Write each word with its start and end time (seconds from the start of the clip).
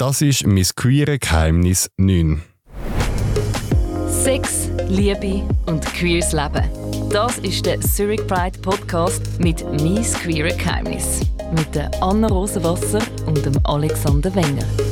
Das 0.00 0.22
ist 0.22 0.46
mein 0.46 0.64
queere 0.76 1.18
Geheimnis 1.18 1.90
9. 1.96 2.40
Sex, 4.08 4.70
Liebe 4.88 5.42
und 5.66 5.84
queeres 5.86 6.32
Leben. 6.32 6.62
Das 7.10 7.38
ist 7.38 7.66
der 7.66 7.80
Zurich 7.80 8.24
Pride 8.28 8.56
Podcast 8.60 9.40
mit 9.40 9.64
«Mies 9.82 10.14
queere 10.14 10.56
Geheimnis» 10.56 11.22
mit 11.50 11.74
der 11.74 11.90
Anna 12.00 12.28
Rosenwasser 12.28 13.00
und 13.26 13.44
dem 13.44 13.58
Alexander 13.64 14.32
Wenger. 14.36 14.87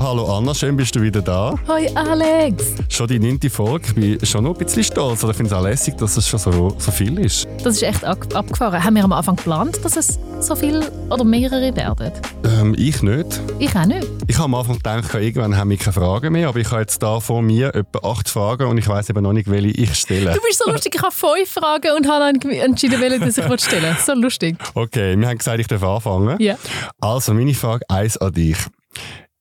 Hallo 0.00 0.34
Anna, 0.34 0.54
schön 0.54 0.78
bist 0.78 0.96
du 0.96 1.02
wieder 1.02 1.20
da. 1.20 1.54
Hi 1.68 1.86
Alex! 1.94 2.72
Schon 2.88 3.06
die 3.06 3.18
neunte 3.18 3.50
Folge. 3.50 3.86
Ich 3.88 3.94
bin 3.94 4.26
schon 4.26 4.44
noch 4.44 4.58
ein 4.58 4.64
bisschen 4.64 4.82
stolz. 4.82 5.22
Ich 5.22 5.36
finde 5.36 5.52
es 5.52 5.52
auch 5.52 5.62
lässig, 5.62 5.94
dass 5.98 6.16
es 6.16 6.26
schon 6.26 6.38
so, 6.38 6.74
so 6.78 6.90
viel 6.90 7.18
ist. 7.18 7.46
Das 7.62 7.74
ist 7.76 7.82
echt 7.82 8.02
abgefahren. 8.02 8.82
Haben 8.82 8.96
wir 8.96 9.04
am 9.04 9.12
Anfang 9.12 9.36
geplant, 9.36 9.78
dass 9.84 9.98
es 9.98 10.18
so 10.40 10.56
viel 10.56 10.82
oder 11.10 11.22
mehrere 11.22 11.76
werden? 11.76 12.12
Ähm, 12.44 12.74
ich 12.78 13.02
nicht. 13.02 13.42
Ich 13.58 13.76
auch 13.76 13.84
nicht. 13.84 14.08
Ich 14.26 14.36
habe 14.36 14.46
am 14.46 14.54
Anfang 14.54 14.76
gedacht, 14.76 15.12
irgendwann 15.12 15.54
haben 15.54 15.68
wir 15.68 15.76
keine 15.76 15.92
Fragen 15.92 16.32
mehr, 16.32 16.48
aber 16.48 16.60
ich 16.60 16.70
habe 16.70 16.80
jetzt 16.80 17.02
da 17.02 17.20
vor 17.20 17.42
mir 17.42 17.74
etwa 17.74 17.98
acht 18.10 18.30
Fragen 18.30 18.68
und 18.68 18.78
ich 18.78 18.88
weiß 18.88 19.10
eben 19.10 19.22
noch 19.22 19.34
nicht, 19.34 19.50
welche 19.50 19.68
ich 19.68 19.94
stelle. 19.94 20.32
Du 20.32 20.40
bist 20.40 20.62
so 20.64 20.72
lustig. 20.72 20.94
Ich 20.94 21.02
habe 21.02 21.12
fünf 21.14 21.50
Fragen 21.50 21.94
und 21.94 22.08
habe 22.08 22.32
dann 22.40 22.50
entschieden, 22.50 23.02
welche 23.02 23.22
ich 23.28 23.62
stellen 23.62 23.96
So 24.02 24.14
lustig. 24.14 24.56
Okay, 24.72 25.14
wir 25.18 25.28
haben 25.28 25.36
gesagt, 25.36 25.60
ich 25.60 25.66
darf 25.66 25.84
anfangen. 25.84 26.40
Ja. 26.40 26.56
Also, 27.02 27.34
meine 27.34 27.52
Frage 27.52 27.84
eins 27.90 28.16
an 28.16 28.32
dich. 28.32 28.56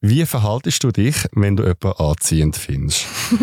Wie 0.02 0.26
verhaltest 0.26 0.84
du 0.84 0.92
dich, 0.92 1.26
wenn 1.34 1.58
du 1.58 1.64
jemanden 1.64 2.00
anziehend 2.00 2.56
findest? 2.56 3.06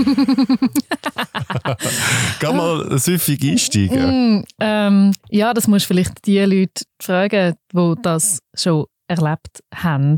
Kann 2.41 2.57
mal 2.57 2.99
süffig 2.99 3.43
einsteigen? 3.43 4.39
Mm, 4.39 4.45
ähm, 4.61 5.13
ja, 5.29 5.53
das 5.53 5.69
musst 5.69 5.85
du 5.85 5.89
vielleicht 5.89 6.27
die 6.27 6.39
Leute 6.41 6.85
fragen, 7.01 7.57
die 7.75 7.95
das 8.01 8.39
schon 8.55 8.87
erlebt 9.07 9.63
haben. 9.75 10.17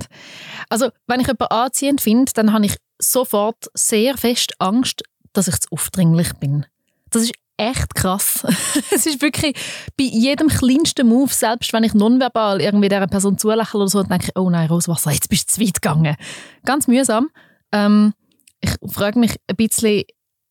Also, 0.68 0.90
wenn 1.08 1.20
ich 1.20 1.26
jemanden 1.26 1.52
anziehend 1.52 2.00
finde, 2.00 2.30
dann 2.34 2.52
habe 2.52 2.66
ich 2.66 2.76
sofort 3.00 3.66
sehr 3.74 4.16
fest 4.16 4.54
Angst, 4.60 5.02
dass 5.32 5.48
ich 5.48 5.58
zu 5.58 5.68
aufdringlich 5.72 6.32
bin. 6.34 6.66
Das 7.10 7.22
ist 7.22 7.32
echt 7.58 7.94
krass. 7.94 8.46
es 8.90 9.04
ist 9.04 9.20
wirklich 9.20 9.54
bei 9.96 10.04
jedem 10.04 10.48
kleinsten 10.48 11.06
Move, 11.06 11.32
selbst 11.32 11.72
wenn 11.72 11.84
ich 11.84 11.92
nonverbal 11.92 12.60
irgendwie 12.60 12.88
dieser 12.88 13.06
Person 13.06 13.36
zulächle 13.36 13.80
oder 13.80 13.88
so, 13.88 14.02
denke 14.02 14.26
ich, 14.28 14.36
oh 14.36 14.48
nein, 14.48 14.68
Roswasser, 14.68 15.10
jetzt 15.10 15.28
bist 15.28 15.50
du 15.50 15.54
zu 15.54 15.60
weit 15.60 15.82
gegangen. 15.82 16.16
Ganz 16.64 16.86
mühsam. 16.86 17.28
Ähm, 17.72 18.14
ich 18.60 18.70
frage 18.90 19.18
mich 19.18 19.36
ein 19.46 19.56
bisschen, 19.56 20.04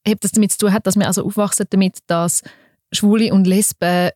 ob 0.08 0.22
das 0.22 0.32
damit 0.32 0.52
zu 0.52 0.60
tun 0.60 0.74
hat, 0.74 0.86
dass 0.86 0.96
wir 0.96 1.08
also 1.08 1.26
aufwachsen 1.26 1.66
damit, 1.70 1.98
dass 2.08 2.44
Schwule 2.92 3.34
und 3.34 3.48
Lesben 3.48 4.12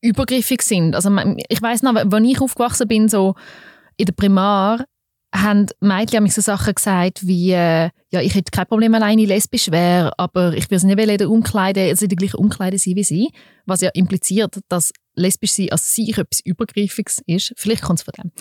übergriffig 0.00 0.62
sind. 0.62 0.94
Also 0.94 1.10
ich 1.48 1.62
weiß 1.62 1.82
noch, 1.82 1.94
als 1.94 2.24
ich 2.24 2.40
aufgewachsen 2.40 2.88
bin, 2.88 3.08
so 3.08 3.34
in 3.96 4.06
der 4.06 4.12
Primar, 4.12 4.84
haben 5.34 5.66
Mädchen 5.80 6.26
so 6.28 6.40
Sachen 6.40 6.74
gesagt 6.74 7.26
wie, 7.26 7.52
äh, 7.52 7.90
ja, 8.10 8.20
ich 8.20 8.34
hätte 8.34 8.50
kein 8.50 8.66
Problem, 8.66 8.92
wenn 8.92 9.02
eine 9.02 9.24
lesbisch 9.24 9.70
wäre, 9.70 10.12
aber 10.18 10.52
ich 10.52 10.70
würde 10.70 10.80
sie 10.80 10.86
nicht 10.86 10.98
in 10.98 11.18
der 11.18 11.30
Umkleide, 11.30 11.88
also 11.88 12.04
in 12.04 12.16
der 12.16 12.38
Umkleide 12.38 12.78
sein 12.78 12.96
wie 12.96 13.04
sie, 13.04 13.30
was 13.64 13.80
ja 13.80 13.90
impliziert, 13.94 14.60
dass 14.68 14.92
lesbisch 15.14 15.52
sein 15.52 15.70
als 15.70 15.94
sich 15.94 16.16
etwas 16.18 16.40
Übergriffiges 16.40 17.22
ist. 17.26 17.54
Vielleicht 17.56 17.82
kommt 17.82 18.00
es 18.00 18.04
von 18.04 18.12
dem. 18.18 18.32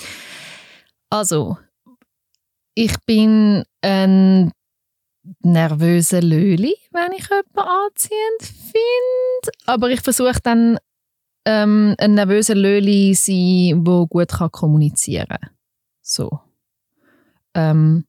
Also, 1.10 1.58
ich 2.76 2.94
bin 3.06 3.64
ein 3.82 4.52
nervöser 5.42 6.22
Löli, 6.22 6.76
wenn 6.92 7.12
ich 7.14 7.28
jemanden 7.30 7.60
anziehend 7.60 8.42
finde, 8.42 9.58
aber 9.66 9.90
ich 9.90 10.02
versuche 10.02 10.40
dann 10.44 10.78
ähm, 11.46 11.96
ein 11.98 12.16
nervöser 12.16 12.56
Löli 12.56 13.14
sein, 13.14 13.84
der 13.84 14.06
gut 14.08 14.52
kommunizieren 14.52 15.28
kann. 15.28 15.50
So. 16.02 16.42
Ähm, 17.54 18.06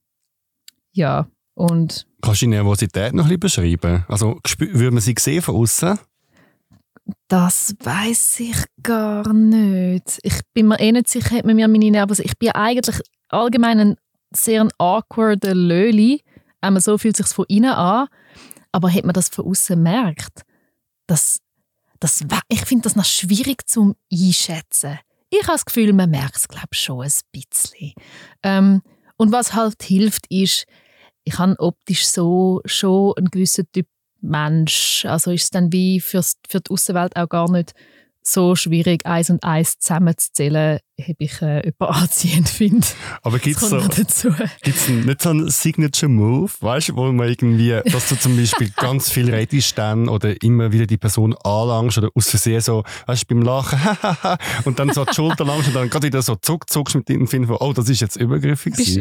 ja, 0.92 1.26
und... 1.54 2.06
Kannst 2.20 2.42
du 2.42 2.46
die 2.46 2.50
Nervosität 2.50 3.14
noch 3.14 3.28
ein 3.28 3.38
bisschen 3.40 3.78
beschreiben? 3.78 4.04
Also, 4.08 4.38
würde 4.58 4.90
man 4.90 5.00
sie 5.00 5.14
sehen 5.18 5.42
von 5.42 5.56
außen? 5.56 5.98
Das 7.28 7.74
weiß 7.80 8.40
ich 8.40 8.64
gar 8.82 9.32
nicht. 9.32 10.20
Ich 10.22 10.40
bin 10.54 10.68
mir 10.68 10.78
eh 10.78 10.92
nicht 10.92 11.08
sicher, 11.08 11.36
hat 11.36 11.44
man 11.44 11.56
mir 11.56 11.68
meine 11.68 11.90
Nervosität... 11.90 12.32
Ich 12.32 12.38
bin 12.38 12.50
eigentlich 12.50 13.00
allgemein 13.28 13.80
ein 13.80 13.96
sehr 14.34 14.66
awkwarder 14.78 15.54
Löli. 15.54 16.22
Einmal 16.60 16.80
so 16.80 16.96
fühlt 16.98 17.18
es 17.18 17.26
sich 17.26 17.34
von 17.34 17.46
innen 17.48 17.72
an. 17.72 18.06
Aber 18.70 18.92
hat 18.92 19.04
man 19.04 19.12
das 19.12 19.28
von 19.28 19.46
außen 19.46 19.82
merkt, 19.82 20.42
das, 21.06 21.40
das, 22.00 22.24
ich 22.48 22.64
finde 22.64 22.84
das 22.84 22.96
noch 22.96 23.04
schwierig 23.04 23.68
zum 23.68 23.96
einschätzen. 24.10 24.98
Ich 25.28 25.42
habe 25.42 25.52
das 25.52 25.64
Gefühl, 25.64 25.92
man 25.92 26.10
merkt 26.10 26.36
es, 26.36 26.48
glaube 26.48 26.74
schon 26.74 27.02
ein 27.02 27.12
bisschen. 27.32 27.92
Ähm, 28.42 28.82
und 29.22 29.30
was 29.30 29.54
halt 29.54 29.80
hilft, 29.84 30.26
ist, 30.30 30.66
ich 31.22 31.38
habe 31.38 31.54
optisch 31.60 32.08
so 32.08 32.60
schon 32.64 33.14
einen 33.16 33.30
gewissen 33.30 33.70
Typ 33.70 33.86
Mensch. 34.20 35.04
Also 35.06 35.30
ist 35.30 35.44
es 35.44 35.50
dann 35.50 35.72
wie 35.72 36.00
für's, 36.00 36.38
für 36.48 36.60
die 36.60 36.72
Außenwelt 36.72 37.14
auch 37.14 37.28
gar 37.28 37.48
nicht 37.48 37.72
so 38.22 38.54
schwierig, 38.54 39.04
eins 39.06 39.30
und 39.30 39.42
eins 39.42 39.78
zusammenzuzählen, 39.78 40.78
habe 41.00 41.16
ich 41.18 41.42
äh, 41.42 41.62
jemanden 41.64 41.76
anziehend 42.02 42.48
finde. 42.48 42.86
Aber 43.22 43.38
gibt 43.38 43.60
es 43.60 43.68
so, 43.68 43.78
gibt's 44.62 44.88
nicht 44.88 45.22
so 45.22 45.30
einen 45.30 45.50
Signature 45.50 46.10
Move, 46.10 46.50
weißt 46.60 46.90
du, 46.90 46.96
wo 46.96 47.10
man 47.10 47.28
irgendwie, 47.28 47.80
dass 47.90 48.08
du 48.08 48.16
zum 48.16 48.36
Beispiel 48.36 48.70
ganz 48.76 49.10
viel 49.10 49.32
redest 49.32 49.76
dann 49.76 50.08
oder 50.08 50.40
immer 50.42 50.72
wieder 50.72 50.86
die 50.86 50.98
Person 50.98 51.34
anlangst 51.42 51.98
oder 51.98 52.10
aus 52.14 52.30
Versehen 52.30 52.60
so, 52.60 52.84
weißt 53.06 53.22
du, 53.22 53.34
beim 53.34 53.42
Lachen, 53.42 53.78
und 54.64 54.78
dann 54.78 54.92
so 54.92 55.04
die 55.04 55.14
Schulter 55.14 55.44
langst 55.44 55.68
und 55.68 55.74
dann 55.74 55.90
gerade 55.90 56.06
wieder 56.06 56.22
so 56.22 56.36
zuck, 56.36 56.70
zuckst 56.70 56.94
mit 56.94 57.08
dem 57.08 57.26
Finden 57.26 57.48
von, 57.48 57.56
oh, 57.60 57.72
das 57.72 57.88
ist 57.88 58.00
jetzt 58.00 58.16
übergriffig. 58.16 58.74
Bist, 58.76 59.00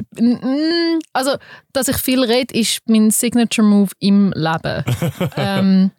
also, 1.14 1.36
dass 1.74 1.88
ich 1.88 1.98
viel 1.98 2.24
rede, 2.24 2.54
ist 2.54 2.82
mein 2.88 3.12
Signature 3.12 3.68
Move 3.68 3.92
im 4.00 4.34
Leben. 4.36 4.84
ähm, 5.38 5.92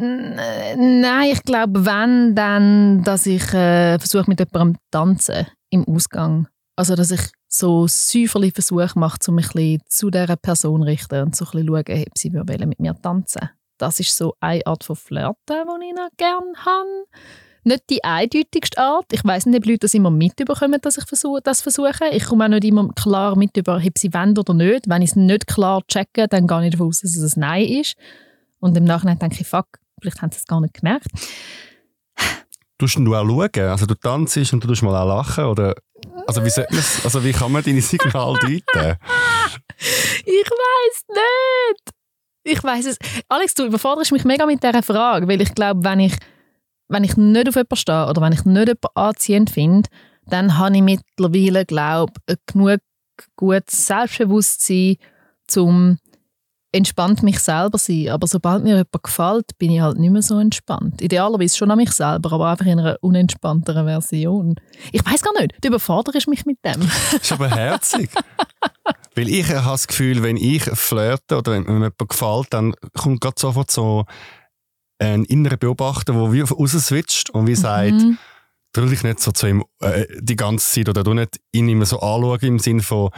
Nein, 0.00 1.30
ich 1.30 1.42
glaube, 1.42 1.84
wenn, 1.84 2.34
dann, 2.34 3.02
dass 3.02 3.26
ich 3.26 3.52
äh, 3.52 3.98
versuche, 3.98 4.24
mit 4.28 4.40
jemandem 4.40 4.76
zu 4.76 4.80
tanzen 4.90 5.46
im 5.70 5.86
Ausgang. 5.86 6.48
Also, 6.76 6.94
dass 6.94 7.10
ich 7.10 7.20
so 7.48 7.86
säuferlich 7.86 8.54
Versuche 8.54 8.90
mache, 8.94 9.18
um 9.28 9.34
mich 9.34 9.54
ein 9.54 9.80
zu 9.86 10.10
dieser 10.10 10.36
Person 10.36 10.80
zu 10.80 10.86
richten 10.86 11.22
und 11.22 11.36
so 11.36 11.44
ein 11.44 11.50
bisschen 11.50 11.66
schauen, 11.68 12.04
ob 12.06 12.18
sie 12.18 12.30
mit 12.66 12.80
mir 12.80 12.94
tanzen 13.00 13.50
Das 13.78 14.00
ist 14.00 14.16
so 14.16 14.34
eine 14.40 14.66
Art 14.66 14.84
von 14.84 14.96
Flirten, 14.96 15.36
die 15.46 15.86
ich 15.88 15.94
noch 15.94 16.08
gerne 16.16 16.52
habe. 16.64 17.04
Nicht 17.64 17.90
die 17.90 18.02
eindeutigste 18.02 18.78
Art. 18.78 19.06
Ich 19.12 19.24
weiß 19.24 19.46
nicht, 19.46 19.58
ob 19.58 19.66
Leute 19.66 19.80
das 19.80 19.94
immer 19.94 20.10
mitbekommen, 20.10 20.80
dass 20.80 20.98
ich 20.98 21.04
das 21.04 21.60
versuche. 21.60 22.08
Ich 22.10 22.24
komme 22.24 22.46
auch 22.46 22.48
nicht 22.48 22.64
immer 22.64 22.88
klar 22.94 23.36
mit 23.36 23.56
über, 23.56 23.76
ob 23.76 23.98
sie 23.98 24.12
wollen 24.12 24.36
oder 24.36 24.54
nicht. 24.54 24.88
Wenn 24.88 25.02
ich 25.02 25.10
es 25.10 25.16
nicht 25.16 25.46
klar 25.46 25.82
checke, 25.86 26.26
dann 26.26 26.48
gehe 26.48 26.66
ich 26.66 26.72
davon 26.72 26.88
aus, 26.88 27.00
dass 27.00 27.14
es 27.14 27.36
ein 27.36 27.40
Nein 27.40 27.66
ist. 27.66 27.94
Und 28.58 28.76
im 28.76 28.84
Nachhinein 28.84 29.18
denke 29.18 29.40
ich, 29.40 29.46
fuck, 29.46 29.66
Vielleicht 30.02 30.20
haben 30.20 30.32
sie 30.32 30.38
es 30.38 30.46
gar 30.46 30.60
nicht 30.60 30.74
gemerkt. 30.74 31.06
Tust 32.76 32.96
du 32.98 33.14
auch 33.14 33.24
schauen? 33.24 33.68
Also 33.68 33.86
du 33.86 33.94
tanzt 33.94 34.36
und 34.36 34.64
du 34.64 34.68
tust 34.68 34.82
mal 34.82 35.00
auch 35.00 35.06
lachen? 35.06 35.44
Oder, 35.44 35.74
also, 36.26 36.44
wie 36.44 36.50
also 37.04 37.24
wie 37.24 37.32
kann 37.32 37.52
man 37.52 37.62
deine 37.62 37.80
Signale 37.80 38.38
deuten? 38.40 38.98
ich 40.24 40.50
weiß 40.50 41.04
nicht. 41.08 41.94
Ich 42.42 42.64
weiß 42.64 42.86
es. 42.86 42.98
Alex, 43.28 43.54
du 43.54 43.66
überforderst 43.66 44.10
mich 44.10 44.24
mega 44.24 44.44
mit 44.46 44.60
dieser 44.60 44.82
Frage, 44.82 45.28
weil 45.28 45.40
ich 45.40 45.54
glaube, 45.54 45.84
wenn 45.84 46.00
ich, 46.00 46.16
wenn 46.88 47.04
ich 47.04 47.16
nicht 47.16 47.48
auf 47.48 47.54
jemanden 47.54 47.76
stehe 47.76 48.08
oder 48.08 48.20
wenn 48.20 48.32
ich 48.32 48.44
nicht 48.44 48.68
jemanden 48.68 48.88
anziehend 48.94 49.50
finde, 49.50 49.88
dann 50.26 50.58
habe 50.58 50.74
ich 50.74 50.82
mittlerweile, 50.82 51.64
glaube 51.64 52.14
ich, 52.28 52.36
genug 52.46 52.80
gutes 53.36 53.86
Selbstbewusstsein, 53.86 54.96
um 55.56 55.98
entspannt 56.72 57.22
mich 57.22 57.38
selber 57.38 57.78
sein. 57.78 58.08
Aber 58.08 58.26
sobald 58.26 58.64
mir 58.64 58.70
jemand 58.70 59.02
gefällt, 59.02 59.58
bin 59.58 59.70
ich 59.70 59.80
halt 59.80 59.98
nicht 59.98 60.10
mehr 60.10 60.22
so 60.22 60.38
entspannt. 60.38 61.02
Idealerweise 61.02 61.56
schon 61.56 61.70
an 61.70 61.76
mich 61.76 61.92
selber, 61.92 62.32
aber 62.32 62.50
einfach 62.50 62.66
in 62.66 62.80
einer 62.80 62.96
unentspannteren 63.02 63.86
Version. 63.86 64.56
Ich 64.90 65.04
weiß 65.04 65.22
gar 65.22 65.38
nicht, 65.40 65.54
du 65.60 65.68
überforderst 65.68 66.28
mich 66.28 66.46
mit 66.46 66.58
dem. 66.64 66.80
das 66.80 67.12
ist 67.22 67.32
aber 67.32 67.50
herzig. 67.50 68.10
Weil 69.14 69.28
ich 69.28 69.48
habe 69.50 69.64
das 69.64 69.86
Gefühl, 69.86 70.22
wenn 70.22 70.38
ich 70.38 70.62
flirte 70.62 71.38
oder 71.38 71.52
wenn 71.52 71.64
mir 71.64 71.72
jemand 71.72 71.98
gefällt, 72.08 72.46
dann 72.50 72.74
kommt 72.94 73.20
gerade 73.20 73.38
sofort 73.38 73.70
so 73.70 74.06
ein 74.98 75.24
innerer 75.24 75.56
Beobachter, 75.56 76.14
der 76.14 76.32
wie 76.32 76.40
rausswitcht 76.40 77.30
und 77.30 77.46
wie 77.46 77.56
sagt, 77.56 77.92
mhm. 77.92 78.18
du 78.72 78.86
dich 78.86 79.02
nicht 79.02 79.20
so 79.20 79.32
zu 79.32 79.48
ihm 79.48 79.64
äh, 79.80 80.06
die 80.20 80.36
ganze 80.36 80.70
Zeit 80.70 80.88
oder 80.88 81.04
du 81.04 81.12
nicht 81.12 81.40
ihn 81.52 81.68
immer 81.68 81.86
so 81.86 82.00
anschauen 82.00 82.38
im 82.42 82.58
Sinne 82.58 82.82
von 82.82 83.10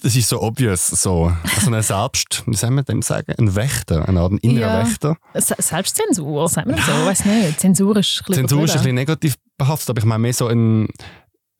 das 0.00 0.16
ist 0.16 0.28
so 0.28 0.40
obvious, 0.40 0.88
so. 0.88 1.32
Also 1.56 1.70
ein 1.72 1.82
Selbst, 1.82 2.42
wie 2.46 2.56
soll 2.56 2.70
man 2.70 2.84
dem 2.84 3.02
sagen? 3.02 3.34
Ein 3.38 3.54
Wächter, 3.54 4.08
eine 4.08 4.20
Art 4.20 4.32
innerer 4.42 4.78
ja. 4.78 4.86
Wächter. 4.86 5.16
Selbstzensur, 5.34 6.48
sagt 6.48 6.66
man 6.66 6.78
so, 6.78 6.92
weiß 6.92 7.24
nicht. 7.26 7.60
Zensur 7.60 7.96
ist 7.98 8.20
ein 8.20 8.26
bisschen 8.26 8.48
Zensur 8.48 8.64
ist 8.64 8.72
ein 8.72 8.78
bisschen 8.78 8.94
negativ 8.94 9.34
behaftet, 9.58 9.90
aber 9.90 9.98
ich 9.98 10.04
meine 10.04 10.20
mehr 10.20 10.32
so 10.32 10.46
ein, 10.46 10.88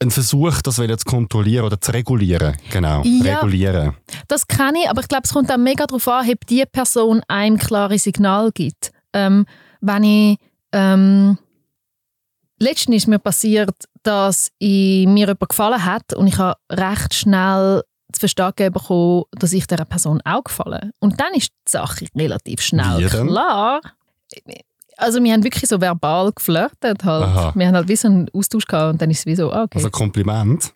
ein 0.03 0.11
Versuch, 0.11 0.63
das 0.63 0.77
zu 0.77 0.97
kontrollieren 1.05 1.67
oder 1.67 1.81
zu 1.81 1.93
regulieren. 1.93 2.57
Genau, 2.71 3.03
ja, 3.05 3.37
regulieren. 3.37 3.97
Das 4.29 4.47
kann 4.47 4.75
ich, 4.77 4.89
aber 4.89 5.03
ich 5.03 5.09
glaube, 5.09 5.25
es 5.25 5.33
kommt 5.33 5.53
auch 5.53 5.59
mega 5.59 5.87
darauf 5.87 6.09
an, 6.09 6.29
ob 6.29 6.47
die 6.47 6.65
Person 6.65 7.23
einem 7.29 7.59
klare 7.59 7.99
Signal 7.99 8.51
gibt. 8.53 8.93
Ähm, 9.13 9.47
wenn 9.81 10.05
ich... 10.05 10.39
Ähm, 10.73 11.37
letztens 12.63 12.97
ist 12.97 13.09
mir 13.09 13.19
passiert, 13.19 13.75
dass 14.03 14.51
ich, 14.59 15.07
mir 15.07 15.27
jemand 15.27 15.49
gefallen 15.49 15.85
hat 15.85 16.15
und 16.15 16.29
ich 16.29 16.39
habe 16.39 16.59
recht 16.71 17.13
schnell 17.13 17.83
zu 18.13 18.21
verstehen 18.21 18.73
bekommen, 18.73 19.25
dass 19.33 19.53
ich 19.53 19.67
dieser 19.67 19.85
Person 19.85 20.21
auch 20.25 20.45
gefalle. 20.45 20.93
Und 20.99 21.21
dann 21.21 21.35
ist 21.35 21.51
die 21.51 21.71
Sache 21.71 22.07
relativ 22.17 22.61
schnell 22.61 22.99
Wie 22.99 23.09
denn? 23.09 23.29
klar. 23.29 23.81
Also 24.97 25.23
wir 25.23 25.33
haben 25.33 25.45
wirklich 25.45 25.69
so 25.69 25.81
verbal 25.81 26.33
geflirtet 26.33 27.05
halt. 27.05 27.25
Aha. 27.25 27.53
Wir 27.55 27.67
haben 27.67 27.75
halt 27.75 27.89
wie 27.89 27.97
so 27.97 28.09
einen 28.09 28.29
Austausch 28.33 28.67
gehabt 28.67 28.93
und 28.93 29.03
dann 29.03 29.11
ist 29.11 29.21
es 29.21 29.27
wie 29.27 29.35
so, 29.35 29.51
ah, 29.53 29.65
okay. 29.65 29.79
Also 29.79 29.91
Kompliment. 29.91 30.73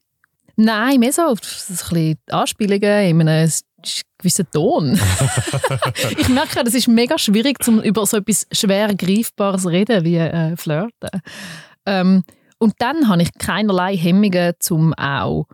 Nein, 0.57 1.01
mehr 1.01 1.13
so, 1.13 1.23
so 1.23 1.27
ein 1.31 1.77
bisschen 1.77 2.19
Anspielungen 2.31 3.21
in 3.21 3.29
einem 3.29 3.51
gewissen 4.19 4.51
Ton. 4.51 4.99
ich 6.19 6.29
merke, 6.29 6.65
das 6.65 6.75
ist 6.75 6.89
mega 6.89 7.19
schwierig, 7.19 7.63
zum 7.63 7.81
über 7.83 8.07
so 8.07 8.17
etwas 8.17 8.47
schwer 8.51 8.95
Greifbares 8.95 9.67
reden 9.67 10.05
wie 10.05 10.17
äh, 10.17 10.57
Flirten. 10.57 11.11
Ähm, 11.85 12.25
und 12.59 12.75
dann 12.79 13.09
habe 13.09 13.23
ich 13.23 13.33
keinerlei 13.39 13.97
Hemmungen, 13.97 14.55
um 14.71 14.95
auch 14.95 15.47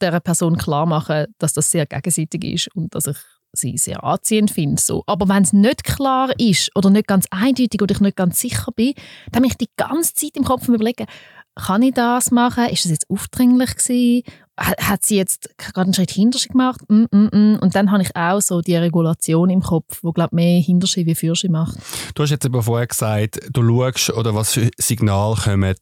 dieser 0.00 0.20
Person 0.20 0.56
klar 0.56 0.86
machen, 0.86 1.26
dass 1.38 1.52
das 1.52 1.70
sehr 1.70 1.86
gegenseitig 1.86 2.44
ist 2.44 2.74
und 2.74 2.94
dass 2.94 3.06
ich 3.06 3.16
sie 3.52 3.76
sehr 3.76 4.02
anziehend 4.02 4.50
finde. 4.50 4.80
So. 4.80 5.02
Aber 5.06 5.28
wenn 5.28 5.42
es 5.42 5.52
nicht 5.52 5.84
klar 5.84 6.30
ist 6.38 6.74
oder 6.74 6.90
nicht 6.90 7.06
ganz 7.06 7.26
eindeutig 7.30 7.82
oder 7.82 7.94
ich 7.94 8.00
nicht 8.00 8.16
ganz 8.16 8.40
sicher 8.40 8.72
bin, 8.72 8.94
dann 9.30 9.42
bin 9.42 9.50
ich 9.50 9.58
die 9.58 9.70
ganze 9.76 10.14
Zeit 10.14 10.36
im 10.36 10.44
Kopf 10.44 10.68
überlegen, 10.68 11.06
kann 11.54 11.82
ich 11.82 11.92
das 11.92 12.30
machen? 12.30 12.68
Ist 12.70 12.84
das 12.84 12.92
jetzt 12.92 13.10
aufdringlich 13.10 13.76
gewesen? 13.76 14.22
Hat 14.56 15.04
sie 15.04 15.16
jetzt 15.16 15.50
gerade 15.58 15.86
einen 15.86 15.94
Schritt 15.94 16.10
hinter 16.10 16.38
sich 16.38 16.48
gemacht? 16.48 16.80
Mm, 16.88 17.04
mm, 17.10 17.28
mm. 17.32 17.58
Und 17.60 17.74
dann 17.74 17.90
habe 17.90 18.02
ich 18.02 18.14
auch 18.16 18.40
so 18.40 18.60
die 18.60 18.76
Regulation 18.76 19.50
im 19.50 19.60
Kopf, 19.60 19.98
wo 20.02 20.12
glaube 20.12 20.36
mehr 20.36 20.60
hinter 20.60 20.86
sich 20.86 21.04
wie 21.04 21.14
für 21.14 21.34
sich 21.34 21.50
macht. 21.50 21.76
Du 22.14 22.22
hast 22.22 22.30
jetzt 22.30 22.44
eben 22.46 22.62
vorher 22.62 22.86
gesagt, 22.86 23.40
du 23.52 23.62
schaust, 23.62 24.10
oder 24.10 24.34
was 24.34 24.52
für 24.52 24.70
Signale 24.78 25.36
kommen 25.36 25.74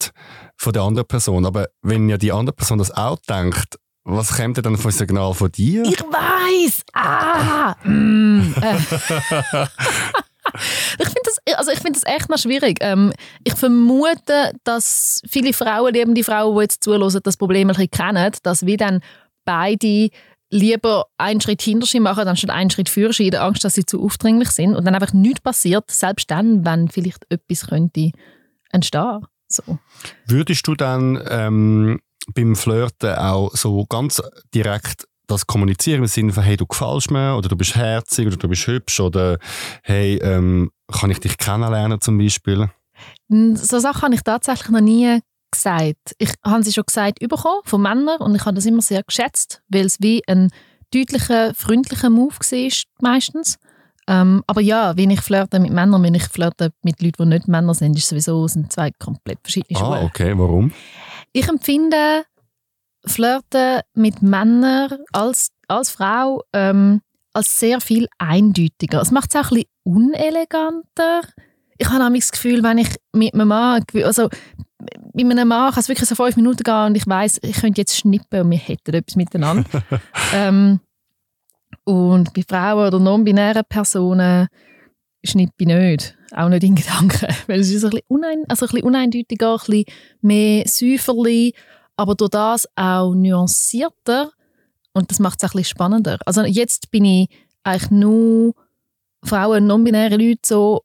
von 0.56 0.72
der 0.72 0.82
anderen 0.82 1.06
Person. 1.06 1.46
Aber 1.46 1.68
wenn 1.82 2.08
ja 2.08 2.16
die 2.16 2.32
andere 2.32 2.54
Person 2.54 2.78
das 2.78 2.90
auch 2.90 3.18
denkt, 3.28 3.78
was 4.04 4.36
kommt 4.36 4.56
denn 4.56 4.64
dann 4.64 4.76
für 4.76 4.88
ein 4.88 4.92
Signal 4.92 5.34
von 5.34 5.52
dir? 5.52 5.84
Ich 5.84 6.00
weiß. 6.00 6.82
Ah. 6.92 7.74
Mm. 7.84 8.54
Äh. 10.52 10.56
ich 10.98 11.06
finde 11.06 11.20
das, 11.24 11.56
also 11.56 11.70
ich 11.70 11.78
finde 11.78 12.00
das 12.00 12.12
echt 12.12 12.28
noch 12.28 12.38
schwierig. 12.38 12.78
Ähm, 12.80 13.12
ich 13.44 13.54
vermute, 13.54 14.52
dass 14.64 15.22
viele 15.28 15.52
Frauen, 15.52 15.94
eben 15.94 16.14
die 16.14 16.24
Frauen, 16.24 16.56
die 16.56 16.62
jetzt 16.62 16.82
zuhören, 16.82 17.20
das 17.22 17.36
Problem 17.36 17.68
ein 17.68 17.74
bisschen 17.74 17.90
kennen, 17.90 18.32
dass 18.42 18.66
wir 18.66 18.76
dann 18.76 19.00
beide 19.44 20.10
lieber 20.50 21.06
einen 21.16 21.40
Schritt 21.40 21.62
hinter 21.62 21.86
sie 21.86 22.00
machen, 22.00 22.26
anstatt 22.26 22.50
einen 22.50 22.70
Schritt 22.70 22.88
für 22.88 23.12
sie, 23.12 23.26
in 23.26 23.30
der 23.32 23.44
Angst, 23.44 23.64
dass 23.64 23.74
sie 23.74 23.86
zu 23.86 24.02
aufdringlich 24.02 24.50
sind 24.50 24.74
und 24.74 24.84
dann 24.84 24.94
einfach 24.94 25.12
nichts 25.12 25.40
passiert, 25.40 25.90
selbst 25.90 26.30
dann, 26.30 26.64
wenn 26.64 26.88
vielleicht 26.88 27.26
etwas 27.30 27.68
könnte 27.68 28.10
entstehen. 28.70 29.20
So. 29.46 29.78
Würdest 30.26 30.66
du 30.66 30.74
dann 30.74 31.22
ähm, 31.28 32.00
beim 32.34 32.56
Flirten 32.56 33.14
auch 33.14 33.50
so 33.54 33.84
ganz 33.86 34.22
direkt 34.54 35.06
das 35.26 35.46
kommunizieren 35.46 36.00
im 36.00 36.06
Sinne 36.06 36.32
von, 36.32 36.42
hey, 36.42 36.56
du 36.56 36.66
gefällst 36.66 37.10
mir 37.10 37.36
oder 37.36 37.48
du 37.48 37.56
bist 37.56 37.76
herzig 37.76 38.26
oder 38.26 38.36
du 38.36 38.48
bist 38.48 38.66
hübsch 38.66 39.00
oder 39.00 39.38
hey, 39.82 40.16
ähm, 40.16 40.70
kann 40.90 41.10
ich 41.10 41.20
dich 41.20 41.38
kennenlernen 41.38 42.00
zum 42.00 42.18
Beispiel? 42.18 42.68
So 43.28 43.78
Sachen 43.78 44.02
habe 44.02 44.14
ich 44.14 44.22
tatsächlich 44.22 44.70
noch 44.70 44.80
nie 44.80 45.20
gesagt. 45.50 46.14
Ich 46.18 46.32
habe 46.44 46.62
sie 46.62 46.72
schon 46.72 46.84
gesagt 46.86 47.20
bekommen 47.20 47.60
von 47.64 47.82
Männern 47.82 48.20
und 48.20 48.34
ich 48.34 48.44
habe 48.44 48.56
das 48.56 48.66
immer 48.66 48.82
sehr 48.82 49.02
geschätzt, 49.02 49.62
weil 49.68 49.86
es 49.86 49.98
wie 50.00 50.22
ein 50.26 50.50
deutlicher, 50.92 51.54
freundlicher 51.54 52.10
Move 52.10 52.34
war 52.34 52.70
meistens. 53.00 53.58
Ähm, 54.08 54.42
aber 54.46 54.60
ja, 54.60 54.96
wenn 54.96 55.10
ich 55.10 55.20
flirte 55.20 55.60
mit 55.60 55.72
Männern, 55.72 56.02
wenn 56.02 56.14
ich 56.14 56.24
flirte 56.24 56.72
mit 56.82 57.00
Leuten, 57.00 57.30
die 57.30 57.36
nicht 57.36 57.48
Männer 57.48 57.74
sind, 57.74 57.96
ist 57.96 58.08
sowieso 58.08 58.48
sind 58.48 58.72
zwei 58.72 58.90
komplett 58.98 59.38
verschiedene 59.42 59.78
Schuhe. 59.78 59.98
Ah, 59.98 60.02
okay, 60.02 60.36
warum? 60.36 60.72
Ich 61.32 61.48
empfinde 61.48 62.24
Flirten 63.06 63.80
mit 63.94 64.22
Männern 64.22 64.98
als, 65.12 65.50
als 65.68 65.90
Frau 65.90 66.42
ähm, 66.52 67.00
als 67.32 67.60
sehr 67.60 67.80
viel 67.80 68.08
eindeutiger. 68.18 69.00
Es 69.00 69.10
macht 69.10 69.30
es 69.32 69.36
auch 69.36 69.50
ein 69.50 69.56
bisschen 69.56 69.70
uneleganter. 69.84 71.22
Ich 71.78 71.88
habe 71.88 72.02
nämlich 72.02 72.24
das 72.24 72.32
Gefühl, 72.32 72.62
wenn 72.62 72.78
ich 72.78 72.88
mit 73.12 73.34
einem 73.34 73.48
Mann, 73.48 73.84
also 74.04 74.28
mit 75.14 75.30
einem 75.30 75.48
Mann 75.48 75.70
kann 75.70 75.80
es 75.80 75.88
wirklich 75.88 76.08
so 76.08 76.14
fünf 76.14 76.36
Minuten 76.36 76.62
gehen 76.62 76.86
und 76.86 76.96
ich 76.96 77.06
weiß, 77.06 77.40
ich 77.42 77.60
könnte 77.60 77.80
jetzt 77.80 77.96
schnippen 77.96 78.42
und 78.42 78.50
wir 78.50 78.58
hätten 78.58 78.94
etwas 78.94 79.16
miteinander. 79.16 79.82
ähm, 80.34 80.80
und 81.84 82.34
bei 82.34 82.42
Frauen 82.46 82.88
oder 82.88 82.98
non-binären 82.98 83.62
Personen 83.68 84.48
schnippe 85.24 85.52
ich 85.58 85.66
nicht. 85.66 86.16
Auch 86.32 86.48
nicht 86.48 86.64
in 86.64 86.74
Gedanken. 86.74 87.28
Weil 87.46 87.60
es 87.60 87.70
ist 87.70 87.84
ein 87.84 87.90
bisschen, 87.90 88.06
unein, 88.08 88.44
also 88.48 88.66
ein 88.66 88.70
bisschen 88.70 88.86
uneindeutiger, 88.86 89.52
ein 89.52 89.58
bisschen 89.58 89.84
mehr 90.20 90.64
Säuferli, 90.66 91.54
aber 91.96 92.14
durch 92.14 92.30
das 92.30 92.68
auch 92.76 93.14
nuancierter. 93.14 94.32
Und 94.92 95.10
das 95.10 95.18
macht 95.18 95.38
es 95.38 95.44
ein 95.44 95.52
bisschen 95.52 95.76
spannender. 95.76 96.18
Also 96.26 96.42
jetzt 96.42 96.90
bin 96.90 97.04
ich 97.04 97.28
eigentlich 97.62 97.90
nur 97.90 98.54
Frauen, 99.22 99.66
non-binäre 99.66 100.16
Leute 100.16 100.40
so 100.44 100.82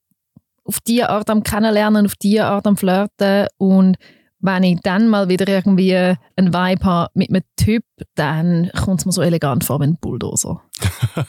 auf 0.64 0.80
diese 0.82 1.10
Art 1.10 1.30
am 1.30 1.44
Kennenlernen, 1.44 2.06
auf 2.06 2.16
diese 2.16 2.46
Art 2.46 2.68
am 2.68 2.78
Flirten 2.78 3.48
und 3.58 3.98
wenn 4.46 4.64
ich 4.64 4.80
dann 4.84 5.08
mal 5.10 5.30
wieder 5.30 5.48
irgendwie 5.48 5.96
einen 5.96 6.54
Vibe 6.54 6.86
habe 6.86 7.12
mit 7.14 7.30
einem 7.30 7.44
Typ, 7.58 7.84
dann 8.16 8.70
kommt 8.76 9.02
es 9.02 9.06
mir 9.06 9.12
so 9.12 9.22
elegant 9.22 9.64
vor 9.64 9.80
wie 9.80 9.86
ein 9.86 9.98
Bulldozer. 10.00 10.62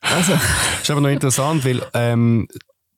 also. 0.00 0.32
Das 0.32 0.82
ist 0.82 0.90
aber 0.90 1.00
noch 1.00 1.08
interessant, 1.08 1.64
weil 1.64 1.82
ähm, 1.94 2.48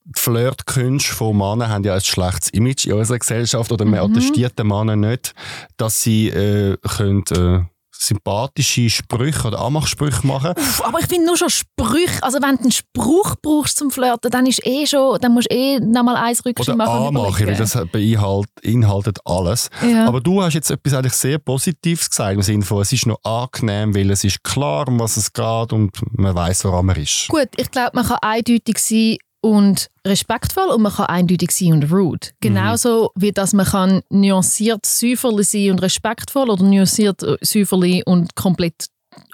die 0.04 0.20
Flirtkünste 0.20 1.14
von 1.14 1.36
Männern 1.36 1.70
haben 1.70 1.84
ja 1.84 1.94
ein 1.94 2.00
schlechtes 2.00 2.50
Image 2.50 2.86
in 2.86 2.92
unserer 2.92 3.18
Gesellschaft 3.18 3.72
oder 3.72 3.84
man 3.84 3.94
Mhm. 4.06 4.16
attestiert 4.16 4.58
den 4.58 4.66
Männern 4.66 5.00
nicht, 5.00 5.34
dass 5.76 6.02
sie 6.02 6.28
äh, 6.28 6.76
können, 6.96 7.24
äh, 7.30 7.60
sympathische 8.06 8.90
Sprüche 8.90 9.48
oder 9.48 9.60
Anmachsprüche 9.60 10.26
machen 10.26 10.52
Uff, 10.56 10.82
aber 10.84 11.00
ich 11.00 11.06
finde 11.06 11.26
nur 11.26 11.36
schon 11.36 11.50
Sprüche, 11.50 12.22
also 12.22 12.38
wenn 12.40 12.56
du 12.56 12.62
einen 12.62 12.72
Spruch 12.72 13.34
brauchst 13.40 13.76
zum 13.78 13.90
Flirten, 13.90 14.30
dann 14.30 14.46
ist 14.46 14.64
eh 14.66 14.86
schon, 14.86 15.18
dann 15.20 15.32
musst 15.32 15.50
du 15.50 15.54
eh 15.54 15.80
nochmal 15.80 16.16
eins 16.16 16.44
Rückschritt 16.44 16.68
oder 16.68 16.76
machen. 16.76 16.98
und 16.98 17.16
anmachen, 17.16 17.46
weil 17.46 17.56
das 17.56 17.78
beinhalt, 17.92 18.48
beinhaltet 18.62 19.18
alles. 19.24 19.70
ja. 19.82 20.06
Aber 20.06 20.20
du 20.20 20.42
hast 20.42 20.54
jetzt 20.54 20.70
etwas 20.70 20.94
eigentlich 20.94 21.14
sehr 21.14 21.38
Positives 21.38 22.08
gesagt, 22.08 22.34
im 22.34 22.42
Sinne 22.42 22.64
von, 22.64 22.82
es 22.82 22.92
ist 22.92 23.06
noch 23.06 23.22
angenehm, 23.24 23.94
weil 23.94 24.10
es 24.10 24.24
ist 24.24 24.42
klar, 24.42 24.88
um 24.88 24.98
was 25.00 25.16
es 25.16 25.32
geht 25.32 25.72
und 25.72 25.90
man 26.12 26.34
weiß, 26.34 26.64
woran 26.64 26.86
man 26.86 26.96
ist. 26.96 27.28
Gut, 27.28 27.48
ich 27.56 27.70
glaube, 27.70 27.90
man 27.94 28.06
kann 28.06 28.18
eindeutig 28.22 28.78
sein 28.78 29.16
und 29.44 29.90
respektvoll 30.06 30.70
und 30.70 30.80
man 30.80 30.92
kann 30.92 31.04
eindeutig 31.04 31.50
sein 31.50 31.74
und 31.74 31.92
rude. 31.92 32.28
Genauso 32.40 33.10
wie 33.14 33.30
dass 33.30 33.52
man 33.52 33.66
kann 33.66 34.00
nuanciert 34.08 34.86
säuferli 34.86 35.42
sein 35.42 35.72
und 35.72 35.82
respektvoll 35.82 36.48
oder 36.48 36.64
nuanciert 36.64 37.22
äh, 37.22 37.36
säuferli 37.42 38.02
und 38.06 38.34
komplett 38.36 38.86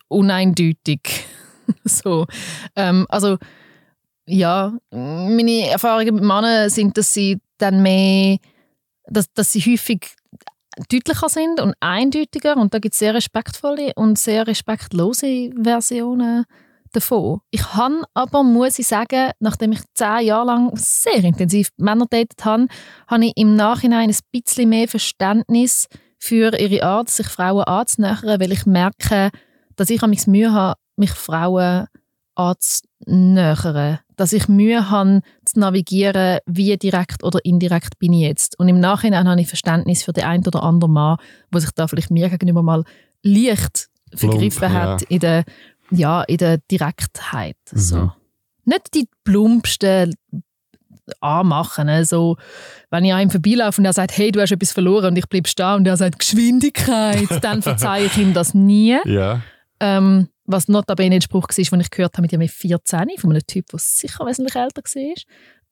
uneindeutig. 0.09 1.00
so. 1.85 2.26
Ähm, 2.75 3.07
also 3.09 3.38
ja, 4.26 4.76
meine 4.90 5.69
Erfahrungen 5.69 6.17
mit 6.17 6.25
Männern 6.25 6.69
sind, 6.71 6.99
dass 6.99 7.14
sie 7.14 7.38
dann 7.59 7.81
mehr, 7.81 8.38
dass, 9.07 9.33
dass 9.33 9.52
sie 9.52 9.61
häufig 9.61 10.09
deutlicher 10.88 11.29
sind 11.29 11.61
und 11.61 11.75
eindeutiger 11.79 12.57
und 12.57 12.75
da 12.75 12.81
gibt 12.81 12.95
es 12.95 12.99
sehr 12.99 13.14
respektvolle 13.14 13.93
und 13.95 14.19
sehr 14.19 14.45
respektlose 14.49 15.50
Versionen 15.62 16.47
davon. 16.93 17.41
Ich 17.51 17.75
habe 17.75 18.03
aber, 18.15 18.43
muss 18.43 18.79
ich 18.79 18.87
sagen, 18.87 19.31
nachdem 19.39 19.73
ich 19.73 19.81
zehn 19.95 20.27
Jahre 20.27 20.47
lang 20.47 20.73
sehr 20.75 21.23
intensiv 21.23 21.71
Männer 21.77 22.07
datet 22.09 22.45
habe, 22.45 22.67
habe 23.09 23.27
ich 23.27 23.33
im 23.37 23.57
Nachhinein 23.57 24.11
ein 24.11 24.17
bisschen 24.33 24.69
mehr 24.69 24.89
Verständnis 24.89 25.87
für 26.19 26.59
ihre 26.59 26.85
Art, 26.85 27.09
sich 27.09 27.27
Frauen 27.27 27.65
anzunähern, 27.65 28.41
weil 28.41 28.53
ich 28.53 28.67
merke, 28.67 29.31
dass 29.77 29.91
ich 29.91 30.01
manchmal 30.03 30.37
Mühe 30.37 30.53
habe, 30.53 30.79
mich 30.97 31.13
Frauen 31.13 31.87
anzunähern. 32.35 33.99
Dass 34.17 34.33
ich 34.33 34.49
Mühe 34.49 34.91
habe, 34.91 35.23
zu 35.45 35.59
navigieren, 35.59 36.39
wie 36.47 36.77
direkt 36.77 37.25
oder 37.25 37.39
indirekt 37.45 37.99
bin 37.99 38.13
ich 38.13 38.23
jetzt. 38.23 38.59
Und 38.59 38.69
im 38.69 38.81
Nachhinein 38.81 39.29
habe 39.29 39.41
ich 39.41 39.49
Verständnis 39.49 40.03
für 40.03 40.13
den 40.13 40.25
einen 40.25 40.47
oder 40.47 40.63
anderen 40.63 40.93
Mann, 40.93 41.17
der 41.53 41.61
sich 41.63 41.71
da 41.71 41.89
vielleicht 41.89 42.11
mir 42.11 42.29
gegenüber 42.29 42.63
mal 42.63 42.85
leicht 43.23 43.89
Plump, 44.11 44.33
vergriffen 44.33 44.73
hat 44.73 45.03
ja. 45.03 45.07
in 45.09 45.21
der, 45.21 45.45
ja, 45.91 46.23
in 46.23 46.39
der 46.39 46.59
Direktheit. 46.71 47.57
So. 47.73 47.97
Mhm. 47.97 48.13
Nicht 48.65 48.95
die 48.95 49.09
plumpsten 49.25 50.15
anmachen. 51.21 51.87
ne? 51.87 52.05
So, 52.05 52.37
wenn 52.91 53.05
ich 53.05 53.13
ihm 53.13 53.31
vorbeilaufe 53.31 53.81
und 53.81 53.85
er 53.85 53.93
sagt, 53.93 54.17
hey, 54.17 54.31
du 54.31 54.41
hast 54.41 54.53
etwas 54.53 54.73
verloren 54.73 55.07
und 55.07 55.17
ich 55.17 55.29
bleibe 55.29 55.49
stehen 55.49 55.77
und 55.77 55.87
er 55.87 55.97
sagt, 55.97 56.19
Geschwindigkeit, 56.19 57.29
dann 57.43 57.63
verzeihe 57.63 58.07
ich 58.07 58.17
ihm 58.17 58.33
das 58.33 58.55
nie. 58.55 58.99
Ja. 59.05 59.41
Ähm, 59.81 60.29
was 60.45 60.69
notabene 60.69 61.17
ein 61.17 61.23
Spruch 61.23 61.49
war, 61.49 61.65
den 61.71 61.81
ich 61.81 61.91
gehört 61.91 62.17
habe 62.17 62.23
mit 62.23 62.39
mit 62.39 62.51
14, 62.51 63.11
von 63.19 63.31
einem 63.31 63.47
Typ, 63.47 63.67
der 63.67 63.79
sicher 63.79 64.27
wesentlich 64.27 64.57
älter 64.57 64.83
war. 64.83 65.15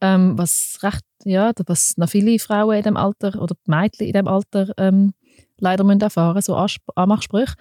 Ähm, 0.01 0.39
was 0.39 0.79
recht, 0.83 1.05
ja, 1.25 1.51
was 1.67 1.95
noch 1.97 2.09
viele 2.09 2.39
Frauen 2.39 2.77
in 2.77 2.83
dem 2.85 2.97
Alter 2.97 3.41
oder 3.43 3.57
Mädchen 3.67 4.07
in 4.07 4.13
dem 4.13 4.29
Alter 4.29 4.73
ähm, 4.79 5.13
leider 5.59 5.83
müssen 5.83 6.01
erfahren, 6.01 6.41
so 6.41 6.55
Anmachsprüche. 6.95 7.55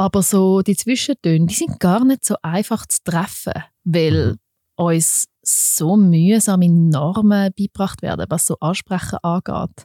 Aber 0.00 0.22
so 0.22 0.62
die 0.62 0.76
Zwischentöne, 0.76 1.44
die 1.44 1.54
sind 1.54 1.78
gar 1.78 2.06
nicht 2.06 2.24
so 2.24 2.34
einfach 2.40 2.86
zu 2.86 3.00
treffen, 3.04 3.52
weil 3.84 4.38
uns 4.76 5.26
so 5.42 5.94
mühsame 5.98 6.70
Normen 6.70 7.52
beigebracht 7.54 8.00
werden, 8.00 8.24
was 8.30 8.46
so 8.46 8.56
Ansprechen 8.60 9.18
angeht. 9.22 9.84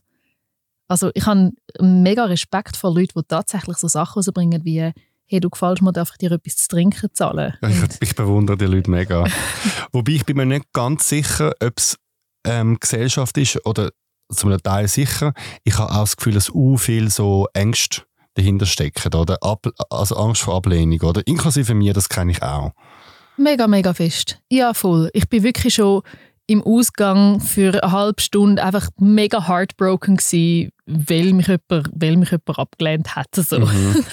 Also 0.88 1.12
ich 1.16 1.26
habe 1.26 1.52
mega 1.82 2.24
Respekt 2.24 2.78
vor 2.78 2.96
Leuten, 2.96 3.20
die 3.20 3.28
tatsächlich 3.28 3.76
so 3.76 3.90
Sachen 3.90 4.20
rausbringen 4.20 4.64
wie 4.64 4.94
hey, 5.26 5.40
du 5.42 5.50
gefällst 5.50 5.82
mir, 5.82 5.92
darf 5.92 6.12
ich 6.12 6.18
dir 6.18 6.32
etwas 6.32 6.56
zu 6.56 6.70
trinken 6.70 7.10
zahlen? 7.12 7.56
Ja, 7.62 7.68
ich, 7.68 7.82
ich, 8.00 8.16
bewundere 8.16 8.56
die 8.56 8.68
Leute 8.68 8.90
mega. 8.90 9.26
Wobei 9.92 10.14
ich 10.14 10.26
bin 10.26 10.38
mir 10.38 10.46
nicht 10.46 10.72
ganz 10.72 11.10
sicher, 11.10 11.52
ob 11.62 11.74
es 11.76 11.98
ähm, 12.46 12.78
Gesellschaft 12.80 13.38
ist 13.38 13.66
oder 13.66 13.90
zum 14.32 14.58
Teil 14.64 14.88
sicher. 14.88 15.34
Ich 15.66 15.78
habe 15.78 15.92
auch 15.92 16.02
das 16.02 16.16
Gefühl, 16.16 16.36
dass 16.36 16.50
u 16.52 16.78
viel 16.78 17.12
so 17.12 17.48
Ängste 17.54 18.04
dahinter 18.36 18.66
stecken, 18.66 19.14
oder? 19.14 19.38
Ab, 19.42 19.68
also 19.90 20.16
Angst 20.16 20.44
vor 20.44 20.56
Ablehnung, 20.56 21.02
oder? 21.02 21.26
Inklusive 21.26 21.74
mir, 21.74 21.94
das 21.94 22.10
kenne 22.10 22.32
ich 22.32 22.44
auch. 22.44 22.72
Mega, 23.38 23.68
mega 23.68 23.94
fest. 23.94 24.40
Ja, 24.50 24.74
voll. 24.74 25.10
Ich 25.14 25.28
bin 25.28 25.44
wirklich 25.44 25.74
schon 25.74 26.04
im 26.48 26.62
Ausgang 26.62 27.40
für 27.40 27.82
eine 27.82 27.92
halbe 27.92 28.22
Stunde 28.22 28.64
einfach 28.64 28.90
mega 29.00 29.48
heartbroken 29.48 30.18
gewesen, 30.18 30.70
weil 30.86 31.34
mich 31.34 31.48
jemand, 31.48 31.90
weil 31.94 32.18
mich 32.18 32.32
jemand 32.32 32.60
abgelehnt 32.60 33.16
hat. 33.16 33.34
So. 33.36 33.60
Mhm. 33.60 34.06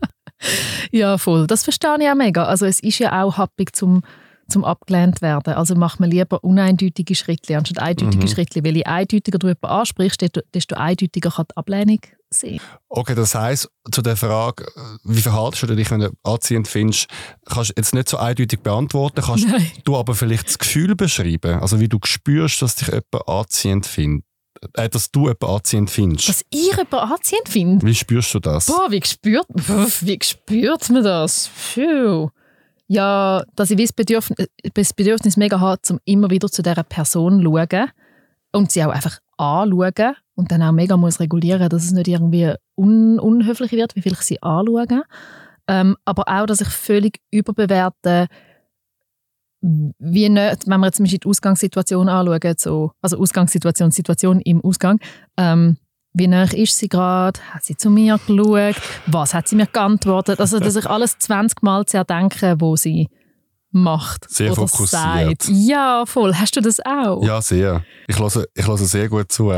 ja, 0.90 1.18
voll. 1.18 1.46
Das 1.46 1.62
verstehe 1.62 1.96
ich 2.00 2.08
auch 2.08 2.14
mega. 2.14 2.44
Also 2.44 2.66
es 2.66 2.80
ist 2.80 2.98
ja 2.98 3.22
auch 3.22 3.36
happig 3.36 3.76
zum 3.76 4.02
zum 4.52 4.64
abgelehnt 4.64 5.22
werden. 5.22 5.54
Also 5.54 5.74
macht 5.74 6.00
man 6.00 6.10
lieber 6.10 6.42
uneindeutige 6.44 7.14
Schritte 7.14 7.56
anstatt 7.56 7.80
eindeutige 7.80 8.24
mhm. 8.24 8.28
Schritte. 8.28 8.64
Weil 8.64 8.76
je 8.76 8.84
eindeutiger 8.84 9.38
du 9.38 9.48
jemanden 9.48 9.66
ansprichst, 9.66 10.24
desto 10.54 10.74
eindeutiger 10.76 11.30
kann 11.30 11.46
die 11.50 11.56
Ablehnung 11.56 12.00
sein. 12.30 12.60
Okay, 12.88 13.14
das 13.14 13.34
heisst, 13.34 13.70
zu 13.90 14.02
der 14.02 14.16
Frage, 14.16 14.66
wie 15.04 15.20
verhaltest 15.20 15.62
du 15.64 15.74
dich, 15.74 15.90
wenn 15.90 16.00
du 16.00 16.10
anziehend 16.22 16.68
findest, 16.68 17.06
kannst 17.46 17.70
du 17.70 17.74
jetzt 17.76 17.94
nicht 17.94 18.08
so 18.08 18.16
eindeutig 18.16 18.60
beantworten, 18.60 19.22
kannst 19.22 19.48
Nein. 19.48 19.70
du 19.84 19.96
aber 19.96 20.14
vielleicht 20.14 20.46
das 20.46 20.58
Gefühl 20.58 20.94
beschreiben, 20.94 21.60
also 21.60 21.80
wie 21.80 21.88
du 21.88 21.98
spürst, 22.04 22.62
dass 22.62 22.76
dich 22.76 22.88
jemand 22.88 23.28
anziehend 23.28 23.86
findet. 23.86 24.24
Äh, 24.74 24.88
dass 24.88 25.10
du 25.10 25.22
jemanden 25.22 25.46
anziehend 25.46 25.90
findest. 25.90 26.28
Dass 26.28 26.44
ich 26.50 26.70
jemanden 26.70 26.94
anziehend 26.94 27.48
finde? 27.48 27.86
Wie 27.86 27.94
spürst 27.94 28.34
du 28.34 28.38
das? 28.38 28.66
Boah, 28.66 28.90
wie 28.90 29.02
spürt, 29.04 29.46
wie 29.56 30.18
spürt 30.22 30.90
man 30.90 31.02
das? 31.02 31.48
Phew 31.48 32.30
ja, 32.92 33.42
dass 33.56 33.70
ich 33.70 33.78
das 33.78 33.92
Bedürfnis, 33.92 34.48
das 34.74 34.92
Bedürfnis 34.92 35.38
mega 35.38 35.58
habe, 35.60 35.80
um 35.88 35.98
immer 36.04 36.28
wieder 36.28 36.48
zu 36.48 36.62
dieser 36.62 36.82
Person 36.82 37.40
zu 37.40 37.44
schauen 37.44 37.90
und 38.52 38.70
sie 38.70 38.84
auch 38.84 38.90
einfach 38.90 39.18
anschauen 39.38 40.14
und 40.34 40.52
dann 40.52 40.62
auch 40.62 40.72
mega 40.72 40.98
muss 40.98 41.18
regulieren, 41.18 41.70
dass 41.70 41.84
es 41.84 41.92
nicht 41.92 42.08
irgendwie 42.08 42.52
un 42.76 43.18
unhöflich 43.18 43.72
wird, 43.72 43.96
wie 43.96 44.02
viel 44.02 44.12
ich 44.12 44.20
sie 44.20 44.42
anschaue. 44.42 45.04
Ähm, 45.68 45.96
aber 46.04 46.24
auch, 46.28 46.44
dass 46.44 46.60
ich 46.60 46.68
völlig 46.68 47.20
überbewerte, 47.30 48.26
wie 49.62 50.28
nicht, 50.28 50.66
wenn 50.68 50.80
wir 50.80 50.86
jetzt 50.86 50.98
die 51.00 51.20
Ausgangssituation 51.24 52.10
anschauen, 52.10 52.54
so, 52.58 52.92
also 53.00 53.16
Ausgangssituation, 53.18 53.90
Situation 53.90 54.40
im 54.40 54.62
Ausgang, 54.62 54.98
ähm, 55.38 55.78
wie 56.14 56.26
nah 56.26 56.44
ist 56.44 56.76
sie 56.76 56.88
gerade? 56.88 57.40
Hat 57.50 57.64
sie 57.64 57.76
zu 57.76 57.90
mir 57.90 58.18
geschaut? 58.26 58.76
Was 59.06 59.34
hat 59.34 59.48
sie 59.48 59.56
mir 59.56 59.66
geantwortet? 59.66 60.40
Also, 60.40 60.58
dass 60.58 60.76
ich 60.76 60.86
alles 60.86 61.18
20 61.18 61.62
Mal 61.62 61.86
zerdenke, 61.86 62.56
wo 62.58 62.76
sie 62.76 63.08
macht. 63.72 64.28
Sehr 64.30 64.52
oder 64.52 64.68
fokussiert. 64.68 65.42
Sagt. 65.42 65.48
Ja, 65.48 66.04
voll. 66.06 66.34
Hast 66.34 66.56
du 66.56 66.60
das 66.60 66.80
auch? 66.80 67.22
Ja, 67.24 67.40
sehr. 67.42 67.84
Ich 68.06 68.18
höre, 68.18 68.44
ich 68.54 68.66
höre 68.66 68.76
sehr 68.78 69.08
gut 69.08 69.32
zu. 69.32 69.52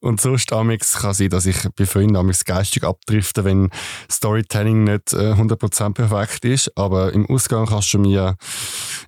Und 0.00 0.20
sonst 0.20 0.52
amix 0.52 0.98
kann 0.98 1.14
sein, 1.14 1.28
dass 1.28 1.46
ich 1.46 1.56
bei 1.76 1.86
Freunden 1.86 2.16
amix 2.16 2.44
geistig 2.44 2.84
abdrifte, 2.84 3.44
wenn 3.44 3.70
Storytelling 4.10 4.84
nicht 4.84 5.08
100% 5.08 5.86
äh, 5.86 5.90
perfekt 5.90 6.44
ist. 6.44 6.76
Aber 6.76 7.12
im 7.12 7.26
Ausgang 7.26 7.66
kannst 7.66 7.92
du 7.94 7.98
mir 7.98 8.36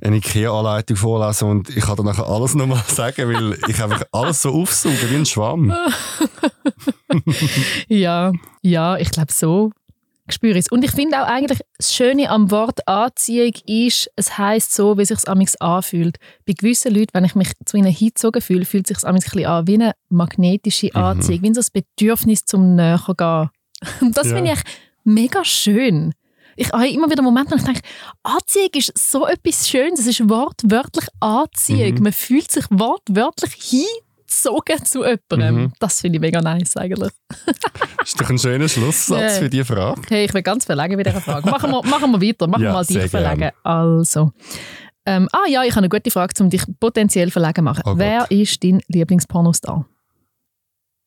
eine 0.01 0.17
IKEA-Anleitung 0.17 0.97
vorlesen 0.97 1.49
und 1.49 1.69
ich 1.71 1.85
kann 1.85 1.97
dann 1.97 2.07
nachher 2.07 2.27
alles 2.27 2.55
nochmal 2.55 2.83
sagen, 2.89 3.33
weil 3.33 3.59
ich 3.69 3.83
einfach 3.83 4.03
alles 4.13 4.43
so 4.43 4.51
aufsauge 4.51 5.11
wie 5.11 5.17
ein 5.17 5.27
Schwamm. 5.27 5.75
ja, 7.89 8.33
ja, 8.63 8.97
ich 8.97 9.11
glaube 9.11 9.33
so 9.33 9.73
spüre 10.29 10.59
es. 10.59 10.69
Und 10.69 10.85
ich 10.85 10.93
finde 10.93 11.23
auch 11.23 11.27
eigentlich, 11.27 11.61
das 11.77 11.95
Schöne 11.95 12.31
am 12.31 12.51
Wort 12.51 12.87
Anziehung 12.87 13.53
ist, 13.67 14.11
es 14.17 14.39
heißt 14.39 14.75
so, 14.75 14.97
wie 14.97 15.03
es 15.03 15.09
sich 15.09 15.29
amigs 15.29 15.57
anfühlt. 15.57 16.19
Bei 16.47 16.53
gewissen 16.53 16.95
Leuten, 16.95 17.11
wenn 17.13 17.25
ich 17.25 17.35
mich 17.35 17.53
zu 17.65 17.77
ihnen 17.77 17.93
hingezogen 17.93 18.41
fühle, 18.41 18.65
fühlt 18.65 18.91
es 18.91 18.99
sich 18.99 19.07
ein 19.07 19.15
bisschen 19.15 19.47
an 19.47 19.67
wie 19.67 19.75
eine 19.75 19.93
magnetische 20.09 20.91
mhm. 20.95 21.03
Anziehung, 21.03 21.41
mhm. 21.41 21.45
wie 21.45 21.55
so 21.55 21.61
ein 21.61 21.83
Bedürfnis 21.97 22.45
zum 22.45 22.77
Näher 22.77 23.01
gehen. 23.17 23.51
Und 24.01 24.17
das 24.17 24.29
ja. 24.29 24.37
finde 24.37 24.53
ich 24.53 24.61
mega 25.05 25.45
schön. 25.45 26.15
Ich 26.55 26.71
habe 26.71 26.89
immer 26.89 27.11
wieder 27.11 27.23
Momente, 27.23 27.53
wo 27.53 27.57
ich 27.57 27.65
denke, 27.65 27.81
Anziehung 28.23 28.71
ist 28.75 28.93
so 28.97 29.27
etwas 29.27 29.69
Schönes. 29.69 30.01
Es 30.01 30.07
ist 30.07 30.29
wortwörtlich 30.29 31.07
Anziehung. 31.21 31.95
Mhm. 31.95 32.03
Man 32.03 32.13
fühlt 32.13 32.51
sich 32.51 32.65
wortwörtlich 32.71 33.55
hin 33.55 33.87
gezogen 34.33 34.85
zu 34.85 35.05
jemandem. 35.05 35.65
Mhm. 35.65 35.73
Das 35.79 36.01
finde 36.01 36.17
ich 36.17 36.21
mega 36.21 36.41
nice 36.41 36.77
eigentlich. 36.77 37.13
das 37.29 37.55
ist 38.05 38.21
doch 38.21 38.31
ein 38.31 38.39
schöner 38.39 38.69
Schlusssatz 38.69 39.39
für 39.39 39.51
diese 39.51 39.65
Frage. 39.65 40.01
Hey, 40.09 40.25
ich 40.25 40.35
will 40.35 40.43
ganz 40.43 40.65
verlegen 40.65 40.97
bei 40.97 41.03
dieser 41.03 41.21
Frage. 41.21 41.49
Machen 41.49 41.71
wir, 41.71 41.83
machen 41.85 42.11
wir 42.13 42.21
weiter, 42.21 42.47
machen 42.47 42.63
wir 42.63 42.69
ja, 42.69 42.73
mal 42.73 42.85
dich 42.85 43.11
verlegen. 43.11 43.51
Also, 43.63 44.33
ähm, 45.07 45.29
ah 45.33 45.49
ja, 45.49 45.65
ich 45.65 45.71
habe 45.73 45.81
eine 45.81 45.89
gute 45.89 46.11
Frage, 46.11 46.35
um 46.43 46.51
dich 46.51 46.65
potenziell 46.79 47.31
verlegen 47.31 47.65
machen. 47.65 47.83
Oh 47.87 47.95
Wer 47.97 48.31
ist 48.31 48.63
dein 48.63 48.81
Lieblingspornostar? 48.89 49.87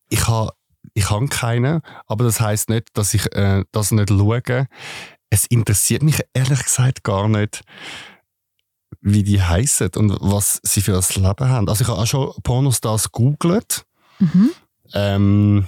Ich 0.09 0.27
habe 0.27 0.51
ich 0.93 1.09
habe 1.09 1.27
keinen, 1.27 1.81
aber 2.07 2.23
das 2.23 2.39
heißt 2.39 2.69
nicht, 2.69 2.89
dass 2.93 3.13
ich 3.13 3.33
äh, 3.35 3.63
das 3.71 3.91
nicht 3.91 4.09
schaue. 4.09 4.67
Es 5.29 5.45
interessiert 5.47 6.03
mich 6.03 6.21
ehrlich 6.33 6.63
gesagt 6.63 7.03
gar 7.03 7.27
nicht 7.27 7.63
wie 9.05 9.21
die 9.21 9.41
heißen 9.41 9.91
und 9.97 10.17
was 10.19 10.59
sie 10.63 10.81
für 10.81 10.97
ein 10.97 11.23
Leben 11.23 11.47
haben. 11.47 11.69
Also 11.69 11.83
ich 11.83 11.87
habe 11.87 12.01
auch 12.01 12.07
schon 12.07 12.33
Pornostars 12.41 13.11
googelt. 13.11 13.85
Mhm. 14.17 14.49
Ähm, 14.93 15.67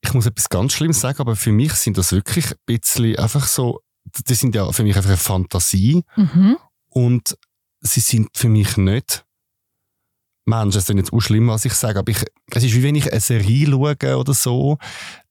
ich 0.00 0.14
muss 0.14 0.26
etwas 0.26 0.48
ganz 0.48 0.72
Schlimmes 0.72 1.00
sagen, 1.00 1.18
aber 1.18 1.34
für 1.34 1.50
mich 1.50 1.72
sind 1.72 1.98
das 1.98 2.12
wirklich 2.12 2.52
ein 2.52 2.58
bisschen 2.64 3.16
einfach 3.16 3.48
so, 3.48 3.80
die 4.28 4.34
sind 4.34 4.54
ja 4.54 4.70
für 4.70 4.84
mich 4.84 4.96
einfach 4.96 5.10
eine 5.10 5.16
Fantasie 5.16 6.04
mhm. 6.14 6.56
und 6.90 7.36
sie 7.80 8.00
sind 8.00 8.28
für 8.36 8.48
mich 8.48 8.76
nicht 8.76 9.24
Menschen, 10.46 10.72
das 10.72 10.88
ist 10.88 10.94
nicht 10.94 11.10
so 11.10 11.18
schlimm, 11.18 11.48
was 11.48 11.64
ich 11.64 11.74
sage, 11.74 11.98
aber 11.98 12.12
ich, 12.12 12.22
es 12.52 12.62
ist 12.62 12.74
wie 12.74 12.84
wenn 12.84 12.94
ich 12.94 13.10
eine 13.10 13.20
Serie 13.20 13.66
schaue 13.66 14.16
oder 14.16 14.34
so, 14.34 14.78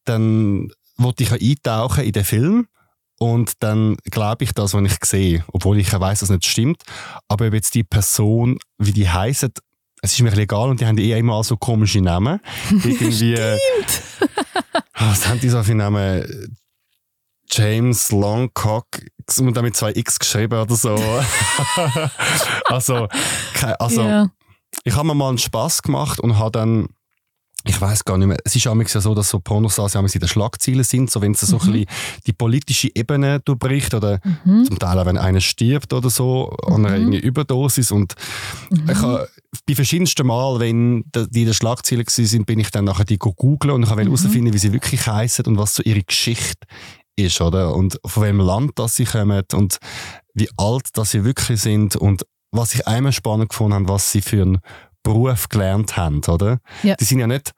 dann 0.03 0.73
wollte 0.97 1.23
ich 1.23 1.31
eintauchen 1.31 2.03
in 2.03 2.11
den 2.11 2.25
Film 2.25 2.67
und 3.23 3.53
dann 3.59 3.95
glaube 4.11 4.43
ich 4.43 4.51
das, 4.51 4.73
was 4.73 4.83
ich 4.83 5.05
sehe, 5.05 5.45
obwohl 5.53 5.79
ich 5.79 5.93
weiß, 5.93 6.19
dass 6.19 6.29
es 6.29 6.35
nicht 6.35 6.45
stimmt. 6.45 6.83
Aber 7.29 7.47
ob 7.47 7.53
jetzt 7.53 7.73
die 7.73 7.85
Person, 7.85 8.59
wie 8.77 8.91
die 8.91 9.09
heißen, 9.09 9.49
es 10.01 10.11
ist 10.11 10.21
mir 10.21 10.37
egal 10.37 10.69
und 10.69 10.81
die 10.81 10.85
haben 10.85 10.97
eh 10.97 11.17
immer 11.17 11.41
so 11.45 11.55
komische 11.55 12.01
Namen. 12.01 12.41
Irgendwie, 12.69 13.35
äh, 13.35 13.57
was 14.99 15.25
haben 15.25 15.39
die 15.39 15.47
so 15.47 15.63
für 15.63 15.73
Namen? 15.73 16.57
James 17.49 18.11
Longcock 18.11 18.87
und 19.39 19.55
dann 19.55 19.63
mit 19.63 19.75
zwei 19.77 19.91
X 19.93 20.19
geschrieben 20.19 20.59
oder 20.59 20.75
so. 20.75 20.95
also, 22.65 23.07
also 23.79 24.01
yeah. 24.01 24.31
ich 24.83 24.95
habe 24.95 25.07
mir 25.07 25.13
mal 25.13 25.29
einen 25.29 25.37
Spaß 25.37 25.83
gemacht 25.83 26.19
und 26.19 26.39
habe 26.39 26.51
dann 26.51 26.87
ich 27.65 27.79
weiß 27.79 28.03
gar 28.03 28.17
nicht 28.17 28.27
mehr. 28.27 28.37
Es 28.43 28.55
ist 28.55 28.65
ja 28.65 29.01
so, 29.01 29.15
dass 29.15 29.29
so 29.29 29.39
Pornostars 29.39 29.95
in 29.95 30.07
den 30.07 30.27
Schlagzeilen 30.27 30.83
sind, 30.83 31.09
so 31.09 31.21
wenn 31.21 31.31
es 31.31 31.41
so 31.41 31.57
mhm. 31.57 31.61
ein 31.61 31.71
bisschen 31.71 31.87
die 32.27 32.33
politische 32.33 32.89
Ebene 32.93 33.39
bricht 33.39 33.93
oder 33.93 34.19
mhm. 34.43 34.65
zum 34.65 34.79
Teil 34.79 34.99
auch, 34.99 35.05
wenn 35.05 35.17
einer 35.17 35.39
stirbt 35.39 35.93
oder 35.93 36.09
so 36.09 36.55
mhm. 36.67 36.73
an 36.73 36.85
einer 36.85 37.05
mhm. 37.05 37.13
Überdosis 37.13 37.91
und 37.91 38.15
mhm. 38.69 38.89
ich 38.89 39.01
habe 39.01 39.29
bei 39.65 39.75
verschiedensten 39.75 40.27
Mal, 40.27 40.59
wenn 40.59 41.05
die 41.13 41.41
in 41.41 41.45
den 41.45 41.53
Schlagzeilen 41.53 42.05
sind, 42.07 42.45
bin 42.45 42.59
ich 42.59 42.71
dann 42.71 42.85
nachher 42.85 43.05
die 43.05 43.17
googeln 43.17 43.73
und 43.73 43.83
ich 43.83 43.89
habe 43.89 44.01
mhm. 44.01 44.07
herausfinden, 44.07 44.53
wie 44.53 44.57
sie 44.57 44.73
wirklich 44.73 45.05
heißen 45.07 45.45
und 45.45 45.57
was 45.57 45.75
so 45.75 45.83
ihre 45.83 46.03
Geschichte 46.03 46.67
ist, 47.15 47.39
oder? 47.39 47.75
Und 47.75 47.99
von 48.05 48.23
welchem 48.23 48.39
Land 48.39 48.71
das 48.75 48.95
sie 48.95 49.05
kommen 49.05 49.43
und 49.53 49.77
wie 50.33 50.49
alt 50.57 50.89
das 50.93 51.11
sie 51.11 51.23
wirklich 51.23 51.61
sind 51.61 51.95
und 51.95 52.25
was 52.51 52.75
ich 52.75 52.87
einmal 52.87 53.11
spannend 53.11 53.49
gefunden 53.49 53.73
habe, 53.73 53.87
was 53.87 54.11
sie 54.11 54.21
für 54.21 54.41
einen 54.41 54.59
Beruf 55.03 55.49
gelernt 55.49 55.97
haben, 55.97 56.21
oder? 56.27 56.59
Ja. 56.81 56.95
Die 56.95 57.03
sind 57.03 57.19
ja 57.19 57.27
nicht 57.27 57.53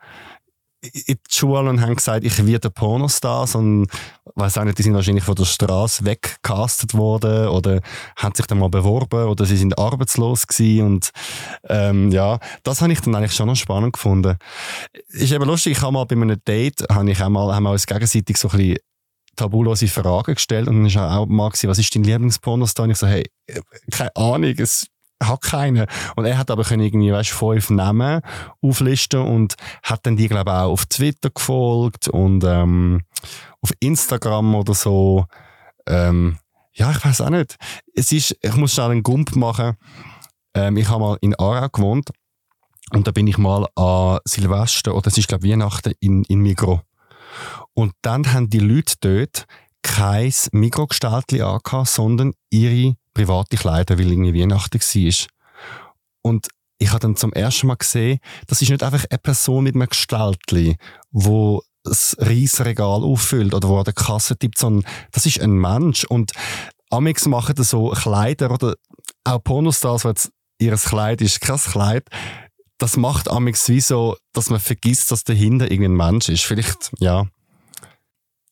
in 0.93 1.15
die 1.15 1.35
Schule 1.35 1.69
und 1.69 1.81
haben 1.81 1.95
gesagt, 1.95 2.25
ich 2.25 2.45
werde 2.45 2.69
Pornostar, 2.69 3.47
sondern 3.47 3.87
weiß 4.35 4.57
auch 4.57 4.63
nicht, 4.63 4.77
die 4.77 4.83
sind 4.83 4.93
wahrscheinlich 4.93 5.23
von 5.23 5.35
der 5.35 5.45
Straße 5.45 6.05
weggecastet 6.05 6.93
worden 6.93 7.47
oder 7.47 7.81
haben 8.17 8.35
sich 8.35 8.45
dann 8.45 8.59
mal 8.59 8.69
beworben 8.69 9.25
oder 9.25 9.45
sie 9.45 9.57
sind 9.57 9.77
arbeitslos 9.77 10.47
gewesen 10.47 10.85
und 10.85 11.09
ähm, 11.69 12.11
ja, 12.11 12.39
das 12.63 12.81
habe 12.81 12.93
ich 12.93 13.01
dann 13.01 13.15
eigentlich 13.15 13.33
schon 13.33 13.47
noch 13.47 13.55
spannend 13.55 13.93
gefunden. 13.93 14.37
Ist 15.07 15.31
eben 15.31 15.45
lustig, 15.45 15.73
ich 15.73 15.81
habe 15.81 15.93
mal 15.93 16.05
bei 16.05 16.15
einem 16.15 16.39
Date, 16.45 16.85
habe 16.91 17.09
ich 17.09 17.21
auch 17.21 17.29
mal, 17.29 17.53
haben 17.55 17.63
wir 17.63 17.71
uns 17.71 17.87
gegenseitig 17.87 18.37
so 18.37 18.49
ein 18.49 18.57
bisschen 18.57 18.77
tabulose 19.35 19.87
Fragen 19.87 20.35
gestellt 20.35 20.67
und 20.67 20.83
dann 20.83 20.93
war 20.93 21.17
auch 21.17 21.25
mal 21.25 21.49
gewesen, 21.49 21.69
was 21.69 21.79
ist 21.79 21.93
dein 21.93 22.03
Lieblingspornostar? 22.03 22.85
Und 22.85 22.91
ich 22.91 22.97
so, 22.97 23.07
hey, 23.07 23.25
keine 23.91 24.15
Ahnung, 24.15 24.53
es 24.57 24.87
hat 25.23 25.41
keinen. 25.41 25.87
Und 26.15 26.25
er 26.25 26.37
hat 26.37 26.51
aber 26.51 26.63
können 26.63 26.83
irgendwie, 26.83 27.11
weißt, 27.11 27.29
fünf 27.29 27.69
Namen 27.69 28.21
auflisten 28.61 29.21
und 29.21 29.55
hat 29.83 30.05
dann 30.05 30.17
die, 30.17 30.27
glaube 30.27 30.51
ich, 30.51 30.55
auch 30.55 30.71
auf 30.71 30.85
Twitter 30.85 31.29
gefolgt 31.29 32.07
und 32.07 32.43
ähm, 32.43 33.01
auf 33.61 33.71
Instagram 33.79 34.55
oder 34.55 34.73
so. 34.73 35.25
Ähm, 35.87 36.37
ja, 36.73 36.91
ich 36.91 37.03
weiß 37.03 37.21
auch 37.21 37.29
nicht. 37.29 37.55
Es 37.93 38.11
ist, 38.11 38.35
ich 38.41 38.55
muss 38.55 38.73
schnell 38.73 38.91
einen 38.91 39.03
Gump 39.03 39.35
machen. 39.35 39.77
Ähm, 40.53 40.77
ich 40.77 40.89
habe 40.89 40.99
mal 40.99 41.17
in 41.21 41.35
Aarau 41.35 41.69
gewohnt 41.69 42.09
Und 42.91 43.07
da 43.07 43.11
bin 43.11 43.27
ich 43.27 43.37
mal 43.37 43.65
an 43.75 44.19
Silvester, 44.25 44.95
oder 44.95 45.07
es 45.07 45.17
ist 45.17 45.27
glaube 45.27 45.47
Weihnachten 45.47 45.93
in, 45.99 46.23
in 46.25 46.39
Migros. 46.39 46.81
Und 47.73 47.93
dann 48.01 48.31
haben 48.31 48.49
die 48.49 48.59
Leute 48.59 48.95
dort 49.01 49.45
kein 49.85 50.33
Mikrogestaltli 50.51 51.41
angehabt, 51.41 51.89
sondern 51.89 52.33
ihre 52.49 52.95
private 53.13 53.55
Kleider, 53.55 53.99
weil 53.99 54.11
irgendwie 54.11 54.41
Weihnachten 54.41 54.79
war. 54.79 55.27
Und 56.23 56.47
ich 56.79 56.89
habe 56.89 56.99
dann 56.99 57.15
zum 57.15 57.31
ersten 57.33 57.67
Mal 57.67 57.75
gesehen, 57.75 58.19
das 58.47 58.61
ist 58.61 58.69
nicht 58.69 58.83
einfach 58.83 59.05
eine 59.09 59.19
Person 59.19 59.63
mit 59.63 59.75
einem 59.75 59.87
Gestaltli, 59.87 60.77
wo 61.11 61.61
das 61.83 62.17
Reisregal 62.19 63.03
auffüllt 63.03 63.53
oder 63.53 63.69
wo 63.69 63.77
an 63.77 63.83
der 63.83 63.93
Kasse 63.93 64.35
tippt, 64.35 64.57
sondern 64.57 64.89
das 65.11 65.27
ist 65.27 65.39
ein 65.39 65.51
Mensch. 65.51 66.03
Und 66.05 66.31
Amix 66.89 67.27
machen 67.27 67.55
so 67.63 67.89
Kleider 67.89 68.51
oder 68.51 68.73
auch 69.23 69.43
Pornostars, 69.43 70.03
wo 70.03 70.09
jetzt 70.09 70.31
ihr 70.57 70.75
Kleid 70.75 71.21
ist, 71.21 71.41
kein 71.41 71.57
Kleid, 71.57 72.07
das 72.79 72.97
macht 72.97 73.29
Amix 73.29 73.69
wie 73.69 73.81
so, 73.81 74.17
dass 74.33 74.49
man 74.49 74.59
vergisst, 74.59 75.11
dass 75.11 75.23
dahinter 75.23 75.69
irgendein 75.69 76.11
Mensch 76.11 76.29
ist. 76.29 76.43
Vielleicht, 76.43 76.91
ja. 76.99 77.27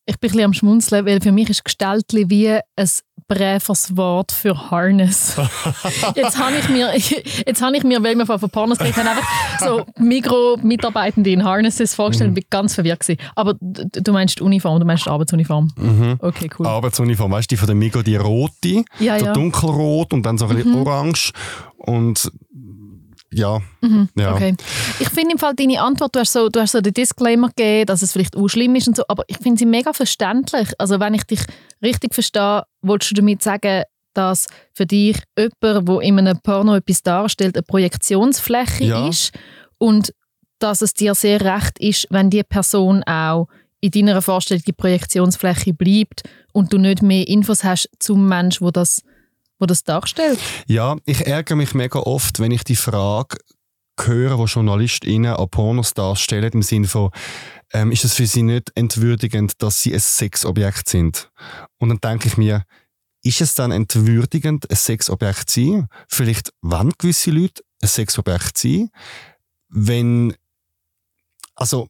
Ich 0.06 0.20
bin 0.20 0.30
ein 0.30 0.32
bisschen 0.32 0.46
am 0.46 0.54
Schmunzeln, 0.54 1.06
weil 1.06 1.22
für 1.22 1.32
mich 1.32 1.50
ist 1.50 1.64
Gestaltli 1.64 2.30
wie 2.30 2.50
ein 2.50 2.90
Präfers 3.28 3.96
Wort 3.96 4.32
für 4.32 4.70
Harness. 4.70 5.38
jetzt 6.16 6.38
habe 6.38 6.58
ich 6.58 6.68
mir, 6.70 6.94
jetzt 7.48 7.62
habe 7.62 7.78
ich 7.78 7.84
mir, 7.84 8.04
weil 8.04 8.16
wir 8.16 8.26
von 8.26 8.50
Pornos 8.50 8.78
geredet 8.78 8.98
haben, 8.98 9.08
einfach 9.08 9.28
so 9.60 9.86
Mikro-Mitarbeitende 9.98 11.32
in 11.32 11.44
Harnesses 11.44 11.96
vorgestellt 11.96 12.30
und 12.30 12.34
mhm. 12.34 12.36
bin 12.36 12.46
ganz 12.50 12.76
verwirrt 12.76 13.00
gewesen. 13.00 13.22
Aber 13.36 13.56
du 13.60 14.12
meinst 14.12 14.40
die 14.40 14.44
Uniform, 14.44 14.80
du 14.80 14.86
meinst 14.86 15.06
die 15.06 15.10
Arbeitsuniform. 15.10 15.72
Mhm. 15.78 16.18
Okay, 16.20 16.50
cool. 16.60 16.68
Arbeitsuniform, 16.68 17.32
weißt 17.32 17.50
du, 17.50 17.56
die 17.56 17.58
von 17.58 17.68
der 17.68 17.76
Migro, 17.76 18.02
die 18.02 18.18
rote, 18.18 18.84
ja, 19.00 19.18
so 19.20 19.26
ja. 19.26 19.34
dunkelrot 19.34 20.12
und 20.12 20.26
dann 20.26 20.38
so 20.38 20.48
ein 20.48 20.56
bisschen 20.56 20.72
mhm. 20.72 20.86
orange 20.86 21.32
und 21.78 22.30
ja. 23.34 23.62
Mhm, 23.82 24.10
ja. 24.16 24.34
Okay. 24.34 24.56
Ich 25.00 25.10
finde 25.10 25.34
im 25.34 25.38
Fall 25.38 25.54
deine 25.56 25.82
Antwort, 25.82 26.16
du 26.16 26.20
hast, 26.20 26.34
so, 26.34 26.50
du 26.50 26.60
hast 26.60 26.72
so 26.72 26.82
den 26.82 26.94
Disclaimer 26.94 27.50
gegeben, 27.50 27.88
dass 27.88 28.02
es 28.02 28.12
vielleicht 28.12 28.36
auch 28.36 28.48
schlimm 28.48 28.76
ist 28.76 28.88
und 28.88 28.96
so, 28.96 29.04
aber 29.08 29.24
ich 29.28 29.38
finde 29.38 29.60
sie 29.60 29.66
mega 29.66 29.94
verständlich. 29.94 30.70
Also 30.78 31.00
wenn 31.00 31.14
ich 31.14 31.24
dich 31.24 31.42
richtig 31.82 32.14
verstehe, 32.14 32.64
wolltest 32.82 33.12
du 33.12 33.16
damit 33.16 33.42
sagen, 33.42 33.84
dass 34.14 34.48
für 34.74 34.86
dich 34.86 35.18
jemand, 35.38 35.54
der 35.62 36.02
in 36.02 36.20
einem 36.20 36.40
Porno 36.42 36.76
etwas 36.76 37.02
darstellt, 37.02 37.56
eine 37.56 37.64
Projektionsfläche 37.64 38.84
ja. 38.86 39.08
ist 39.08 39.32
und 39.78 40.14
dass 40.60 40.82
es 40.82 40.94
dir 40.94 41.16
sehr 41.16 41.42
recht 41.42 41.80
ist, 41.80 42.08
wenn 42.10 42.30
die 42.30 42.44
Person 42.44 43.04
auch 43.04 43.48
in 43.82 43.92
deiner 43.92 44.22
Vorstellung 44.22 44.64
die 44.66 44.72
Projektionsfläche 44.72 45.74
bleibt 45.74 46.24
und 46.54 46.72
du 46.72 46.78
nicht 46.78 47.02
mehr 47.02 47.28
Infos 47.28 47.66
hast 47.66 47.90
zum 48.00 48.30
Menschen, 48.30 48.66
wo 48.66 48.72
das 48.72 49.02
wo 49.64 49.66
das 49.66 49.84
darstellt? 49.84 50.40
Ja, 50.68 50.98
ich 51.06 51.26
ärgere 51.26 51.56
mich 51.56 51.74
mega 51.74 52.00
oft, 52.00 52.40
wenn 52.40 52.52
ich 52.52 52.66
die 52.66 52.76
Frage 52.76 53.38
höre, 53.98 54.36
die 54.36 54.52
JournalistInnen 54.52 55.34
an 55.34 55.50
Pornostars 55.50 56.20
stellen, 56.20 56.52
im 56.52 56.64
Sinne 56.64 56.88
von, 56.88 57.12
ähm, 57.72 57.92
ist 57.92 58.04
es 58.04 58.14
für 58.14 58.28
sie 58.28 58.44
nicht 58.44 58.72
entwürdigend, 58.76 59.54
dass 59.60 59.82
sie 59.82 59.94
ein 59.94 60.02
Sexobjekt 60.02 60.90
sind? 60.90 61.32
Und 61.80 61.90
dann 61.90 62.02
denke 62.02 62.28
ich 62.28 62.38
mir, 62.38 62.64
ist 63.24 63.40
es 63.40 63.56
dann 63.56 63.72
entwürdigend, 63.72 64.70
ein 64.70 64.76
Sexobjekt 64.76 65.50
zu 65.50 65.62
sein? 65.62 65.88
Vielleicht 66.10 66.52
wollen 66.62 66.92
gewisse 66.98 67.32
Leute 67.32 67.64
ein 67.82 67.88
Sexobjekt 67.88 68.58
sein, 68.58 68.90
wenn, 69.70 70.36
also, 71.56 71.88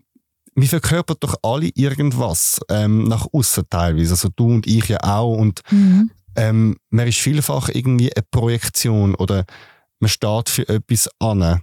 wir 0.56 0.70
verkörpern 0.70 1.18
doch 1.20 1.36
alle 1.42 1.72
irgendwas 1.74 2.60
ähm, 2.70 3.06
nach 3.06 3.26
außen 3.34 3.64
teilweise. 3.72 4.12
Also 4.12 4.30
du 4.30 4.46
und 4.46 4.68
ich 4.68 4.88
ja 4.88 5.00
auch. 5.02 5.36
Und 5.36 5.62
mhm 5.72 6.12
ähm, 6.36 6.78
man 6.90 7.08
ist 7.08 7.20
vielfach 7.20 7.70
irgendwie 7.70 8.14
eine 8.14 8.26
Projektion 8.32 9.16
oder 9.16 9.46
man 10.00 10.10
steht 10.10 10.50
für 10.50 10.68
etwas 10.68 11.10
an. 11.20 11.62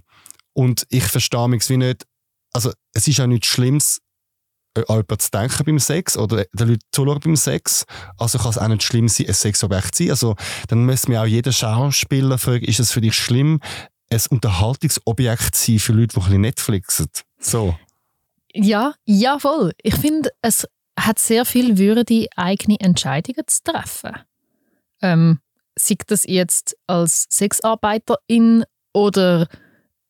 Und 0.53 0.85
ich 0.89 1.03
verstehe 1.03 1.47
mich 1.47 1.67
wie 1.69 1.77
nicht, 1.77 2.05
also 2.53 2.71
es 2.93 3.07
ist 3.07 3.17
ja 3.17 3.27
nichts 3.27 3.47
Schlimmes, 3.47 4.01
äh, 4.75 4.81
an 4.87 4.97
jemanden 4.97 5.19
zu 5.19 5.31
denken 5.31 5.63
beim 5.65 5.79
Sex 5.79 6.17
oder 6.17 6.45
den 6.53 6.67
Leuten 6.69 6.81
zuschauen 6.91 7.19
beim 7.19 7.35
Sex. 7.35 7.85
Also 8.17 8.39
kann 8.39 8.49
es 8.49 8.57
auch 8.57 8.67
nicht 8.67 8.83
schlimm 8.83 9.07
sein, 9.07 9.27
ein 9.27 9.33
Sexobjekt 9.33 9.95
zu 9.95 10.03
sein. 10.03 10.11
Also 10.11 10.35
dann 10.67 10.85
müsste 10.85 11.11
mir 11.11 11.21
auch 11.21 11.25
jeder 11.25 11.51
Schauspieler 11.51 12.37
fragen, 12.37 12.65
ist 12.65 12.79
es 12.79 12.91
für 12.91 13.01
dich 13.01 13.15
schlimm, 13.15 13.59
ein 14.09 14.21
Unterhaltungsobjekt 14.29 15.55
zu 15.55 15.71
sein 15.71 15.79
für 15.79 15.93
Leute, 15.93 16.19
die 16.19 16.33
ein 16.33 16.41
Netflixen? 16.41 17.07
So. 17.39 17.77
Ja, 18.53 18.93
ja 19.05 19.39
voll. 19.39 19.71
Ich 19.81 19.95
finde, 19.95 20.31
es 20.41 20.67
hat 20.99 21.19
sehr 21.19 21.45
viel 21.45 21.77
Würde, 21.77 22.27
eigene 22.35 22.79
Entscheidungen 22.79 23.47
zu 23.47 23.63
treffen 23.63 24.11
ähm, 25.01 25.39
sei 25.77 25.95
das 26.07 26.25
jetzt 26.25 26.77
als 26.87 27.27
Sexarbeiterin 27.29 28.63
oder 28.93 29.47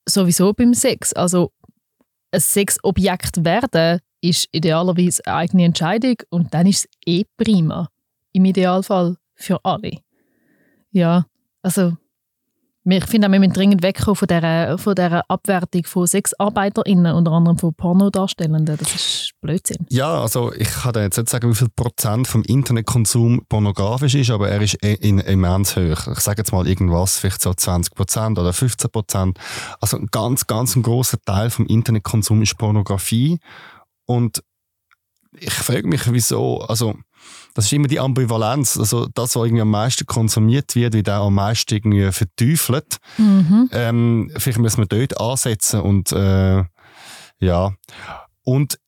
sowieso 0.08 0.54
beim 0.54 0.74
Sex. 0.74 1.14
Also 1.14 1.52
ein 2.32 2.40
Sexobjekt 2.40 3.44
werden 3.44 4.00
ist 4.22 4.48
idealerweise 4.52 5.26
eine 5.26 5.36
eigene 5.36 5.66
Entscheidung 5.66 6.16
und 6.30 6.54
dann 6.54 6.68
ist 6.68 6.86
es 6.86 6.90
eh 7.06 7.24
prima. 7.38 7.90
Im 8.34 8.46
Idealfall 8.46 9.18
für 9.36 9.64
alle. 9.66 9.98
Ja, 10.92 11.26
also 11.62 11.98
ich 12.84 13.06
finde 13.06 13.28
auch, 13.28 13.32
wir 13.32 13.40
müssen 13.40 13.54
dringend 13.54 13.84
wegkommen 13.84 14.16
von 14.16 14.28
dieser, 14.28 14.78
von 14.78 14.96
dieser 14.96 15.24
Abwertung 15.30 15.84
von 15.86 16.08
SexarbeiterInnen, 16.08 17.14
unter 17.14 17.32
anderem 17.32 17.58
von 17.58 17.74
Pornodarstellenden. 17.74 18.78
Das 18.78 18.96
ist 18.96 19.32
Blödsinn. 19.40 19.86
Ja, 19.90 20.22
also 20.22 20.52
ich 20.54 20.70
kann 20.70 20.96
jetzt 20.96 21.18
nicht 21.18 21.30
sagen, 21.30 21.50
wie 21.50 21.56
viel 21.56 21.70
Prozent 21.76 22.28
vom 22.28 22.44
Internetkonsum 22.44 23.46
pornografisch 23.48 24.16
ist, 24.16 24.32
aber 24.32 24.50
er 24.50 24.62
ist 24.62 24.76
in, 24.76 25.20
immens 25.20 25.76
hoch. 25.76 26.08
Ich 26.08 26.20
sage 26.20 26.42
jetzt 26.42 26.52
mal 26.52 26.68
irgendwas, 26.68 27.20
vielleicht 27.20 27.42
so 27.42 27.54
20 27.54 27.94
Prozent 27.94 28.40
oder 28.40 28.52
15 28.52 28.90
Prozent. 28.90 29.40
Also 29.80 29.98
ein 29.98 30.08
ganz, 30.08 30.48
ganz 30.48 30.76
ein 30.76 30.82
großer 30.82 31.20
Teil 31.24 31.52
vom 31.52 31.68
Internetkonsum 31.68 32.42
ist 32.42 32.58
Pornografie. 32.58 33.40
Und 34.06 34.44
ich 35.40 35.54
frage 35.54 35.88
mich, 35.88 36.12
wieso, 36.12 36.62
also 36.62 36.96
das 37.54 37.66
ist 37.66 37.74
immer 37.74 37.88
die 37.88 38.00
Ambivalenz. 38.00 38.78
Also 38.78 39.08
das, 39.08 39.36
was 39.36 39.46
irgendwie 39.46 39.62
am 39.62 39.72
meisten 39.72 40.06
konsumiert 40.06 40.76
wird, 40.76 40.94
wird 40.94 41.10
auch 41.10 41.28
am 41.28 41.36
meisten 41.36 41.74
irgendwie 41.74 42.12
verteufelt. 42.12 42.98
Mhm. 43.18 43.70
Ähm, 43.72 44.32
vielleicht 44.38 44.60
müssen 44.60 44.78
wir 44.78 44.86
dort 44.86 45.20
ansetzen 45.20 45.82
und 45.82 46.12
äh, 46.12 46.64
ja. 47.40 47.74
Und 48.44 48.80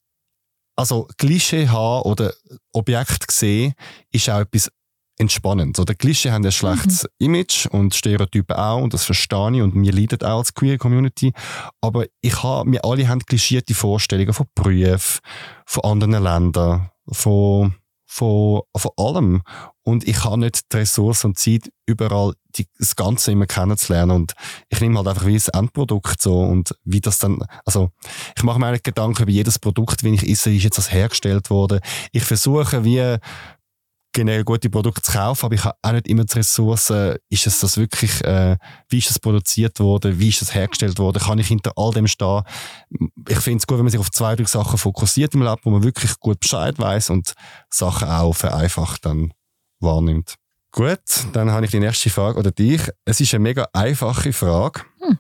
also 0.76 1.08
Klischee 1.18 1.68
haben 1.68 2.04
oder 2.04 2.34
Objekt 2.72 3.32
sehen 3.32 3.74
ist 4.12 4.30
auch 4.30 4.40
etwas 4.40 4.70
entspannend. 5.18 5.78
Oder 5.78 5.94
Klischee 5.94 6.32
haben 6.32 6.46
ein 6.46 6.52
schlechtes 6.52 7.04
mhm. 7.04 7.26
Image 7.26 7.68
und 7.68 7.94
Stereotypen 7.94 8.56
auch 8.56 8.82
und 8.82 8.94
das 8.94 9.04
verstehe 9.04 9.56
ich 9.56 9.62
und 9.62 9.76
wir 9.76 9.92
leiden 9.92 10.22
auch 10.24 10.40
als 10.40 10.54
Queer 10.54 10.78
Community. 10.78 11.34
Aber 11.82 12.06
ich 12.22 12.42
habe, 12.42 12.72
wir 12.72 12.84
alle 12.84 13.08
haben 13.08 13.20
klischierte 13.20 13.74
Vorstellungen 13.74 14.34
von 14.34 14.48
Berufen, 14.56 15.20
von 15.66 15.84
anderen 15.84 16.24
Ländern, 16.24 16.90
von 17.12 17.76
von, 18.14 18.62
von 18.76 18.92
allem. 18.96 19.42
Und 19.82 20.08
ich 20.08 20.24
habe 20.24 20.38
nicht 20.38 20.72
die 20.72 20.78
Ressourcen 20.78 21.28
und 21.28 21.40
Zeit, 21.40 21.72
überall 21.88 22.34
die, 22.56 22.68
das 22.78 22.96
Ganze 22.96 23.32
immer 23.32 23.48
kennenzulernen. 23.48 24.12
Und 24.12 24.34
ich 24.70 24.80
nehme 24.80 24.98
halt 24.98 25.08
einfach 25.08 25.26
wie 25.26 25.34
das 25.34 25.48
Endprodukt 25.48 26.22
so 26.22 26.40
und 26.40 26.76
wie 26.84 27.02
das 27.02 27.18
dann, 27.18 27.40
also 27.66 27.90
ich 28.38 28.44
mache 28.44 28.60
mir 28.60 28.68
eigentlich 28.68 28.84
Gedanken 28.84 29.24
über 29.24 29.32
jedes 29.32 29.58
Produkt, 29.58 30.04
wie 30.04 30.14
ich 30.14 30.30
esse, 30.30 30.52
wie 30.52 30.58
ist 30.58 30.64
jetzt 30.64 30.78
das 30.78 30.94
hergestellt 30.94 31.50
worden. 31.50 31.80
Ich 32.12 32.24
versuche 32.24 32.84
wie 32.84 33.18
generell 34.14 34.44
gute 34.44 34.70
Produkte 34.70 35.02
zu 35.02 35.12
kaufen, 35.12 35.46
aber 35.46 35.56
ich 35.56 35.64
habe 35.64 35.78
auch 35.82 35.92
nicht 35.92 36.08
immer 36.08 36.24
die 36.24 36.38
Ressourcen, 36.38 37.18
ist 37.30 37.48
es 37.48 37.60
das 37.60 37.78
wirklich, 37.78 38.24
äh, 38.24 38.58
wie 38.90 39.00
ist 39.00 39.10
es 39.10 39.20
produziert 39.20 39.80
worden, 39.80 40.20
wie 40.20 40.30
ist 40.30 40.42
es 40.42 40.54
hergestellt 40.54 41.00
worden, 41.00 41.22
kann 41.22 41.40
ich 41.40 41.48
hinter 41.48 41.74
all 41.76 41.92
dem 41.92 42.08
stehen. 42.08 42.44
Ich 43.28 43.40
finde 43.40 43.58
es 43.58 43.68
gut, 43.68 43.78
wenn 43.78 43.86
man 43.86 43.92
sich 43.92 44.00
auf 44.00 44.12
zwei, 44.12 44.36
drei 44.36 44.46
Sachen 44.46 44.78
fokussiert 44.78 45.34
im 45.34 45.42
Lab, 45.42 45.60
wo 45.64 45.72
man 45.72 45.84
wirklich 45.84 46.18
gut 46.20 46.40
Bescheid 46.40 46.78
weiß 46.78 47.10
und 47.10 47.34
Sachen 47.70 48.08
auch 48.08 48.34
vereinfacht 48.34 49.06
dann 49.06 49.34
wahrnimmt. 49.80 50.36
Gut, 50.72 51.00
dann 51.34 51.52
habe 51.52 51.66
ich 51.66 51.72
die 51.72 51.80
nächste 51.80 52.10
Frage 52.10 52.40
oder 52.40 52.52
dich. 52.52 52.82
Es 53.06 53.20
ist 53.20 53.34
eine 53.34 53.44
mega 53.44 53.68
einfache 53.74 54.34
Frage, 54.34 54.82
hm. 55.00 55.20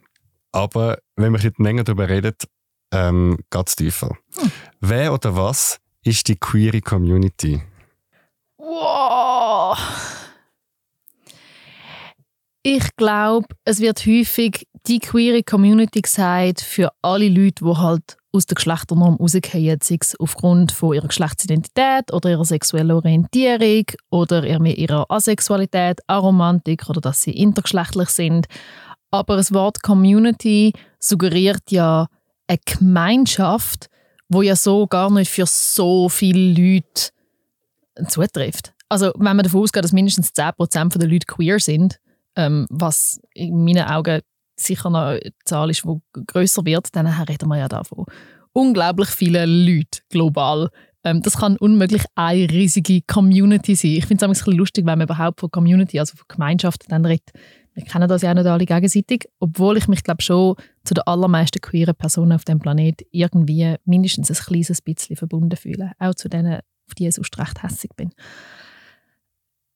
aber 0.51 0.99
wenn 1.15 1.31
man 1.31 1.41
jetzt 1.41 1.59
länger 1.59 1.83
darüber 1.83 2.07
redet, 2.09 2.43
ähm, 2.91 3.39
geht 3.49 3.67
es 3.67 3.75
tiefer. 3.75 4.17
Hm. 4.37 4.51
Wer 4.79 5.13
oder 5.13 5.35
was 5.35 5.79
ist 6.03 6.27
die 6.27 6.35
Query 6.35 6.81
Community? 6.81 7.61
Ich 12.65 12.95
glaube, 12.95 13.47
es 13.65 13.81
wird 13.81 14.05
häufig 14.05 14.67
die 14.87 14.99
queere 14.99 15.43
Community 15.43 16.01
gesagt 16.01 16.61
für 16.61 16.91
alle 17.01 17.27
Leute, 17.27 17.65
die 17.65 17.77
halt 17.77 18.17
aus 18.31 18.45
der 18.45 18.55
Geschlechternorm 18.55 19.17
rausgehen, 19.17 19.79
sei 19.81 19.97
es 19.99 20.19
aufgrund 20.19 20.71
von 20.71 20.93
ihrer 20.93 21.07
Geschlechtsidentität 21.07 22.11
oder 22.11 22.31
ihrer 22.31 22.45
sexuellen 22.45 22.91
Orientierung 22.91 23.85
oder 24.09 24.43
ihrer 24.45 25.05
Asexualität, 25.11 25.99
Aromantik 26.07 26.89
oder 26.89 27.01
dass 27.01 27.21
sie 27.21 27.31
intergeschlechtlich 27.31 28.09
sind. 28.09 28.47
Aber 29.11 29.35
das 29.35 29.53
Wort 29.53 29.83
Community 29.83 30.73
suggeriert 30.99 31.69
ja 31.69 32.07
eine 32.47 32.59
Gemeinschaft, 32.65 33.87
wo 34.29 34.41
ja 34.41 34.55
so 34.55 34.87
gar 34.87 35.11
nicht 35.11 35.29
für 35.29 35.45
so 35.45 36.09
viele 36.09 36.53
Leute 36.53 37.11
zutrifft. 38.07 38.73
Also 38.89 39.11
wenn 39.15 39.35
man 39.35 39.43
davon 39.43 39.61
ausgeht, 39.61 39.83
dass 39.83 39.91
mindestens 39.91 40.33
10% 40.33 40.97
der 40.97 41.09
Leute 41.09 41.25
queer 41.25 41.59
sind, 41.59 41.99
ähm, 42.35 42.67
was 42.69 43.19
in 43.33 43.63
meinen 43.63 43.85
Augen 43.85 44.21
sicher 44.55 44.89
noch 44.89 44.99
eine 44.99 45.31
Zahl 45.45 45.69
ist, 45.69 45.83
die 45.83 46.23
grösser 46.25 46.65
wird, 46.65 46.95
dann 46.95 47.07
reden 47.07 47.49
wir 47.49 47.57
ja 47.57 47.67
davon 47.67 48.05
unglaublich 48.53 49.09
viele 49.09 49.45
Leute 49.45 49.99
global. 50.09 50.69
Ähm, 51.03 51.21
das 51.21 51.37
kann 51.37 51.57
unmöglich 51.57 52.03
eine 52.15 52.49
riesige 52.49 53.01
Community 53.01 53.75
sein. 53.75 53.91
Ich 53.91 54.05
finde 54.05 54.23
es 54.23 54.29
ein 54.29 54.31
bisschen 54.31 54.57
lustig, 54.57 54.85
wenn 54.85 54.97
man 54.99 55.07
überhaupt 55.07 55.41
von 55.41 55.51
Community, 55.51 55.99
also 55.99 56.15
von 56.15 56.25
Gemeinschaft, 56.27 56.85
dann 56.89 57.05
redet. 57.05 57.31
Wir 57.75 57.83
kennen 57.83 58.07
das 58.07 58.21
ja 58.21 58.29
auch 58.29 58.35
nicht 58.35 58.45
alle 58.45 58.65
gegenseitig, 58.67 59.27
obwohl 59.39 59.77
ich 59.77 59.87
mich 59.87 60.03
glaube 60.03 60.21
schon 60.21 60.55
zu 60.83 60.93
den 60.93 61.07
allermeisten 61.07 61.59
queeren 61.59 61.95
Personen 61.95 62.31
auf 62.31 62.45
dem 62.45 62.59
Planet 62.59 63.01
irgendwie 63.09 63.77
mindestens 63.83 64.29
ein 64.29 64.37
kleines 64.37 64.79
bisschen 64.79 65.15
verbunden 65.15 65.57
fühle. 65.57 65.91
Auch 65.97 66.13
zu 66.13 66.29
denen, 66.29 66.59
auf 66.93 66.95
die 66.95 67.07
ich 67.07 67.15
sonst 67.15 67.37
recht 67.39 67.63
hässig 67.63 67.91
bin. 67.95 68.13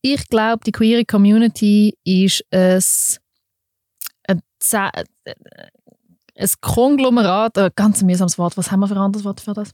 Ich 0.02 0.28
glaube, 0.30 0.64
die 0.66 0.72
queere 0.72 1.04
Community 1.06 1.98
ist 2.04 2.44
ein, 2.52 2.82
ein, 4.28 4.42
ein 6.36 6.50
Konglomerat, 6.62 7.58
ein 7.58 7.72
ganz 7.76 8.04
mühsames 8.04 8.38
Wort, 8.38 8.56
was 8.58 8.72
haben 8.72 8.82
wir 8.82 8.88
für 8.88 8.96
ein 8.96 9.02
anderes 9.02 9.26
Wort 9.26 9.42
für 9.42 9.54
das? 9.54 9.72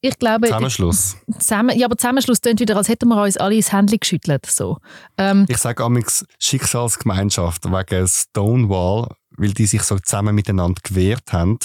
Ich 0.00 0.16
glaube, 0.18 0.46
Zusammenschluss. 0.46 1.16
Zusammen, 1.38 1.76
ja, 1.76 1.86
aber 1.86 1.96
Zusammenschluss 1.96 2.40
klingt 2.40 2.60
wieder, 2.60 2.76
als 2.76 2.88
hätten 2.88 3.08
wir 3.08 3.20
uns 3.20 3.36
alle 3.36 3.56
ins 3.56 3.72
Händchen 3.72 3.98
geschüttelt. 3.98 4.46
So. 4.46 4.78
Ähm, 5.18 5.46
ich 5.48 5.58
sage 5.58 5.82
amigs 5.82 6.24
Schicksalsgemeinschaft 6.38 7.64
wegen 7.64 8.06
Stonewall, 8.06 9.08
weil 9.30 9.52
die 9.52 9.66
sich 9.66 9.82
so 9.82 9.98
zusammen 9.98 10.34
miteinander 10.34 10.80
gewehrt 10.84 11.32
haben, 11.32 11.58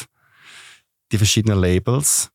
die 1.12 1.17
verschiedenen 1.17 1.60
Labels. 1.60 2.32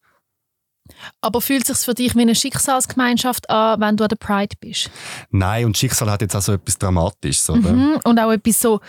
Aber 1.20 1.40
fühlt 1.40 1.68
es 1.68 1.78
sich 1.78 1.84
für 1.84 1.94
dich 1.94 2.14
wie 2.14 2.22
eine 2.22 2.34
Schicksalsgemeinschaft 2.34 3.48
an, 3.48 3.80
wenn 3.80 3.96
du 3.96 4.04
an 4.04 4.08
der 4.08 4.16
Pride 4.16 4.56
bist? 4.60 4.90
Nein, 5.30 5.66
und 5.66 5.76
Schicksal 5.76 6.10
hat 6.10 6.20
jetzt 6.20 6.36
auch 6.36 6.42
so 6.42 6.52
etwas 6.52 6.78
Dramatisches, 6.78 7.48
oder? 7.48 7.72
Mhm, 7.72 8.00
und 8.04 8.18
auch 8.18 8.30
etwas 8.30 8.60
so 8.60 8.80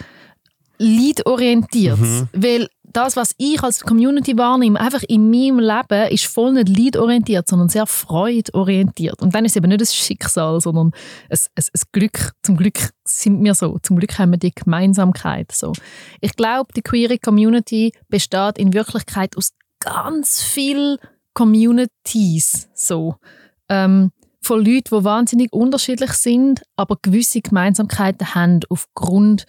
leidorientiert. 0.77 1.97
Mhm. 1.97 2.27
Weil 2.33 2.67
das, 2.83 3.15
was 3.15 3.33
ich 3.37 3.61
als 3.61 3.81
Community 3.81 4.37
wahrnehme, 4.37 4.79
einfach 4.79 5.03
in 5.03 5.29
meinem 5.29 5.59
Leben, 5.59 6.11
ist 6.11 6.25
voll 6.25 6.53
nicht 6.53 6.69
leidorientiert, 6.69 7.47
sondern 7.47 7.67
sehr 7.67 7.85
freudorientiert. 7.85 9.21
Und 9.21 9.35
dann 9.35 9.43
ist 9.43 9.51
es 9.51 9.55
eben 9.57 9.67
nicht 9.67 9.81
ein 9.81 9.85
Schicksal, 9.85 10.61
sondern 10.61 10.91
ein, 11.29 11.37
ein, 11.55 11.63
ein, 11.73 11.81
Glück. 11.91 12.31
Zum 12.41 12.55
Glück 12.55 12.91
sind 13.03 13.43
wir 13.43 13.53
so. 13.53 13.77
Zum 13.79 13.97
Glück 13.97 14.17
haben 14.17 14.31
wir 14.31 14.37
die 14.37 14.53
Gemeinsamkeit. 14.53 15.51
So. 15.51 15.73
Ich 16.21 16.35
glaube, 16.35 16.71
die 16.73 16.81
queere 16.81 17.17
Community 17.17 17.91
besteht 18.07 18.57
in 18.57 18.73
Wirklichkeit 18.73 19.35
aus 19.35 19.51
ganz 19.79 20.41
vielen 20.41 20.97
Communities. 21.35 22.67
So. 22.73 23.17
Ähm, 23.69 24.11
von 24.41 24.63
Leuten, 24.63 24.97
die 24.97 25.03
wahnsinnig 25.03 25.53
unterschiedlich 25.53 26.13
sind, 26.13 26.61
aber 26.75 26.97
gewisse 27.01 27.41
Gemeinsamkeiten 27.41 28.35
haben 28.35 28.59
aufgrund 28.69 29.45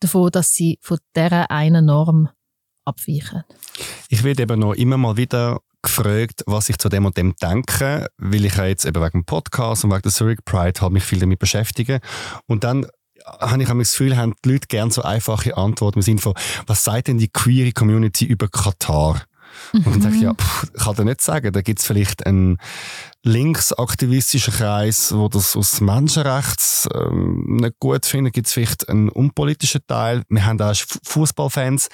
davon, 0.00 0.30
dass 0.30 0.54
sie 0.54 0.78
von 0.82 0.98
dieser 1.16 1.50
einen 1.50 1.86
Norm 1.86 2.28
abweichen. 2.84 3.44
Ich 4.08 4.24
werde 4.24 4.42
eben 4.42 4.60
noch 4.60 4.74
immer 4.74 4.96
mal 4.96 5.16
wieder 5.16 5.60
gefragt, 5.82 6.42
was 6.46 6.68
ich 6.68 6.78
zu 6.78 6.88
dem 6.88 7.06
und 7.06 7.16
dem 7.16 7.34
denke, 7.36 8.08
weil 8.18 8.44
ich 8.44 8.56
ja 8.56 8.66
jetzt 8.66 8.84
eben 8.84 9.02
wegen 9.02 9.20
dem 9.20 9.24
Podcast 9.24 9.84
und 9.84 9.90
wegen 9.90 10.02
der 10.02 10.12
Zurich 10.12 10.44
Pride 10.44 10.80
halt 10.80 10.92
mich 10.92 11.04
viel 11.04 11.20
damit 11.20 11.38
beschäftige. 11.38 12.00
Und 12.46 12.64
dann 12.64 12.86
habe 13.24 13.62
ich 13.62 13.68
das 13.68 13.90
Gefühl, 13.90 14.16
haben 14.16 14.34
die 14.44 14.52
Leute 14.52 14.66
gerne 14.66 14.90
so 14.90 15.02
einfache 15.02 15.56
Antworten 15.56 15.98
im 15.98 16.02
Sinne 16.02 16.20
von, 16.20 16.34
was 16.66 16.84
sagt 16.84 17.08
denn 17.08 17.18
die 17.18 17.28
queere 17.28 17.72
Community 17.72 18.24
über 18.24 18.48
Katar? 18.48 19.22
Und 19.72 19.86
dann 19.86 20.02
sage 20.02 20.16
ich, 20.16 20.22
ja, 20.22 20.32
mhm. 20.32 20.36
pff, 20.36 20.72
kann 20.74 20.96
dir 20.96 21.04
nicht 21.04 21.20
sagen. 21.20 21.52
Da 21.52 21.62
gibt 21.62 21.80
es 21.80 21.86
vielleicht 21.86 22.26
einen 22.26 22.58
linksaktivistischen 23.22 24.54
Kreis, 24.54 25.12
wo 25.14 25.28
das 25.28 25.56
aus 25.56 25.80
Menschenrechts 25.80 26.88
ähm, 26.94 27.58
nicht 27.60 27.74
gut 27.78 28.06
findet. 28.06 28.34
Gibt 28.34 28.46
es 28.46 28.52
vielleicht 28.52 28.88
einen 28.88 29.08
unpolitischen 29.08 29.82
Teil. 29.86 30.22
Wir 30.28 30.46
haben 30.46 30.60
auch 30.60 30.74
Fußballfans. 31.04 31.88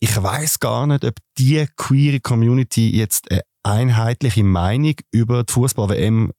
Ich 0.00 0.20
weiß 0.20 0.60
gar 0.60 0.86
nicht, 0.86 1.04
ob 1.04 1.14
die 1.38 1.66
queere 1.76 2.20
Community 2.20 2.90
jetzt 2.90 3.30
eine 3.30 3.42
einheitliche 3.62 4.44
Meinung 4.44 4.94
über 5.12 5.44
die 5.44 5.52
Fußball-WM 5.52 6.32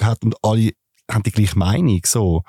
hat 0.00 0.22
und 0.22 0.36
alle 0.42 0.72
haben 1.10 1.22
die 1.22 1.32
gleiche 1.32 1.58
Meinung. 1.58 2.00
So. 2.06 2.42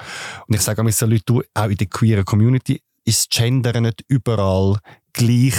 Und 0.47 0.55
ich 0.55 0.61
sage 0.61 0.81
auch 0.81 1.01
Leute, 1.01 1.45
auch 1.53 1.65
in 1.65 1.77
der 1.77 1.87
queeren 1.87 2.25
Community 2.25 2.81
ist 3.05 3.29
Gender 3.31 3.79
nicht 3.81 4.03
überall 4.07 4.77
gleich 5.13 5.55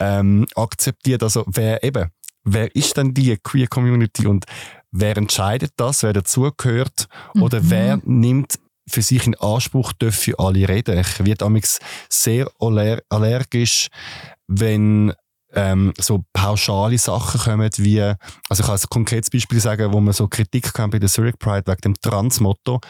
ähm, 0.00 0.46
akzeptiert. 0.56 1.22
Also 1.22 1.44
wer 1.46 1.84
eben, 1.84 2.10
wer 2.44 2.74
ist 2.74 2.96
denn 2.96 3.14
die 3.14 3.36
Queer 3.36 3.68
Community 3.68 4.26
und 4.26 4.44
wer 4.90 5.16
entscheidet 5.16 5.72
das, 5.76 6.02
wer 6.02 6.12
dazugehört 6.12 7.06
mhm. 7.34 7.42
oder 7.42 7.60
wer 7.62 8.00
nimmt 8.04 8.58
für 8.88 9.02
sich 9.02 9.26
in 9.26 9.36
Anspruch, 9.36 9.92
dürfen 9.92 10.34
alle 10.36 10.68
reden. 10.68 10.98
Ich 10.98 11.24
werde 11.24 11.44
amigs 11.44 11.78
sehr 12.08 12.50
allergisch, 12.58 13.88
wenn 14.48 15.12
ähm, 15.52 15.92
so 15.98 16.24
pauschale 16.32 16.98
Sachen 16.98 17.40
kommen 17.40 17.70
wie, 17.76 18.00
also 18.00 18.16
ich 18.62 18.66
kann 18.66 18.76
ein 18.76 18.88
konkretes 18.88 19.30
Beispiel 19.30 19.60
sagen, 19.60 19.92
wo 19.92 20.00
man 20.00 20.12
so 20.12 20.28
Kritik 20.28 20.72
kam 20.72 20.90
bei 20.90 20.98
der 20.98 21.08
Zurich 21.08 21.38
Pride 21.38 21.66
wegen 21.66 21.80
dem 21.80 21.94
Trans-Motto. 22.00 22.80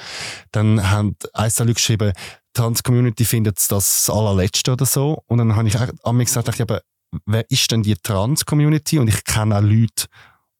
Dann 0.53 0.90
haben 0.90 1.16
Leute 1.37 1.66
geschrieben, 1.66 2.12
Trans-Community 2.55 3.25
findet 3.25 3.59
das 3.70 4.11
allerletzte 4.11 4.73
oder 4.73 4.87
so. 4.87 5.23
Und 5.27 5.38
dann 5.38 5.57
habe 5.57 5.68
ich 5.68 5.77
auch 5.77 6.18
gesagt, 6.18 6.59
ja, 6.59 6.64
aber 6.64 6.83
wer 7.27 7.51
ist 7.51 7.70
denn 7.70 7.83
die 7.83 7.94
Trans-Community? 7.94 8.99
Und 8.99 9.09
ich 9.09 9.25
kenne 9.25 9.57
auch 9.57 9.62
Leute, 9.62 10.07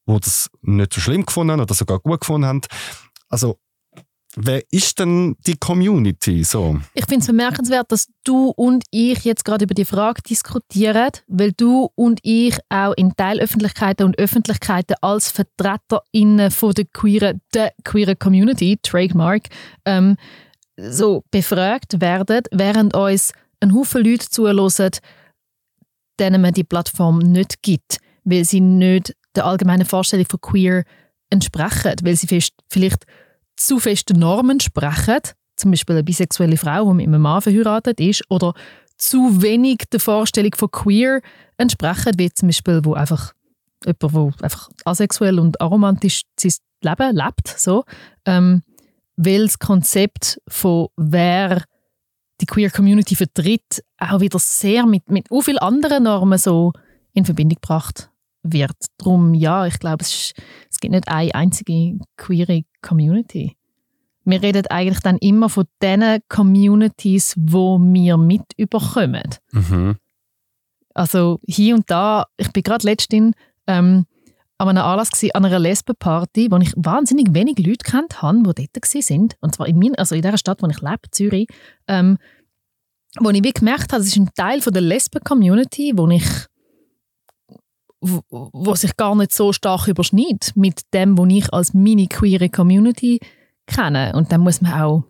die 0.07 0.19
das 0.19 0.49
nicht 0.61 0.93
so 0.93 1.01
schlimm 1.01 1.25
gefunden 1.25 1.53
haben 1.53 1.61
oder 1.61 1.73
sogar 1.73 1.99
gut 1.99 2.21
gefunden 2.21 2.47
haben. 2.47 2.61
Also, 3.29 3.59
wer 4.35 4.61
ist 4.71 4.99
denn 4.99 5.35
die 5.45 5.57
Community 5.57 6.43
so? 6.43 6.79
Ich 6.93 7.05
finde 7.05 7.21
es 7.21 7.27
bemerkenswert, 7.27 7.91
dass 7.91 8.07
du 8.23 8.49
und 8.49 8.83
ich 8.91 9.23
jetzt 9.23 9.45
gerade 9.45 9.65
über 9.65 9.73
die 9.73 9.85
Frage 9.85 10.21
diskutieren, 10.21 11.11
weil 11.27 11.51
du 11.51 11.89
und 11.95 12.19
ich 12.23 12.57
auch 12.69 12.93
in 12.93 13.15
Teilöffentlichkeiten 13.15 14.05
und 14.05 14.19
Öffentlichkeiten 14.19 14.95
als 15.01 15.31
VertreterInnen 15.31 16.51
von 16.51 16.73
der 16.73 16.85
queeren, 16.85 17.41
der 17.53 17.73
queeren 17.83 18.17
Community, 18.17 18.79
Trademark, 18.81 19.43
ähm, 19.85 20.17
so 20.77 21.23
befragt 21.31 22.01
werden, 22.01 22.41
während 22.51 22.95
uns 22.95 23.33
ein 23.59 23.73
Haufen 23.73 24.03
Leute 24.03 24.29
zuhören, 24.29 24.91
denen 26.21 26.41
man 26.41 26.53
die 26.53 26.63
Plattform 26.63 27.19
nicht 27.19 27.61
gibt, 27.61 27.97
weil 28.23 28.45
sie 28.45 28.61
nicht 28.61 29.15
der 29.35 29.45
allgemeinen 29.45 29.85
Vorstellung 29.85 30.27
von 30.29 30.39
queer 30.39 30.83
entsprechen, 31.29 31.95
weil 32.03 32.15
sie 32.15 32.27
vielleicht 32.27 33.05
zu 33.55 33.79
festen 33.79 34.19
Normen 34.19 34.59
sprechen, 34.59 35.19
zum 35.55 35.71
Beispiel 35.71 35.95
eine 35.95 36.03
bisexuelle 36.03 36.57
Frau, 36.57 36.89
die 36.89 36.97
mit 36.97 37.07
einem 37.07 37.21
Mann 37.21 37.41
verheiratet 37.41 37.99
ist, 37.99 38.23
oder 38.29 38.53
zu 38.97 39.41
wenig 39.41 39.85
der 39.91 39.99
Vorstellung 39.99 40.53
von 40.55 40.69
queer 40.71 41.21
entsprechen, 41.57 42.13
wie 42.17 42.31
zum 42.31 42.49
Beispiel 42.49 42.81
wo 42.83 42.93
einfach 42.93 43.33
jemand, 43.85 44.13
der 44.13 44.43
einfach 44.43 44.69
asexuell 44.85 45.39
und 45.39 45.59
aromantisch 45.59 46.21
sein 46.39 46.51
Leben 46.83 47.15
lebt, 47.15 47.47
so, 47.47 47.83
ähm, 48.25 48.63
weil 49.15 49.45
das 49.45 49.59
Konzept 49.59 50.39
von 50.47 50.87
wer 50.97 51.63
die 52.41 52.45
Queer 52.45 52.71
Community 52.71 53.15
vertritt, 53.15 53.83
auch 53.97 54.19
wieder 54.19 54.39
sehr 54.39 54.85
mit, 54.85 55.09
mit 55.09 55.27
so 55.29 55.41
vielen 55.41 55.59
anderen 55.59 56.03
Normen 56.03 56.39
so 56.39 56.73
in 57.13 57.25
Verbindung 57.25 57.57
gebracht 57.61 58.09
wird. 58.43 58.75
Darum, 58.97 59.33
ja, 59.33 59.67
ich 59.67 59.79
glaube, 59.79 60.03
es, 60.03 60.33
es 60.69 60.79
gibt 60.79 60.93
nicht 60.93 61.07
eine 61.07 61.33
einzige 61.35 61.99
queere 62.17 62.63
Community. 62.81 63.55
Wir 64.23 64.41
reden 64.41 64.67
eigentlich 64.67 64.99
dann 64.99 65.17
immer 65.17 65.49
von 65.49 65.65
den 65.81 66.19
Communities, 66.29 67.33
wo 67.37 67.79
wir 67.79 68.17
mit 68.17 68.43
überkommen. 68.57 69.29
Mhm. 69.51 69.95
Also 70.93 71.39
hier 71.47 71.75
und 71.75 71.89
da, 71.89 72.25
ich 72.37 72.51
bin 72.51 72.63
gerade 72.63 72.85
letztens 72.85 73.35
ähm, 73.67 74.05
an 74.61 74.77
einem 74.77 74.85
Anlass 74.85 75.11
an 75.33 75.45
einer 75.45 75.59
Lesbenparty, 75.59 76.51
wo 76.51 76.57
ich 76.57 76.73
wahnsinnig 76.75 77.33
wenig 77.33 77.57
Leute 77.59 77.83
kennt 77.83 78.21
habe, 78.21 78.53
die 78.53 78.69
dort 78.71 78.85
sind. 78.85 79.35
Und 79.41 79.55
zwar 79.55 79.67
in, 79.67 79.79
mein, 79.79 79.95
also 79.95 80.15
in 80.15 80.21
der 80.21 80.37
Stadt, 80.37 80.61
wo 80.61 80.67
ich 80.67 80.81
lebe, 80.81 81.09
Zürich. 81.11 81.47
Ähm, 81.87 82.17
wo 83.19 83.29
ich 83.29 83.43
wie 83.43 83.51
gemerkt 83.51 83.91
habe, 83.91 84.01
es 84.01 84.07
ist 84.07 84.17
ein 84.17 84.29
Teil 84.35 84.61
von 84.61 84.73
der 84.73 84.81
Lesben-Community, 84.81 85.93
wo 85.95 86.07
ich 86.07 86.25
wo, 87.99 88.21
wo 88.29 88.73
sich 88.75 88.97
gar 88.97 89.15
nicht 89.15 89.31
so 89.31 89.53
stark 89.53 89.87
überschneidet 89.87 90.53
mit 90.55 90.81
dem, 90.93 91.17
was 91.17 91.27
ich 91.29 91.53
als 91.53 91.73
meine 91.73 92.07
queere 92.07 92.49
Community 92.49 93.19
kenne. 93.67 94.13
Und 94.15 94.31
dann 94.31 94.41
muss 94.41 94.61
man 94.61 94.73
auch 94.73 95.03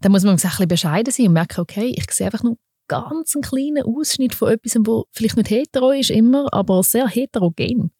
dann 0.00 0.12
muss 0.12 0.24
man 0.24 0.32
ein 0.32 0.36
bisschen 0.36 0.68
bescheiden 0.68 1.12
sein 1.12 1.28
und 1.28 1.32
merken, 1.32 1.60
okay, 1.60 1.94
ich 1.96 2.10
sehe 2.10 2.26
einfach 2.26 2.42
nur 2.42 2.58
ganz 2.88 3.34
einen 3.34 3.42
kleinen 3.42 3.82
Ausschnitt 3.82 4.34
von 4.34 4.52
etwas, 4.52 4.76
wo 4.84 5.06
vielleicht 5.10 5.36
nicht 5.36 5.50
hetero 5.50 5.90
ist 5.90 6.10
immer, 6.10 6.52
aber 6.52 6.82
sehr 6.82 7.08
heterogen. 7.08 7.90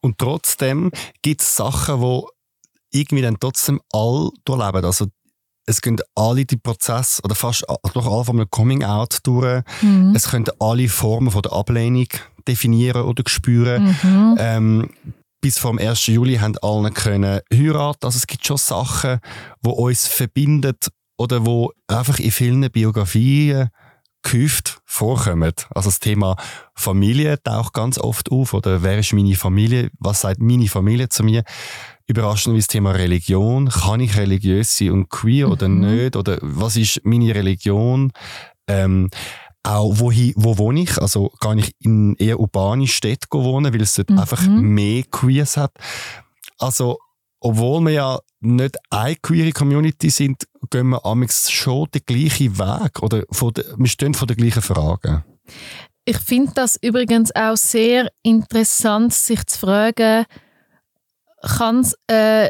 Und 0.00 0.18
trotzdem 0.18 0.90
gibt 1.22 1.42
es 1.42 1.56
Sachen, 1.56 2.00
wo 2.00 2.28
irgendwie 2.92 3.22
dann 3.22 3.38
trotzdem 3.38 3.80
all 3.92 4.30
durchleben. 4.44 4.84
Also 4.84 5.06
es 5.66 5.80
gehen 5.80 6.00
alle 6.14 6.44
die 6.44 6.56
Prozesse 6.56 7.22
oder 7.22 7.34
fast 7.34 7.64
durch 7.92 8.06
alle 8.06 8.24
von 8.24 8.36
einem 8.36 8.50
Coming 8.50 8.82
Out 8.82 9.18
durch. 9.22 9.62
Mhm. 9.82 10.14
Es 10.16 10.28
können 10.30 10.46
alle 10.58 10.88
Formen 10.88 11.30
von 11.30 11.42
der 11.42 11.52
Ablehnung 11.52 12.08
definieren 12.48 13.02
oder 13.02 13.22
spüren. 13.26 13.96
Mhm. 14.02 14.36
Ähm, 14.38 14.90
bis 15.40 15.58
vom 15.58 15.78
1. 15.78 16.06
Juli 16.06 16.36
haben 16.36 16.56
alle 16.60 16.90
können 16.90 17.40
heiraten. 17.52 18.04
Also 18.04 18.16
es 18.16 18.26
gibt 18.26 18.46
schon 18.46 18.56
Sachen, 18.56 19.20
wo 19.62 19.70
uns 19.70 20.06
verbindet 20.06 20.88
oder 21.18 21.46
wo 21.46 21.72
einfach 21.86 22.18
in 22.18 22.30
vielen 22.30 22.70
Biografien 22.70 23.70
gehäuft 24.22 24.80
vorkommen. 24.84 25.52
Also 25.70 25.88
das 25.88 26.00
Thema 26.00 26.36
Familie 26.74 27.42
taucht 27.42 27.72
ganz 27.72 27.98
oft 27.98 28.30
auf. 28.30 28.54
Oder 28.54 28.82
wer 28.82 28.98
ist 28.98 29.12
meine 29.12 29.34
Familie? 29.34 29.90
Was 29.98 30.22
sagt 30.22 30.40
meine 30.40 30.68
Familie 30.68 31.08
zu 31.08 31.24
mir? 31.24 31.44
Überraschend 32.06 32.54
wie 32.54 32.58
das 32.58 32.66
Thema 32.66 32.92
Religion. 32.92 33.68
Kann 33.68 34.00
ich 34.00 34.16
religiös 34.16 34.76
sein 34.76 34.90
und 34.90 35.08
queer 35.08 35.46
mhm. 35.46 35.52
oder 35.52 35.68
nicht? 35.68 36.16
Oder 36.16 36.38
was 36.42 36.76
ist 36.76 37.00
meine 37.04 37.34
Religion? 37.34 38.12
Ähm, 38.66 39.10
auch 39.62 39.98
wohin, 39.98 40.32
wo 40.36 40.58
wohne 40.58 40.82
ich? 40.82 40.98
Also 40.98 41.30
kann 41.40 41.58
ich 41.58 41.72
in 41.80 42.16
eher 42.16 42.40
urbane 42.40 42.86
Städte 42.86 43.26
wohnen, 43.30 43.72
weil 43.72 43.82
es 43.82 43.94
dort 43.94 44.10
mhm. 44.10 44.18
einfach 44.18 44.46
mehr 44.46 45.02
Queers 45.04 45.56
hat. 45.56 45.72
Also 46.58 46.98
obwohl 47.40 47.80
wir 47.82 47.92
ja 47.92 48.18
nicht 48.40 48.76
eine 48.90 49.16
queere 49.16 49.52
Community 49.52 50.10
sind, 50.10 50.46
gehen 50.70 50.90
wir 50.90 51.04
amigs 51.04 51.50
schon 51.50 51.88
den 51.94 52.02
gleichen 52.06 52.58
Weg 52.58 53.02
oder 53.02 53.22
de, 53.22 53.64
wir 53.76 53.88
stehen 53.88 54.14
vor 54.14 54.28
den 54.28 54.36
gleichen 54.36 54.62
Fragen. 54.62 55.24
Ich 56.04 56.18
finde 56.18 56.52
das 56.54 56.76
übrigens 56.80 57.34
auch 57.34 57.56
sehr 57.56 58.10
interessant, 58.22 59.12
sich 59.12 59.44
zu 59.46 59.58
fragen, 59.58 60.24
kann 61.42 61.80
es 61.80 61.94
äh, 62.10 62.48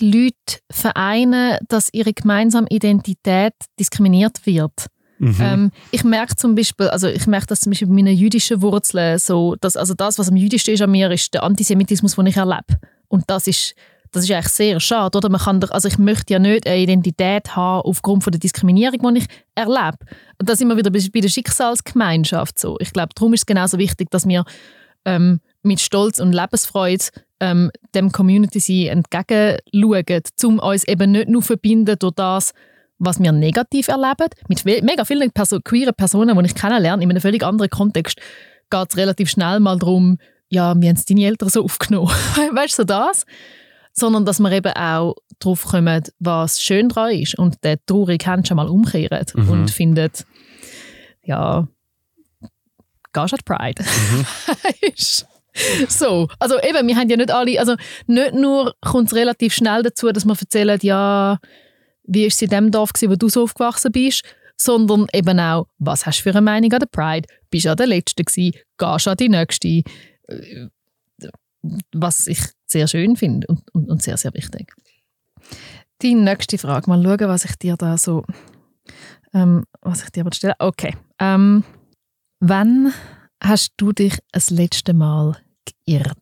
Leute 0.00 0.60
vereinen, 0.70 1.58
dass 1.68 1.88
ihre 1.92 2.12
gemeinsame 2.12 2.66
Identität 2.70 3.54
diskriminiert 3.78 4.44
wird? 4.44 4.86
Mhm. 5.18 5.36
Ähm, 5.40 5.70
ich 5.90 6.04
merke 6.04 6.36
zum 6.36 6.54
Beispiel, 6.54 6.88
also 6.88 7.08
ich 7.08 7.26
merke 7.26 7.46
das 7.46 7.60
zum 7.60 7.70
Beispiel 7.70 7.88
bei 7.88 7.94
meinen 7.94 8.16
jüdischen 8.16 8.62
Wurzeln 8.62 9.18
so, 9.18 9.56
dass 9.56 9.76
also 9.76 9.94
das, 9.94 10.18
was 10.18 10.28
am 10.28 10.36
jüdischsten 10.36 10.74
ist 10.74 10.82
an 10.82 10.90
mir, 10.90 11.10
ist 11.10 11.34
der 11.34 11.42
Antisemitismus, 11.42 12.14
den 12.14 12.26
ich 12.26 12.36
erlebe. 12.36 12.78
Und 13.08 13.24
das 13.26 13.46
ist 13.46 13.74
das 14.12 14.24
ist 14.24 14.30
eigentlich 14.30 14.48
sehr 14.48 14.80
schade, 14.80 15.16
oder? 15.16 15.28
Man 15.28 15.40
kann 15.40 15.62
also 15.64 15.88
ich 15.88 15.98
möchte 15.98 16.32
ja 16.32 16.38
nicht 16.38 16.66
eine 16.66 16.78
Identität 16.78 17.56
haben 17.56 17.82
aufgrund 17.82 18.24
von 18.24 18.30
der 18.30 18.40
Diskriminierung, 18.40 19.14
die 19.14 19.20
ich 19.20 19.26
erlebe. 19.54 19.98
Und 20.38 20.48
da 20.48 20.56
sind 20.56 20.68
wir 20.68 20.76
wieder 20.76 20.90
bei 20.90 21.20
der 21.20 21.28
Schicksalsgemeinschaft 21.28 22.58
so. 22.58 22.76
Ich 22.80 22.92
glaube, 22.92 23.10
darum 23.14 23.34
ist 23.34 23.40
es 23.40 23.46
genauso 23.46 23.78
wichtig, 23.78 24.10
dass 24.10 24.26
wir 24.26 24.44
ähm, 25.04 25.40
mit 25.62 25.80
Stolz 25.80 26.18
und 26.18 26.32
Lebensfreude 26.32 27.04
ähm, 27.40 27.70
dem 27.94 28.12
Community 28.12 28.60
sein 28.60 28.98
entgegenschauen, 28.98 30.22
um 30.44 30.58
uns 30.58 30.84
eben 30.84 31.12
nicht 31.12 31.28
nur 31.28 31.42
verbinden 31.42 31.96
durch 31.98 32.14
das, 32.14 32.52
was 32.98 33.20
wir 33.20 33.32
negativ 33.32 33.88
erleben. 33.88 34.28
Mit 34.48 34.64
mega 34.64 35.04
vielen 35.04 35.30
Perso 35.30 35.60
queeren 35.60 35.94
Personen, 35.94 36.36
die 36.36 36.46
ich 36.46 36.54
kennenlerne, 36.54 37.02
in 37.02 37.10
einem 37.10 37.20
völlig 37.20 37.44
anderen 37.44 37.70
Kontext, 37.70 38.18
geht 38.70 38.86
es 38.90 38.96
relativ 38.96 39.30
schnell 39.30 39.60
mal 39.60 39.78
darum, 39.78 40.18
ja, 40.50 40.74
wie 40.80 40.88
haben 40.88 41.00
deine 41.08 41.26
Eltern 41.26 41.48
so 41.48 41.64
aufgenommen? 41.64 42.08
weißt 42.54 42.80
du, 42.80 42.84
das? 42.84 43.24
Sondern 43.98 44.24
dass 44.24 44.40
wir 44.40 44.50
eben 44.52 44.72
auch 44.72 45.16
darauf 45.38 45.64
kommen, 45.64 46.02
was 46.18 46.62
schön 46.62 46.88
daran 46.88 47.12
ist 47.12 47.38
und 47.38 47.62
der 47.64 47.84
traurige 47.84 48.26
Hand 48.26 48.48
schon 48.48 48.56
mal 48.56 48.68
umkehren 48.68 49.24
mhm. 49.34 49.50
und 49.50 49.70
findet, 49.70 50.24
ja, 51.22 51.68
gehst 53.12 53.34
an 53.34 53.40
Pride. 53.44 53.82
Mhm. 53.82 54.26
so, 55.88 56.28
also 56.38 56.60
eben, 56.60 56.86
wir 56.86 56.96
haben 56.96 57.08
ja 57.08 57.16
nicht 57.16 57.30
alle, 57.30 57.58
also 57.58 57.76
nicht 58.06 58.34
nur 58.34 58.74
kommt 58.80 59.08
es 59.08 59.14
relativ 59.14 59.54
schnell 59.54 59.82
dazu, 59.82 60.10
dass 60.12 60.24
wir 60.24 60.36
erzählen, 60.38 60.78
ja, 60.82 61.38
wie 62.04 62.24
ist 62.24 62.36
es 62.36 62.42
in 62.42 62.50
dem 62.50 62.70
Dorf 62.70 62.92
gewesen, 62.92 63.12
wo 63.12 63.16
du 63.16 63.28
so 63.28 63.42
aufgewachsen 63.42 63.92
bist, 63.92 64.22
sondern 64.56 65.06
eben 65.12 65.38
auch, 65.38 65.66
was 65.78 66.06
hast 66.06 66.18
du 66.18 66.22
für 66.24 66.30
eine 66.30 66.40
Meinung 66.40 66.72
an 66.72 66.80
der 66.80 66.86
Pride? 66.86 67.28
Bist 67.50 67.66
du 67.66 67.70
an 67.70 67.76
der 67.76 67.86
Letzten 67.86 68.24
gewesen? 68.24 68.58
Gehst 68.76 69.06
du 69.06 69.10
an 69.10 69.16
die 69.16 69.28
Nächste? 69.28 69.82
Was 71.92 72.26
ich 72.26 72.40
sehr 72.70 72.86
schön 72.86 73.16
finde 73.16 73.46
und, 73.48 73.74
und, 73.74 73.88
und, 73.90 74.02
sehr, 74.02 74.16
sehr 74.16 74.32
wichtig. 74.34 74.72
Die 76.02 76.14
nächste 76.14 76.58
Frage, 76.58 76.88
mal 76.88 77.02
schauen, 77.02 77.28
was 77.28 77.44
ich 77.44 77.56
dir 77.56 77.76
da 77.76 77.98
so, 77.98 78.24
ähm, 79.32 79.64
was 79.80 80.04
ich 80.04 80.10
dir 80.10 80.24
stelle. 80.32 80.54
Okay. 80.58 80.96
Ähm, 81.18 81.64
wann 82.40 82.92
hast 83.42 83.72
du 83.76 83.92
dich 83.92 84.18
das 84.32 84.50
letzte 84.50 84.94
Mal 84.94 85.36
geirrt? 85.86 86.18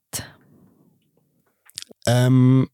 Ähm, 2.07 2.69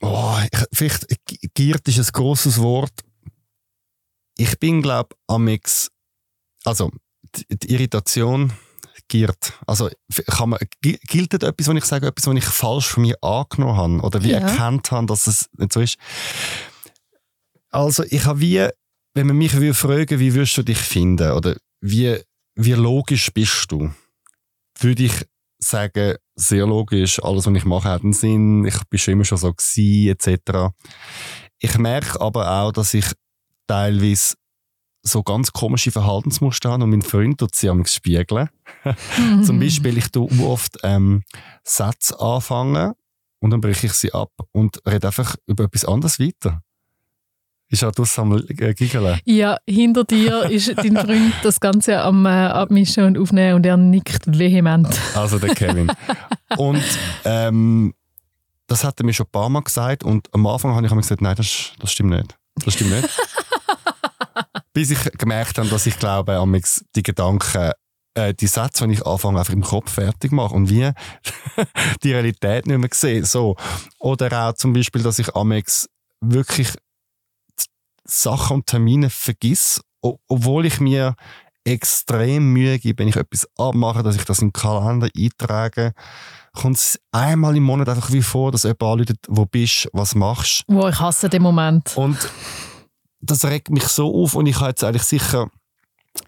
oh, 0.00 0.38
ich, 0.50 0.64
vielleicht, 0.72 1.06
geirrt 1.54 1.88
ist 1.88 1.98
ein 1.98 2.12
großes 2.12 2.60
Wort. 2.60 2.92
Ich 4.38 4.58
bin, 4.58 4.80
glaube 4.80 5.14
ich, 5.26 5.88
also 6.64 6.90
die, 7.34 7.58
die 7.58 7.74
Irritation 7.74 8.52
giert. 9.12 9.52
Also 9.66 9.90
kann 10.26 10.48
man, 10.50 10.58
gilt 10.80 11.34
das 11.34 11.46
etwas, 11.46 11.68
wenn 11.68 11.76
ich 11.76 11.84
sage, 11.84 12.06
etwas, 12.06 12.26
was 12.26 12.34
ich 12.34 12.44
falsch 12.44 12.86
von 12.86 13.02
mir 13.02 13.22
angenommen 13.22 13.76
habe 13.76 14.00
oder 14.00 14.24
wie 14.24 14.30
ja. 14.30 14.38
erkannt 14.38 14.90
habe, 14.90 15.06
dass 15.06 15.26
es 15.26 15.50
nicht 15.58 15.72
so 15.72 15.80
ist? 15.80 15.98
Also 17.68 18.04
ich 18.08 18.24
habe 18.24 18.40
wie, 18.40 18.66
wenn 19.14 19.26
man 19.26 19.36
mich 19.36 19.52
würde 19.52 19.74
fragen, 19.74 20.18
wie 20.18 20.34
würdest 20.34 20.56
du 20.56 20.62
dich 20.62 20.78
finden 20.78 21.32
oder 21.32 21.56
wie, 21.82 22.18
wie 22.54 22.72
logisch 22.72 23.30
bist 23.34 23.70
du, 23.70 23.92
würde 24.78 25.02
ich 25.02 25.26
sagen, 25.58 26.16
sehr 26.34 26.66
logisch, 26.66 27.22
alles, 27.22 27.46
was 27.46 27.54
ich 27.54 27.64
mache, 27.66 27.88
hat 27.90 28.02
einen 28.02 28.14
Sinn, 28.14 28.64
ich 28.64 28.82
bin 28.88 28.98
schon 28.98 29.12
immer 29.12 29.24
schon 29.24 29.38
so 29.38 29.52
gewesen, 29.52 30.08
etc. 30.08 30.74
Ich 31.58 31.76
merke 31.76 32.18
aber 32.18 32.50
auch, 32.50 32.72
dass 32.72 32.94
ich 32.94 33.06
teilweise 33.66 34.34
so 35.02 35.22
ganz 35.22 35.52
komische 35.52 35.90
Verhaltensmuster 35.90 36.70
haben 36.70 36.82
und 36.82 36.90
mein 36.90 37.02
Freund 37.02 37.38
tut 37.38 37.54
sie 37.54 37.68
am 37.68 37.84
spiegeln. 37.84 38.48
Zum 39.44 39.58
Beispiel, 39.58 39.98
ich 39.98 40.08
tue 40.10 40.30
oft 40.44 40.78
ähm, 40.82 41.22
Sätze 41.64 42.18
anfangen 42.20 42.92
und 43.40 43.50
dann 43.50 43.60
breche 43.60 43.86
ich 43.86 43.94
sie 43.94 44.12
ab 44.12 44.30
und 44.52 44.78
rede 44.86 45.08
einfach 45.08 45.36
über 45.46 45.64
etwas 45.64 45.84
anderes 45.84 46.20
weiter. 46.20 46.62
Ist 47.68 47.82
auch 47.84 47.92
das 47.92 48.18
am 48.18 48.36
äh, 48.36 48.74
Giggeln? 48.74 49.18
Ja, 49.24 49.56
hinter 49.66 50.04
dir 50.04 50.44
ist 50.50 50.76
dein 50.76 50.94
Freund 50.94 51.32
das 51.42 51.58
Ganze 51.58 52.00
am 52.00 52.26
äh, 52.26 52.28
Abmischen 52.28 53.04
und 53.04 53.18
Aufnehmen 53.18 53.56
und 53.56 53.66
er 53.66 53.78
nickt 53.78 54.26
vehement. 54.38 54.88
Also 55.14 55.38
der 55.38 55.54
Kevin. 55.54 55.90
und 56.58 56.84
ähm, 57.24 57.94
das 58.66 58.84
hat 58.84 59.00
er 59.00 59.06
mir 59.06 59.14
schon 59.14 59.26
ein 59.26 59.32
paar 59.32 59.48
Mal 59.48 59.62
gesagt 59.62 60.04
und 60.04 60.28
am 60.32 60.46
Anfang 60.46 60.74
habe 60.74 60.86
ich 60.86 60.92
gesagt, 60.92 61.22
nein, 61.22 61.34
das, 61.34 61.72
das 61.78 61.90
stimmt 61.90 62.10
nicht. 62.10 62.36
Das 62.62 62.74
stimmt 62.74 62.90
nicht. 62.90 63.08
Bis 64.72 64.90
ich 64.90 65.04
gemerkt 65.18 65.58
habe, 65.58 65.68
dass 65.68 65.86
ich 65.86 65.98
glaube, 65.98 66.40
die 66.96 67.02
Gedanken, 67.02 67.72
äh, 68.14 68.34
die 68.34 68.46
Sätze, 68.46 68.86
die 68.86 68.94
ich 68.94 69.06
anfange, 69.06 69.38
einfach 69.38 69.52
im 69.52 69.62
Kopf 69.62 69.92
fertig 69.92 70.32
mache 70.32 70.54
und 70.54 70.70
wie 70.70 70.90
die 72.02 72.12
Realität 72.12 72.66
nicht 72.66 72.78
mehr 72.78 72.90
sehe. 72.92 73.24
So. 73.24 73.56
Oder 73.98 74.48
auch 74.48 74.54
zum 74.54 74.72
Beispiel, 74.72 75.02
dass 75.02 75.18
ich 75.18 75.34
amex 75.34 75.88
wirklich 76.20 76.72
Sachen 78.04 78.56
und 78.56 78.66
Termine 78.66 79.10
vergiss, 79.10 79.80
obwohl 80.00 80.66
ich 80.66 80.80
mir 80.80 81.14
extrem 81.64 82.52
Mühe 82.52 82.78
gebe, 82.78 83.00
wenn 83.00 83.08
ich 83.08 83.16
etwas 83.16 83.46
abmache, 83.56 84.02
dass 84.02 84.16
ich 84.16 84.24
das 84.24 84.40
im 84.40 84.52
Kalender 84.52 85.08
eintrage, 85.16 85.92
kommt 86.52 86.76
es 86.76 87.00
einmal 87.12 87.56
im 87.56 87.62
Monat 87.62 87.88
einfach 87.88 88.10
wie 88.10 88.22
vor, 88.22 88.50
dass 88.50 88.64
jemand 88.64 88.82
anruft, 88.82 89.12
wo 89.28 89.46
bist, 89.46 89.88
was 89.92 90.14
machst. 90.14 90.64
Wo 90.66 90.88
ich 90.88 90.98
hasse 90.98 91.28
den 91.28 91.42
Moment. 91.42 91.96
Und 91.96 92.18
das 93.22 93.44
regt 93.44 93.70
mich 93.70 93.84
so 93.84 94.14
auf 94.22 94.34
und 94.34 94.46
ich 94.46 94.56
habe 94.56 94.70
jetzt 94.70 94.84
eigentlich 94.84 95.04
sicher 95.04 95.48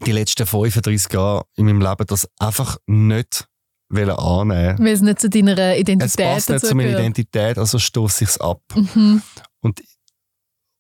die 0.07 0.13
letzten 0.13 0.47
35 0.47 1.13
Jahre 1.13 1.45
in 1.57 1.67
meinem 1.67 1.81
Leben 1.81 2.07
das 2.07 2.29
einfach 2.39 2.79
nicht 2.87 3.47
annehmen 3.91 4.79
Weil 4.79 4.89
es 4.89 5.03
nicht 5.03 5.21
zu 5.21 5.29
deiner 5.29 5.77
Identität 5.77 6.03
Es 6.03 6.17
passt 6.17 6.51
nicht 6.51 6.67
zu 6.67 6.75
meiner 6.75 6.99
Identität, 6.99 7.59
also 7.59 7.79
stoße 7.79 8.25
ich 8.25 8.31
es 8.31 8.41
ab. 8.41 8.61
Mhm. 8.75 9.23
Und, 9.61 9.83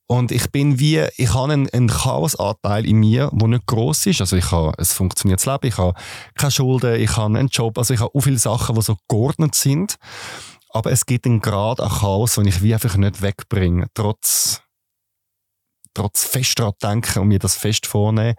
und 0.08 0.32
ich 0.32 0.50
bin 0.50 0.80
wie, 0.80 1.06
ich 1.16 1.32
habe 1.32 1.52
einen, 1.52 1.68
einen 1.70 1.88
Chaosanteil 1.88 2.84
in 2.86 2.96
mir, 2.96 3.30
der 3.32 3.48
nicht 3.48 3.66
groß 3.66 4.06
ist. 4.06 4.20
Also 4.20 4.36
ich 4.36 4.50
habe 4.50 4.76
ein 4.76 4.84
funktioniertes 4.84 5.46
Leben, 5.46 5.66
ich 5.66 5.78
habe 5.78 5.94
keine 6.34 6.50
Schulden, 6.50 7.00
ich 7.00 7.16
habe 7.16 7.38
einen 7.38 7.48
Job, 7.48 7.78
also 7.78 7.94
ich 7.94 8.00
habe 8.00 8.12
auch 8.12 8.20
viele 8.20 8.38
Sachen, 8.38 8.74
die 8.74 8.82
so 8.82 8.96
geordnet 9.08 9.54
sind. 9.54 9.96
Aber 10.70 10.90
es 10.90 11.06
gibt 11.06 11.26
einen 11.26 11.40
Grad 11.40 11.80
an 11.80 11.88
Chaos, 11.88 12.34
den 12.34 12.46
ich 12.46 12.62
wie 12.62 12.74
einfach 12.74 12.96
nicht 12.96 13.22
wegbringe, 13.22 13.86
trotz 13.94 14.63
trotz 15.94 16.24
fest 16.24 16.58
daran 16.58 16.74
denken 16.82 17.20
und 17.20 17.28
mir 17.28 17.38
das 17.38 17.56
fest 17.56 17.86
vornehmen. 17.86 18.34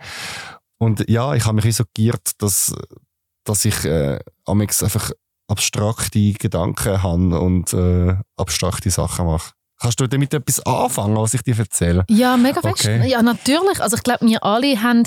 Und 0.77 1.09
ja, 1.09 1.33
ich 1.33 1.45
habe 1.45 1.61
mich 1.61 1.75
so 1.75 1.83
geirrt, 1.93 2.31
dass, 2.39 2.73
dass 3.45 3.65
ich 3.65 3.85
äh, 3.85 4.19
einfach 4.45 5.11
abstrakte 5.47 6.33
Gedanken 6.33 7.01
habe 7.01 7.39
und 7.39 7.73
äh, 7.73 8.15
abstrakte 8.37 8.89
Sachen 8.89 9.27
mache. 9.27 9.51
Kannst 9.79 9.99
du 9.99 10.07
damit 10.07 10.33
etwas 10.33 10.65
anfangen, 10.65 11.17
was 11.17 11.33
ich 11.33 11.41
dir 11.41 11.57
erzähle? 11.57 12.05
Ja, 12.09 12.37
mega 12.37 12.61
fest. 12.61 12.85
Okay. 12.85 13.09
Ja, 13.09 13.21
natürlich. 13.21 13.81
Also 13.81 13.97
ich 13.97 14.03
glaube, 14.03 14.25
wir 14.25 14.43
alle 14.43 14.81
haben 14.81 15.03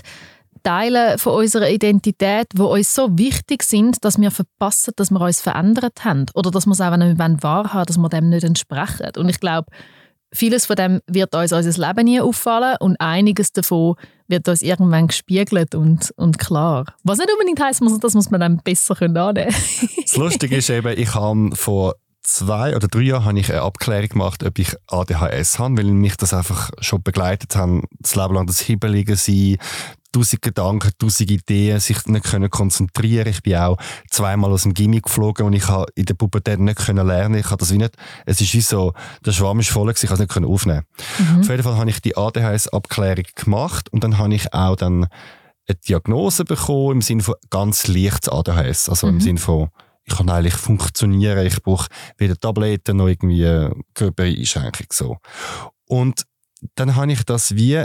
Teile 0.62 1.18
von 1.18 1.34
unserer 1.34 1.70
Identität, 1.70 2.48
die 2.52 2.60
uns 2.60 2.94
so 2.94 3.16
wichtig 3.16 3.62
sind, 3.62 4.04
dass 4.04 4.20
wir 4.20 4.30
verpassen, 4.30 4.92
dass 4.96 5.10
wir 5.10 5.20
uns 5.20 5.40
verändert 5.40 6.04
haben. 6.04 6.26
Oder 6.34 6.50
dass 6.50 6.66
wir 6.66 6.72
es 6.72 6.80
auch 6.80 6.96
nicht 6.96 7.18
wahrhaben 7.18 7.86
dass 7.86 7.96
wir 7.96 8.08
dem 8.08 8.28
nicht 8.28 8.44
entsprechen. 8.44 9.10
Und 9.16 9.28
ich 9.28 9.40
glaube, 9.40 9.70
Vieles 10.32 10.66
von 10.66 10.76
dem 10.76 11.00
wird 11.06 11.34
uns 11.34 11.52
unser 11.52 11.88
Leben 11.88 12.04
nie 12.04 12.20
auffallen 12.20 12.76
und 12.80 13.00
einiges 13.00 13.52
davon 13.52 13.96
wird 14.26 14.46
uns 14.46 14.60
irgendwann 14.60 15.08
gespiegelt 15.08 15.74
und, 15.74 16.12
und 16.16 16.38
klar. 16.38 16.84
Was 17.02 17.18
nicht 17.18 17.30
unbedingt 17.32 17.60
heisst, 17.60 17.80
dass 17.80 18.14
wir 18.14 18.20
es 18.20 18.28
dann 18.28 18.58
besser 18.58 18.94
annehmen 19.00 19.34
können. 19.34 19.54
das 20.02 20.16
Lustige 20.16 20.56
ist 20.56 20.68
eben, 20.68 20.98
ich 20.98 21.14
habe 21.14 21.50
vor 21.54 21.94
zwei 22.28 22.76
oder 22.76 22.88
drei 22.88 23.00
Jahren 23.00 23.24
habe 23.24 23.38
ich 23.38 23.50
eine 23.50 23.62
Abklärung 23.62 24.08
gemacht, 24.08 24.44
ob 24.44 24.58
ich 24.58 24.74
ADHS 24.86 25.58
habe, 25.58 25.78
weil 25.78 25.86
mich 25.86 26.16
das 26.16 26.34
einfach 26.34 26.70
schon 26.80 27.02
begleitet 27.02 27.56
hat, 27.56 27.70
das 27.98 28.14
Leben 28.14 28.34
lang 28.34 28.46
das 28.46 28.60
Hibbelige 28.60 29.16
sein, 29.16 29.56
tausend 30.12 30.42
Gedanken, 30.42 30.90
tausend 30.98 31.30
Ideen, 31.30 31.80
sich 31.80 32.04
nicht 32.06 32.26
können 32.26 32.50
konzentrieren. 32.50 33.28
Ich 33.28 33.42
bin 33.42 33.56
auch 33.56 33.78
zweimal 34.10 34.52
aus 34.52 34.64
dem 34.64 34.74
Gimmick 34.74 35.04
geflogen 35.04 35.46
und 35.46 35.54
ich 35.54 35.68
habe 35.68 35.86
in 35.94 36.04
der 36.04 36.14
Pubertät 36.14 36.60
nicht 36.60 36.78
können 36.78 37.06
lernen. 37.06 37.38
Ich 37.38 37.46
habe 37.46 37.58
das 37.58 37.72
wie 37.72 37.78
nicht, 37.78 37.94
es 38.26 38.40
ist 38.40 38.52
wie 38.52 38.60
so, 38.60 38.92
der 39.24 39.32
Schwamm 39.32 39.60
ist 39.60 39.70
voll 39.70 39.90
ich 39.90 40.02
habe 40.04 40.14
es 40.14 40.20
nicht 40.20 40.30
können 40.32 40.46
aufnehmen. 40.46 40.84
Mhm. 41.18 41.40
Auf 41.40 41.48
jeden 41.48 41.62
Fall 41.62 41.76
habe 41.76 41.90
ich 41.90 42.00
die 42.00 42.16
ADHS-Abklärung 42.16 43.24
gemacht 43.34 43.90
und 43.90 44.04
dann 44.04 44.18
habe 44.18 44.34
ich 44.34 44.52
auch 44.52 44.76
dann 44.76 45.06
eine 45.66 45.78
Diagnose 45.86 46.44
bekommen 46.44 46.96
im 46.96 47.02
Sinne 47.02 47.22
von 47.22 47.34
ganz 47.50 47.86
leichtes 47.86 48.28
ADHS. 48.28 48.88
Also 48.88 49.06
mhm. 49.06 49.14
im 49.14 49.20
Sinne 49.20 49.38
von, 49.38 49.70
ich 50.08 50.16
kann 50.16 50.30
eigentlich 50.30 50.54
funktionieren, 50.54 51.46
ich 51.46 51.62
brauche 51.62 51.88
weder 52.16 52.36
Tabletten 52.36 52.96
noch 52.96 53.08
irgendwie 53.08 53.70
Körpereinschränkung 53.94 54.86
so. 54.92 55.16
Und 55.86 56.24
dann 56.74 56.96
habe 56.96 57.12
ich 57.12 57.24
das 57.24 57.54
wie 57.54 57.84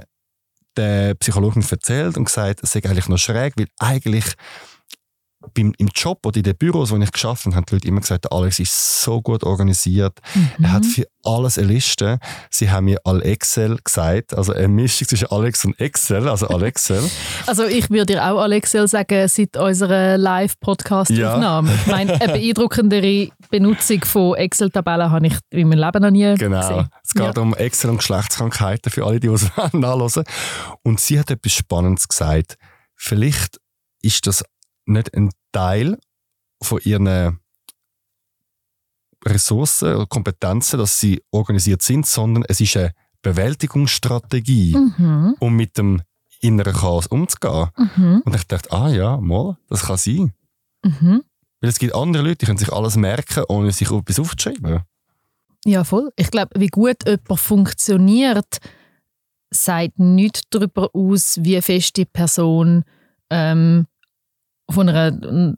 der 0.76 1.14
Psychologin 1.16 1.64
erzählt 1.70 2.18
und 2.18 2.26
gesagt, 2.26 2.64
es 2.64 2.72
sei 2.72 2.84
eigentlich 2.84 3.08
noch 3.08 3.18
schräg, 3.18 3.54
weil 3.58 3.68
eigentlich 3.80 4.26
beim, 5.54 5.74
im 5.78 5.90
Job 5.94 6.26
oder 6.26 6.38
in 6.38 6.44
den 6.44 6.56
Büros, 6.56 6.92
wo 6.92 6.98
ich 6.98 7.12
geschafft 7.12 7.46
habe, 7.46 7.56
haben 7.56 7.66
die 7.66 7.76
Leute 7.76 7.88
immer 7.88 8.02
gesagt, 8.02 8.32
Alex 8.32 8.60
ist 8.60 9.02
so 9.02 9.22
gut 9.22 9.44
organisiert. 9.44 10.20
Mhm. 10.34 10.64
Er 10.64 10.72
hat 10.72 10.86
für 10.86 11.08
alles 11.24 11.58
eine 11.58 11.68
Liste. 11.68 12.20
Sie 12.50 12.70
haben 12.70 12.86
mir 12.86 13.00
all 13.04 13.22
Excel 13.22 13.78
gesagt, 13.84 14.34
also 14.34 14.54
eine 14.54 14.68
Mischung 14.68 15.08
zwischen 15.08 15.28
Alex 15.32 15.66
und 15.66 15.80
Excel, 15.80 16.28
also 16.28 16.48
Alexel. 16.48 17.02
also 17.48 17.66
ich 17.66 17.90
würde 17.90 18.14
dir 18.14 18.24
auch 18.24 18.40
Alexel 18.40 18.88
sagen, 18.88 19.28
seit 19.28 19.56
unserer 19.58 20.18
Live-Podcast-Aufnahme. 20.18 21.70
Ja. 21.70 21.76
Ich 21.76 21.88
meine, 21.88 22.22
eine 22.22 22.34
beeindruckendere 22.34 23.30
Benutzung 23.50 24.04
von 24.06 24.36
Excel-Tabellen 24.36 25.12
habe 25.12 25.28
ich 25.28 25.36
in 25.50 25.68
meinem 25.68 25.80
Leben 25.80 26.02
noch 26.02 26.12
nie 26.12 26.36
genau. 26.36 26.60
gesehen. 26.60 26.76
Genau. 26.76 26.88
Es 27.04 27.14
geht 27.14 27.36
ja. 27.36 27.42
um 27.42 27.54
Excel 27.56 27.90
und 27.90 27.98
Geschlechtskrankheiten 27.98 28.92
für 28.92 29.06
alle, 29.06 29.20
die 29.20 29.28
es 29.28 29.50
nachlesen. 29.74 30.24
Und 30.84 31.00
sie 31.00 31.20
hat 31.20 31.32
etwas 31.32 31.54
Spannendes 31.54 32.08
gesagt. 32.08 32.58
Vielleicht 32.96 33.60
ist 34.02 34.28
das 34.28 34.44
nicht 34.86 35.14
ein 35.16 35.32
Teil 35.52 35.98
von 36.62 36.80
ihren 36.84 37.40
Ressourcen 39.26 39.96
oder 39.96 40.06
Kompetenzen, 40.06 40.80
dass 40.80 41.00
sie 41.00 41.22
organisiert 41.32 41.82
sind, 41.82 42.06
sondern 42.06 42.44
es 42.48 42.60
ist 42.60 42.76
eine 42.78 42.94
Bewältigungsstrategie, 43.22 44.76
mhm. 44.76 45.36
um 45.40 45.56
mit 45.56 45.78
dem 45.78 46.02
inneren 46.42 46.74
Chaos 46.74 47.08
umzugehen. 47.08 47.70
Mhm. 47.78 48.22
Und 48.26 48.36
ich 48.36 48.46
dachte, 48.46 48.72
ah 48.72 48.90
ja, 48.90 49.18
mal, 49.18 49.58
das 49.70 49.84
kann 49.86 49.98
sein. 49.98 50.34
Mhm. 50.84 51.24
Weil 51.62 51.70
es 51.70 51.80
gibt 51.80 51.96
andere 51.96 52.24
Leute, 52.24 52.38
die 52.40 52.46
können 52.46 52.58
sich 52.58 52.74
alles 52.74 52.98
merken, 52.98 53.46
ohne 53.48 53.72
sich 53.72 53.90
etwas 53.90 54.20
aufzuschreiben. 54.20 54.82
Ja, 55.66 55.86
voll. 55.86 56.12
Ich 56.18 56.30
glaube, 56.30 56.60
wie 56.60 56.68
gut 56.68 57.06
jemand 57.06 57.40
funktioniert, 57.40 58.58
sagt 59.50 59.98
nicht 60.00 60.54
darüber 60.54 60.90
aus, 60.94 61.40
wie 61.42 61.62
fest 61.62 61.96
die 61.96 62.06
Person 62.06 62.84
ähm, 63.30 63.88
von 64.70 64.90
einer, 64.90 65.56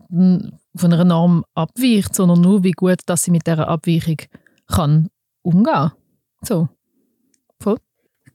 von 0.76 0.94
einer 0.94 1.06
Norm 1.06 1.46
abweicht, 1.54 2.16
sondern 2.16 2.42
nur, 2.42 2.64
wie 2.64 2.72
gut 2.72 3.00
dass 3.06 3.24
sie 3.24 3.32
mit 3.32 3.48
dieser 3.48 3.68
Abweichung 3.68 4.18
kann 4.68 5.10
umgehen 5.42 5.92
So. 6.42 6.70
Voll. 7.60 7.78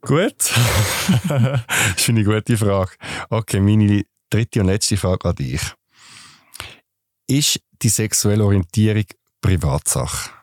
Gut. 0.01 0.53
das 1.29 1.61
ist 1.97 2.09
eine 2.09 2.25
gute 2.25 2.57
Frage. 2.57 2.93
Okay, 3.29 3.61
meine 3.61 4.05
dritte 4.31 4.61
und 4.61 4.67
letzte 4.67 4.97
Frage 4.97 5.29
an 5.29 5.35
dich. 5.35 5.61
Ist 7.27 7.61
die 7.83 7.89
sexuelle 7.89 8.45
Orientierung 8.45 9.05
Privatsache? 9.41 10.40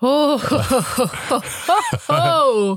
Oh, 0.00 0.38
ho, 0.38 0.62
ho, 0.62 1.40
ho, 2.08 2.74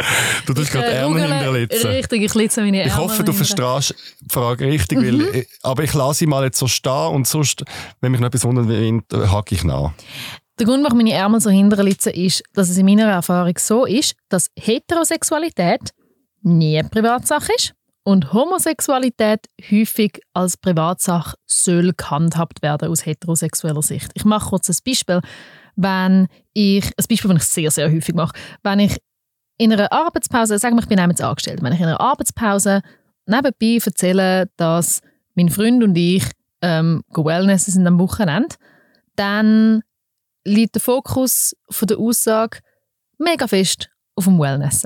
du 0.48 0.54
tust 0.56 0.72
gerade 0.72 0.88
Ärmel 0.88 1.22
hinterlitzen. 1.22 1.92
Richtig, 1.92 2.24
ich 2.24 2.34
litze 2.34 2.62
meine 2.62 2.80
Ärmel. 2.80 2.92
Ich 2.92 2.98
hoffe, 2.98 3.24
du 3.24 3.32
verstehst 3.32 3.94
die 4.22 4.34
Frage 4.34 4.66
richtig, 4.66 4.98
mhm. 4.98 5.04
weil, 5.04 5.36
äh, 5.36 5.46
aber 5.62 5.84
ich 5.84 5.94
lasse 5.94 6.20
sie 6.20 6.26
mal 6.26 6.44
jetzt 6.44 6.58
so 6.58 6.66
stehen 6.66 7.14
und 7.14 7.28
sonst, 7.28 7.64
wenn 8.00 8.12
mich 8.12 8.22
noch 8.22 8.28
etwas 8.28 8.44
wundert, 8.44 9.32
hake 9.32 9.54
ich 9.54 9.64
nach. 9.64 9.92
Der 10.58 10.66
Grund, 10.66 10.84
warum 10.84 10.98
meine 10.98 11.14
Ärmel 11.14 11.42
so 11.42 11.52
hinterlitzen, 11.52 12.14
ist, 12.14 12.44
dass 12.54 12.70
es 12.70 12.78
in 12.78 12.88
meiner 12.88 13.12
Erfahrung 13.12 13.54
so 13.60 13.86
ist, 13.86 14.16
dass 14.30 14.50
Heterosexualität 14.58 15.92
nie 16.42 16.80
eine 16.80 16.90
Privatsache 16.90 17.52
ist 17.56 17.76
und 18.04 18.34
Homosexualität 18.34 19.42
häufig 19.70 20.22
als 20.34 20.58
Privatsache 20.58 21.36
soll 21.46 21.94
gehandhabt 21.96 22.64
werden 22.64 22.90
aus 22.90 23.06
heterosexueller 23.06 23.84
Sicht. 23.84 24.10
Ich 24.16 24.26
mache 24.26 24.50
kurz 24.50 24.70
ein 24.70 24.76
Beispiel 24.84 25.22
wenn 25.82 26.28
ich, 26.54 26.86
ein 26.86 27.06
Beispiel, 27.10 27.34
das 27.34 27.44
ich 27.44 27.50
sehr, 27.50 27.72
sehr 27.72 27.92
häufig 27.92 28.16
mache, 28.16 28.34
wenn 28.64 28.80
ich 28.80 28.98
in 29.58 29.72
einer 29.72 29.92
Arbeitspause, 29.92 30.58
sagen 30.58 30.76
wir, 30.76 30.82
ich 30.82 30.90
bin 30.90 30.98
jetzt 30.98 31.22
angestellt, 31.22 31.62
wenn 31.62 31.74
ich 31.74 31.80
in 31.80 31.86
einer 31.86 32.02
Arbeitspause 32.02 32.82
nebenbei 33.26 33.80
erzähle, 33.84 34.50
dass 34.58 35.02
mein 35.36 35.50
Freund 35.50 35.84
und 35.84 35.96
ich 35.96 36.26
ähm, 36.62 37.04
Wellness 37.10 37.66
sind 37.66 37.88
am 37.88 38.00
Wochenende, 38.00 38.56
dann 39.16 39.84
liegt 40.46 40.76
der 40.76 40.82
Fokus 40.82 41.56
von 41.70 41.88
der 41.88 42.00
Aussage 42.00 42.60
mega 43.18 43.48
fest 43.48 43.90
auf 44.16 44.26
dem 44.26 44.40
Wellness. 44.40 44.86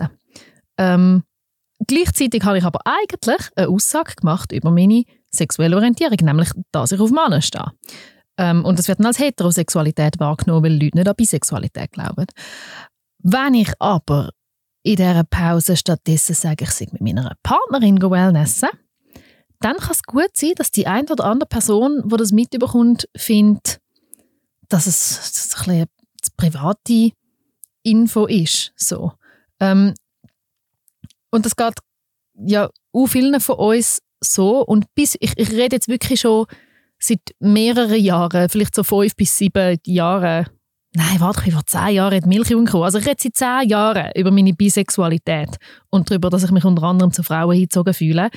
Ähm, 0.78 1.24
gleichzeitig 1.88 2.44
habe 2.44 2.58
ich 2.58 2.64
aber 2.64 2.82
eigentlich 2.86 3.50
eine 3.56 3.70
Aussage 3.70 4.16
gemacht 4.16 4.52
über 4.52 4.72
meine 4.72 5.04
sexuelle 5.32 5.76
Orientierung, 5.76 6.18
nämlich, 6.22 6.50
dass 6.72 6.92
ich 6.92 7.00
auf 7.00 7.12
Männer 7.12 7.42
stehe. 7.42 7.72
Ähm, 8.38 8.66
und 8.66 8.80
das 8.80 8.88
wird 8.88 9.00
dann 9.00 9.08
als 9.08 9.20
Heterosexualität 9.20 10.20
wahrgenommen, 10.20 10.64
weil 10.64 10.74
Leute 10.74 10.98
nicht 10.98 11.08
an 11.08 11.16
Bisexualität 11.16 11.92
glauben. 11.92 12.26
Wenn 13.20 13.54
ich 13.54 13.72
aber 13.80 14.32
in 14.84 14.98
dieser 14.98 15.24
Pause 15.24 15.78
stattdessen 15.78 16.36
sage, 16.36 16.66
ich 16.66 16.72
sei 16.72 16.88
mit 16.92 17.02
meiner 17.02 17.36
Partnerin 17.44 18.02
Wellnessen, 18.02 18.70
dann 19.60 19.78
kann 19.78 19.92
es 19.92 20.04
gut 20.04 20.30
sein, 20.36 20.54
dass 20.56 20.72
die 20.72 20.86
eine 20.86 21.10
oder 21.10 21.26
andere 21.26 21.48
Person, 21.48 22.04
die 22.06 22.18
das 22.18 22.32
mitbekommt, 22.32 23.08
findet, 23.16 23.80
dass 24.70 24.86
es, 24.86 25.50
dass 25.52 25.68
ein 25.68 25.88
bisschen 25.88 25.88
private 26.38 27.12
Info 27.84 28.26
ist. 28.26 28.74
So. 28.76 29.14
Ähm, 29.60 29.94
und 31.32 31.46
das 31.46 31.56
geht 31.56 31.76
ja 32.36 32.70
auch 32.92 33.08
vielen 33.08 33.40
von 33.40 33.56
uns 33.56 34.02
so. 34.22 34.62
Und 34.62 34.94
bis, 34.94 35.16
ich, 35.20 35.34
ich 35.38 35.52
rede 35.52 35.76
jetzt 35.76 35.88
wirklich 35.88 36.22
schon 36.22 36.46
seit 37.00 37.22
mehreren 37.40 38.02
Jahren, 38.02 38.50
vielleicht 38.50 38.76
so 38.76 38.84
fünf 38.84 39.16
bis 39.16 39.38
sieben 39.38 39.78
Jahren, 39.86 40.48
nein, 40.94 41.20
warte, 41.20 41.48
ich 41.48 41.56
war 41.56 41.66
zehn 41.66 41.96
Jahre 41.96 42.18
in 42.18 42.28
Milch 42.28 42.50
gekommen. 42.50 42.84
Also 42.84 43.00
ich 43.00 43.06
rede 43.06 43.22
seit 43.22 43.36
zehn 43.36 43.70
Jahren 43.70 44.12
über 44.16 44.32
meine 44.32 44.54
Bisexualität 44.54 45.58
und 45.90 46.10
darüber, 46.10 46.30
dass 46.30 46.44
ich 46.44 46.52
mich 46.52 46.66
unter 46.66 46.84
anderem 46.84 47.12
zu 47.12 47.24
Frauen 47.24 47.54
hingezogen 47.54 47.94
fühle. 47.94 48.30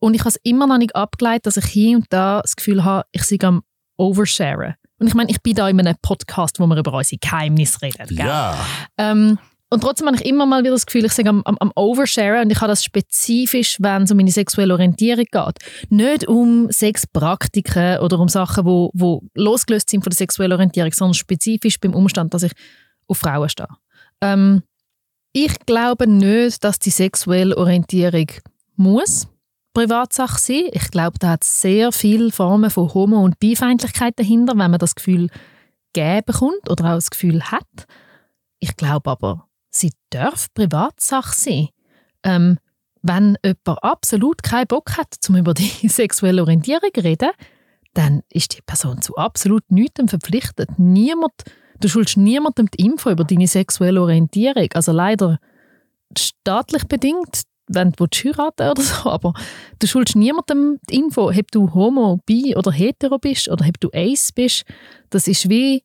Und 0.00 0.14
ich 0.14 0.20
habe 0.20 0.30
es 0.30 0.36
immer 0.42 0.66
noch 0.66 0.78
nicht 0.78 0.94
abgeleitet, 0.94 1.46
dass 1.46 1.56
ich 1.56 1.66
hier 1.66 1.96
und 1.96 2.06
da 2.10 2.40
das 2.40 2.56
Gefühl 2.56 2.84
habe, 2.84 3.06
ich 3.12 3.22
sei 3.24 3.38
am 3.42 3.62
Oversharen. 3.96 4.74
Und 5.00 5.06
ich 5.06 5.14
meine, 5.14 5.30
ich 5.30 5.42
bin 5.42 5.54
da 5.54 5.68
in 5.68 5.78
einem 5.78 5.96
Podcast, 6.02 6.58
wo 6.58 6.66
wir 6.66 6.76
über 6.76 6.92
unsere 6.92 7.18
Geheimnisse 7.18 7.82
reden. 7.82 8.06
Gell? 8.08 8.26
Ja. 8.26 8.56
Ähm, 8.96 9.38
und 9.70 9.82
trotzdem 9.82 10.06
habe 10.06 10.16
ich 10.16 10.24
immer 10.24 10.46
mal 10.46 10.62
wieder 10.62 10.72
das 10.72 10.86
Gefühl, 10.86 11.04
ich 11.04 11.12
sage 11.12 11.28
am, 11.28 11.42
am, 11.44 11.56
am 11.58 11.72
Oversharen 11.74 12.44
und 12.44 12.50
ich 12.50 12.60
habe 12.60 12.68
das 12.68 12.82
spezifisch, 12.82 13.76
wenn 13.80 14.02
es 14.02 14.10
um 14.10 14.16
meine 14.16 14.30
sexuelle 14.30 14.72
Orientierung 14.72 15.26
geht. 15.30 15.58
Nicht 15.90 16.26
um 16.26 16.70
Sexpraktiken 16.70 17.98
oder 17.98 18.18
um 18.18 18.28
Sachen, 18.28 18.64
wo, 18.64 18.90
wo 18.94 19.22
losgelöst 19.34 19.90
sind 19.90 20.02
von 20.02 20.10
der 20.10 20.16
sexuellen 20.16 20.52
Orientierung, 20.52 20.92
sondern 20.92 21.14
spezifisch 21.14 21.78
beim 21.80 21.94
Umstand, 21.94 22.32
dass 22.32 22.44
ich 22.44 22.52
auf 23.08 23.18
Frauen 23.18 23.48
stehe. 23.48 23.68
Ähm, 24.22 24.62
ich 25.32 25.58
glaube 25.66 26.06
nicht, 26.06 26.64
dass 26.64 26.78
die 26.78 26.90
sexuelle 26.90 27.56
Orientierung 27.56 28.26
muss 28.76 29.28
Privatsache 29.74 30.40
sein. 30.40 30.64
Ich 30.72 30.90
glaube, 30.90 31.18
da 31.18 31.30
hat 31.30 31.44
sehr 31.44 31.92
viele 31.92 32.32
Formen 32.32 32.70
von 32.70 32.92
Homo- 32.94 33.22
und 33.22 33.38
Bifeindlichkeit 33.38 34.18
dahinter, 34.18 34.54
wenn 34.56 34.70
man 34.70 34.78
das 34.78 34.94
Gefühl 34.94 35.28
geben 35.92 36.22
bekommt 36.26 36.70
oder 36.70 36.84
auch 36.86 36.94
das 36.94 37.10
Gefühl 37.10 37.42
hat. 37.42 37.86
Ich 38.60 38.76
glaube 38.76 39.10
aber, 39.10 39.47
sie 39.78 39.92
darf 40.10 40.52
Privatsache 40.54 41.34
sein. 41.34 41.68
Ähm, 42.22 42.58
wenn 43.02 43.36
jemand 43.44 43.82
absolut 43.82 44.42
keinen 44.42 44.66
Bock 44.66 44.96
hat, 44.96 45.16
um 45.28 45.36
über 45.36 45.54
die 45.54 45.88
sexuelle 45.88 46.42
Orientierung 46.42 46.90
zu 46.94 47.02
reden, 47.02 47.30
dann 47.94 48.22
ist 48.30 48.56
die 48.56 48.62
Person 48.62 49.02
zu 49.02 49.16
absolut 49.16 49.70
nichts 49.70 50.00
verpflichtet. 50.06 50.78
Niemand, 50.78 51.32
du 51.80 51.88
schuldest 51.88 52.16
niemandem 52.16 52.68
die 52.70 52.84
Info 52.84 53.10
über 53.10 53.24
deine 53.24 53.46
sexuelle 53.46 54.00
Orientierung. 54.00 54.68
Also 54.74 54.92
leider 54.92 55.38
staatlich 56.16 56.84
bedingt, 56.84 57.42
wenn 57.66 57.92
du 57.92 58.06
heiraten 58.06 58.70
oder 58.70 58.82
so, 58.82 59.10
aber 59.10 59.34
du 59.78 59.86
schuldest 59.86 60.16
niemandem 60.16 60.78
die 60.88 60.96
Info, 60.96 61.30
ob 61.30 61.50
du 61.50 61.74
homo, 61.74 62.20
bi 62.24 62.56
oder 62.56 62.72
hetero 62.72 63.18
bist 63.18 63.48
oder 63.48 63.66
ob 63.66 63.78
du 63.80 63.90
ace 63.92 64.32
bist. 64.32 64.64
Das 65.10 65.28
ist 65.28 65.48
wie 65.48 65.84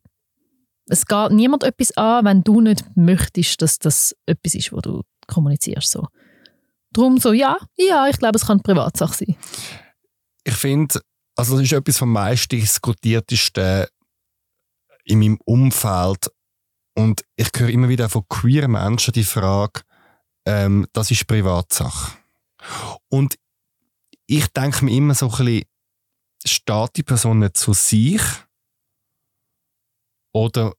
es 0.87 1.05
geht 1.05 1.31
niemand 1.31 1.63
etwas 1.63 1.91
an, 1.97 2.25
wenn 2.25 2.43
du 2.43 2.61
nicht 2.61 2.85
möchtest, 2.95 3.61
dass 3.61 3.79
das 3.79 4.15
etwas 4.25 4.55
ist, 4.55 4.71
wo 4.71 4.81
du 4.81 5.01
kommunizierst. 5.27 5.91
So. 5.91 6.07
Darum 6.91 7.17
so, 7.17 7.33
ja, 7.33 7.57
ja, 7.77 8.07
ich 8.07 8.17
glaube, 8.19 8.37
es 8.37 8.45
kann 8.45 8.61
Privatsache 8.61 9.25
sein. 9.25 9.35
Ich 10.43 10.55
finde, 10.55 10.99
also 11.35 11.55
das 11.55 11.63
ist 11.63 11.73
etwas 11.73 11.97
vom 11.97 12.11
meist 12.11 12.51
diskutiertesten 12.51 13.85
in 15.05 15.19
meinem 15.19 15.39
Umfeld 15.45 16.31
und 16.95 17.23
ich 17.35 17.49
höre 17.55 17.69
immer 17.69 17.89
wieder 17.89 18.09
von 18.09 18.27
queeren 18.29 18.71
Menschen 18.71 19.13
die 19.13 19.23
Frage, 19.23 19.81
ähm, 20.45 20.85
das 20.93 21.11
ist 21.11 21.27
Privatsache. 21.27 22.17
Und 23.09 23.35
ich 24.27 24.47
denke 24.49 24.85
mir 24.85 24.95
immer 24.95 25.15
so 25.15 25.29
ein 25.29 25.31
bisschen, 25.31 25.63
steht 26.45 26.95
die 26.95 27.03
Person 27.03 27.39
nicht 27.39 27.57
zu 27.57 27.73
sich? 27.73 28.21
Oder 30.33 30.73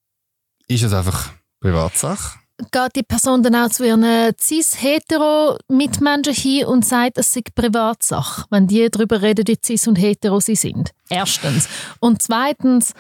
ist 0.69 0.83
es 0.83 0.93
einfach 0.93 1.33
Privatsache? 1.61 2.39
Geht 2.71 2.97
die 2.97 3.03
Person 3.03 3.43
dann 3.43 3.57
auch 3.57 3.69
zu 3.69 3.85
ihren 3.85 4.05
cis-hetero-Mitmenschen 4.39 6.35
hin 6.35 6.67
und 6.67 6.85
sagt, 6.85 7.19
es 7.19 7.33
sei 7.33 7.43
Privatsache, 7.55 8.45
wenn 8.51 8.69
die 8.69 8.89
darüber 8.91 9.23
reden, 9.23 9.47
wie 9.49 9.59
cis 9.65 9.89
und 9.89 9.97
hetero 9.97 10.39
sie 10.41 10.55
sind? 10.55 10.91
Erstens. 11.09 11.69
Und 12.01 12.23
zweitens, 12.23 12.93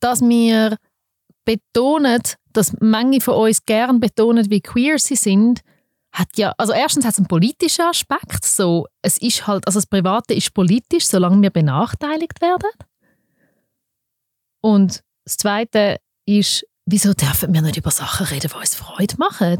dass 0.00 0.20
wir 0.20 0.76
betonen, 1.44 2.22
dass 2.52 2.76
manche 2.80 3.20
von 3.20 3.34
uns 3.34 3.64
gern 3.64 4.00
betonen, 4.00 4.48
wie 4.50 4.60
queer 4.60 4.98
sie 4.98 5.16
sind, 5.16 5.62
hat 6.12 6.28
ja, 6.36 6.54
also 6.56 6.72
erstens 6.72 7.04
hat 7.04 7.14
es 7.14 7.18
einen 7.18 7.28
politischen 7.28 7.84
Aspekt, 7.84 8.44
so, 8.44 8.86
es 9.02 9.18
ist 9.18 9.46
halt, 9.46 9.66
also 9.66 9.78
das 9.78 9.86
Private 9.86 10.34
ist 10.34 10.54
politisch, 10.54 11.06
solange 11.06 11.42
wir 11.42 11.50
benachteiligt 11.50 12.40
werden. 12.40 12.70
Und 14.60 15.02
das 15.28 15.36
Zweite 15.36 16.00
ist, 16.24 16.64
wieso 16.86 17.12
dürfen 17.12 17.52
wir 17.52 17.60
nicht 17.60 17.76
über 17.76 17.90
Sachen 17.90 18.26
reden, 18.26 18.50
die 18.50 18.56
uns 18.56 18.74
Freude 18.74 19.16
machen? 19.18 19.58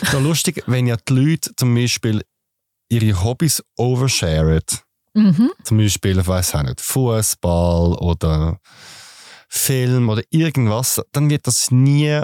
Es 0.00 0.14
ist 0.14 0.20
lustig, 0.22 0.62
wenn 0.66 0.86
ja 0.86 0.96
die 0.96 1.12
Leute 1.12 1.54
zum 1.54 1.74
Beispiel 1.74 2.22
ihre 2.88 3.22
Hobbys 3.22 3.62
oversharen. 3.76 4.62
Mhm. 5.12 5.52
Zum 5.64 5.76
Beispiel, 5.76 6.18
ich 6.18 6.26
weiß 6.26 6.54
auch 6.54 6.62
nicht, 6.62 6.80
Fußball 6.80 7.92
oder 7.98 8.58
Film 9.50 10.08
oder 10.08 10.22
irgendwas, 10.30 11.02
dann 11.12 11.28
wird 11.28 11.46
das 11.46 11.70
nie, 11.70 12.22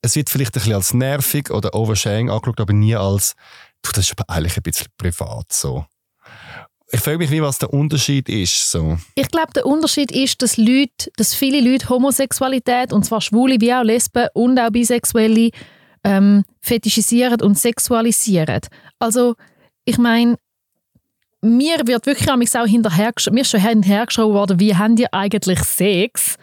es 0.00 0.16
wird 0.16 0.30
vielleicht 0.30 0.52
ein 0.52 0.60
bisschen 0.60 0.74
als 0.74 0.94
nervig 0.94 1.50
oder 1.50 1.74
oversharing 1.74 2.30
angeschaut, 2.30 2.60
aber 2.60 2.72
nie 2.72 2.96
als, 2.96 3.34
du, 3.82 3.90
das 3.92 4.06
ist 4.06 4.12
aber 4.18 4.30
eigentlich 4.34 4.56
ein 4.56 4.62
bisschen 4.62 4.88
privat 4.96 5.52
so. 5.52 5.84
Ich 6.96 7.02
frage 7.02 7.18
mich, 7.18 7.30
wie 7.30 7.42
was 7.42 7.58
der 7.58 7.74
Unterschied 7.74 8.26
ist. 8.30 8.70
So. 8.70 8.96
Ich 9.16 9.28
glaube, 9.28 9.52
der 9.54 9.66
Unterschied 9.66 10.10
ist, 10.10 10.40
dass, 10.40 10.56
Leute, 10.56 11.10
dass 11.18 11.34
viele 11.34 11.60
Leute 11.60 11.90
Homosexualität, 11.90 12.90
und 12.90 13.04
zwar 13.04 13.20
Schwule 13.20 13.60
wie 13.60 13.74
auch 13.74 13.82
Lesben 13.82 14.28
und 14.32 14.58
auch 14.58 14.70
Bisexuelle, 14.70 15.50
ähm, 16.04 16.42
fetischisieren 16.62 17.42
und 17.42 17.58
sexualisieren. 17.58 18.62
Also, 18.98 19.34
ich 19.84 19.98
meine, 19.98 20.36
mir 21.42 21.76
wird 21.84 22.06
wirklich 22.06 22.30
auch 22.30 22.66
hinterher, 22.66 23.12
mir 23.30 23.44
schon 23.44 23.60
hinterhergeschaut 23.60 24.32
worden, 24.32 24.58
wie 24.58 24.74
haben 24.74 24.96
die 24.96 25.12
eigentlich 25.12 25.58
Sex? 25.64 26.36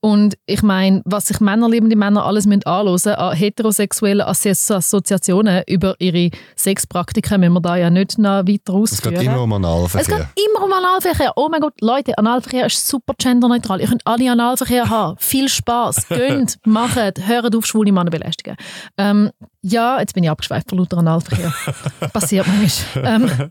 Und 0.00 0.36
ich 0.46 0.62
meine, 0.62 1.02
was 1.04 1.26
sich 1.26 1.40
Männer, 1.40 1.68
liebende 1.68 1.96
Männer 1.96 2.24
alles 2.24 2.46
müssen 2.46 2.64
anhören 2.64 3.14
an 3.14 3.34
heterosexuelle 3.34 4.26
Assoziationen 4.26 5.64
über 5.66 5.96
ihre 5.98 6.30
Sexpraktiken, 6.56 7.40
müssen 7.40 7.54
wir 7.54 7.60
da 7.60 7.76
ja 7.76 7.90
nicht 7.90 8.16
noch 8.16 8.46
weiter 8.46 8.74
ausführen. 8.74 9.14
Es 9.14 9.20
geht 9.20 9.28
immer 9.28 9.42
um 9.42 9.52
Analverkehr. 9.52 10.00
Es 10.00 10.06
geht 10.06 10.46
immer 10.46 10.64
um 10.64 10.72
Analverkehr. 10.72 11.32
Oh 11.34 11.48
mein 11.50 11.60
Gott, 11.60 11.74
Leute, 11.80 12.16
Analverkehr 12.16 12.66
ist 12.66 12.86
super 12.86 13.14
genderneutral. 13.18 13.80
Ihr 13.80 13.88
könnt 13.88 14.06
alle 14.06 14.30
Analverkehr 14.30 14.88
haben. 14.90 15.16
Viel 15.18 15.48
Spaß. 15.48 16.08
Gönnt, 16.08 16.58
macht, 16.64 16.96
hört 16.96 17.56
auf, 17.56 17.66
schwule 17.66 17.90
Männer 17.90 18.10
belästigen. 18.10 18.56
Ähm, 18.98 19.30
ja, 19.62 19.98
jetzt 19.98 20.14
bin 20.14 20.22
ich 20.22 20.30
abgeschweift 20.30 20.68
von 20.68 20.78
lauter 20.78 20.98
Analverkehr. 20.98 21.52
Passiert 22.12 22.46
manchmal. 22.46 23.04
Ähm, 23.04 23.50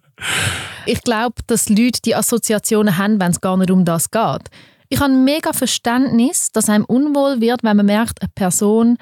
ich 0.85 1.01
glaube, 1.01 1.35
dass 1.47 1.67
Leute 1.67 2.01
die 2.05 2.15
Assoziationen 2.15 2.97
haben, 2.97 3.19
wenn 3.19 3.31
es 3.31 3.41
gar 3.41 3.57
nicht 3.57 3.69
um 3.69 3.83
das 3.83 4.09
geht. 4.11 4.49
Ich 4.89 4.99
habe 4.99 5.13
mega 5.13 5.53
Verständnis, 5.53 6.51
dass 6.51 6.69
einem 6.69 6.85
unwohl 6.85 7.41
wird, 7.41 7.63
wenn 7.63 7.77
man 7.77 7.85
merkt, 7.85 8.21
eine 8.21 8.31
Person 8.33 8.97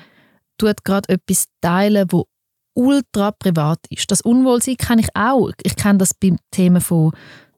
tut 0.58 0.84
gerade 0.84 1.10
etwas 1.10 1.46
teilen, 1.62 2.08
wo 2.12 2.26
ultra 2.74 3.32
privat 3.32 3.80
ist. 3.90 4.12
Das 4.12 4.22
Unwohlsein 4.22 4.78
kenne 4.78 5.02
ich 5.02 5.10
auch. 5.14 5.52
Ich 5.64 5.76
kenne 5.76 5.98
das 5.98 6.14
beim 6.14 6.38
Thema 6.52 6.82
von 6.82 7.12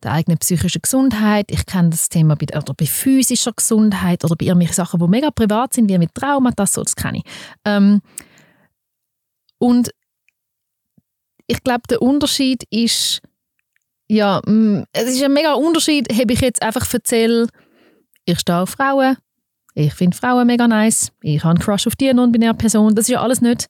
der 0.03 0.13
eigenen 0.13 0.37
psychischen 0.37 0.81
Gesundheit. 0.81 1.51
Ich 1.51 1.65
kenne 1.65 1.89
das 1.89 2.09
Thema 2.09 2.35
bei, 2.35 2.45
oder 2.55 2.73
bei 2.73 2.85
physischer 2.85 3.53
Gesundheit 3.53 4.23
oder 4.23 4.35
bei 4.35 4.45
irgendwelchen 4.45 4.75
Sachen, 4.75 4.99
die 4.99 5.07
mega 5.07 5.31
privat 5.31 5.73
sind, 5.73 5.89
wie 5.89 5.97
mit 5.97 6.13
Traumata, 6.13 6.65
so, 6.65 6.83
das 6.83 6.95
kenne 6.95 7.19
ich. 7.19 7.23
Ähm, 7.65 8.01
und 9.59 9.89
ich 11.47 11.63
glaube, 11.63 11.83
der 11.89 12.01
Unterschied 12.01 12.63
ist, 12.69 13.21
ja, 14.07 14.41
mm, 14.45 14.83
es 14.91 15.15
ist 15.15 15.23
ein 15.23 15.33
mega 15.33 15.53
Unterschied, 15.53 16.11
habe 16.13 16.33
ich 16.33 16.41
jetzt 16.41 16.61
einfach 16.61 16.93
erzählt, 16.93 17.49
ich 18.27 18.39
stehe 18.39 18.59
auf 18.59 18.71
Frauen, 18.71 19.17
ich 19.73 19.93
finde 19.93 20.17
Frauen 20.17 20.47
mega 20.47 20.67
nice, 20.67 21.11
ich 21.21 21.43
habe 21.43 21.51
einen 21.51 21.59
Crush 21.59 21.87
auf 21.87 21.95
die 21.95 22.13
non-binäre 22.13 22.53
Person. 22.53 22.93
Das 22.93 23.03
ist 23.03 23.13
ja 23.13 23.21
alles 23.21 23.41
nicht 23.41 23.67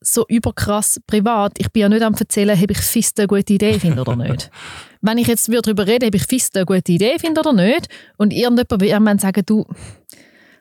so 0.00 0.24
überkrass 0.28 1.00
privat. 1.06 1.52
Ich 1.58 1.70
bin 1.70 1.82
ja 1.82 1.88
nicht 1.88 2.02
am 2.02 2.14
erzählen, 2.14 2.58
ob 2.62 2.70
ich 2.70 2.78
Fist 2.78 3.18
eine 3.18 3.28
gute 3.28 3.52
Idee 3.52 3.78
finde 3.78 4.02
oder 4.02 4.16
nicht. 4.16 4.50
Wenn 5.00 5.18
ich 5.18 5.26
jetzt 5.26 5.48
darüber 5.48 5.86
rede, 5.86 6.06
ob 6.06 6.14
ich 6.14 6.24
Fist 6.24 6.56
eine 6.56 6.66
gute 6.66 6.92
Idee 6.92 7.18
finde 7.18 7.40
oder 7.40 7.52
nicht, 7.52 7.88
und 8.18 8.32
irgendjemand 8.32 8.70
würde 8.70 8.86
irgendwann 8.86 9.18
sagen, 9.18 9.42
du, 9.44 9.64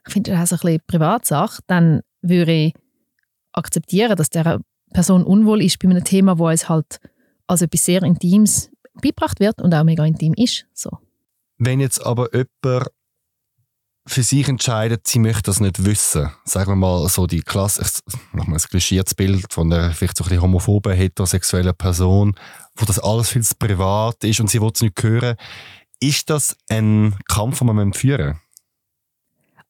ich 0.08 0.14
finde 0.14 0.32
das 0.32 0.52
ein 0.52 0.60
bisschen 0.60 0.82
Privatsache, 0.88 1.62
dann 1.68 2.02
würde 2.22 2.52
ich 2.52 2.74
akzeptieren, 3.54 4.16
dass 4.16 4.30
der 4.30 4.62
Person 4.94 5.24
unwohl 5.24 5.62
ist 5.64 5.80
bei 5.80 5.90
einem 5.90 6.04
Thema, 6.04 6.38
wo 6.38 6.50
es 6.50 6.70
halt 6.70 7.00
als 7.48 7.62
etwas 7.62 7.86
sehr 7.86 8.04
Intimes 8.04 8.72
beigebracht 9.02 9.40
wird 9.40 9.62
und 9.62 9.74
auch 9.74 9.84
mega 9.84 10.06
intim 10.06 10.34
ist. 10.36 10.66
So. 10.74 10.90
Wenn 11.58 11.80
jetzt 11.80 12.06
aber 12.06 12.30
jemand 12.34 12.88
für 14.08 14.24
sich 14.24 14.48
entscheidet, 14.48 15.08
sie 15.08 15.20
möchte 15.20 15.44
das 15.44 15.60
nicht 15.60 15.86
wissen. 15.86 16.32
Sagen 16.44 16.72
wir 16.72 16.76
mal 16.76 17.08
so 17.08 17.28
die 17.28 17.42
Klasse, 17.42 17.86
nochmal 18.34 18.58
ein 18.58 18.70
klischiertes 18.70 19.14
Bild 19.14 19.52
von 19.54 19.72
einer 19.72 19.92
vielleicht 19.92 20.18
so 20.18 20.24
ein 20.24 20.30
bisschen 20.30 20.42
homophoben, 20.42 20.94
heterosexuellen 20.94 21.76
Person, 21.76 22.36
wo 22.76 22.86
das 22.86 23.00
alles 23.00 23.30
viel 23.30 23.44
zu 23.44 23.56
privat 23.56 24.24
ist 24.24 24.40
und 24.40 24.50
sie 24.50 24.62
will 24.62 24.72
es 24.74 24.82
nicht 24.82 25.02
hören. 25.02 25.36
Ist 26.00 26.30
das 26.30 26.56
ein 26.70 27.16
Kampf, 27.28 27.60
den 27.60 27.68
man 27.68 27.94
führen 27.94 28.40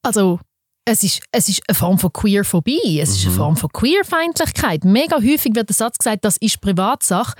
Also, 0.02 0.40
es 0.84 1.04
ist, 1.04 1.22
es 1.30 1.48
ist 1.48 1.62
eine 1.68 1.76
Form 1.76 1.98
von 1.98 2.12
Queerphobie, 2.12 3.00
es 3.00 3.10
mhm. 3.10 3.14
ist 3.14 3.22
eine 3.24 3.32
mhm. 3.32 3.36
Form 3.36 3.56
von 3.56 3.70
Queerfeindlichkeit. 3.70 4.84
Mega 4.84 5.16
häufig 5.16 5.54
wird 5.54 5.68
der 5.68 5.76
Satz 5.76 5.98
gesagt, 5.98 6.24
das 6.24 6.38
ist 6.38 6.60
Privatsache. 6.60 7.34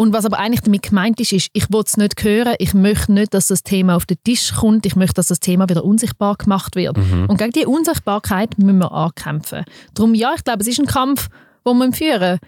Und 0.00 0.12
was 0.12 0.24
aber 0.24 0.38
eigentlich 0.38 0.60
damit 0.60 0.82
gemeint 0.82 1.18
ist, 1.18 1.32
ist, 1.32 1.50
ich 1.52 1.70
will 1.72 1.82
es 1.84 1.96
nicht 1.96 2.22
hören, 2.22 2.54
ich 2.60 2.72
möchte 2.72 3.12
nicht, 3.12 3.34
dass 3.34 3.48
das 3.48 3.64
Thema 3.64 3.96
auf 3.96 4.06
den 4.06 4.16
Tisch 4.22 4.54
kommt, 4.54 4.86
ich 4.86 4.94
möchte, 4.94 5.14
dass 5.14 5.26
das 5.26 5.40
Thema 5.40 5.68
wieder 5.68 5.84
unsichtbar 5.84 6.36
gemacht 6.36 6.76
wird. 6.76 6.96
Mhm. 6.96 7.26
Und 7.26 7.36
gegen 7.36 7.50
diese 7.50 7.68
Unsichtbarkeit 7.68 8.56
müssen 8.58 8.78
wir 8.78 8.92
ankämpfen. 8.92 9.64
Darum 9.94 10.14
ja, 10.14 10.34
ich 10.36 10.44
glaube, 10.44 10.60
es 10.60 10.68
ist 10.68 10.78
ein 10.78 10.86
Kampf, 10.86 11.28
den 11.66 11.78
wir 11.78 11.92
führen, 11.92 12.38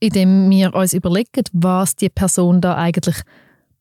indem 0.00 0.50
wir 0.50 0.74
uns 0.74 0.92
überlegen, 0.92 1.44
was 1.54 1.96
die 1.96 2.10
Person 2.10 2.60
da 2.60 2.76
eigentlich 2.76 3.16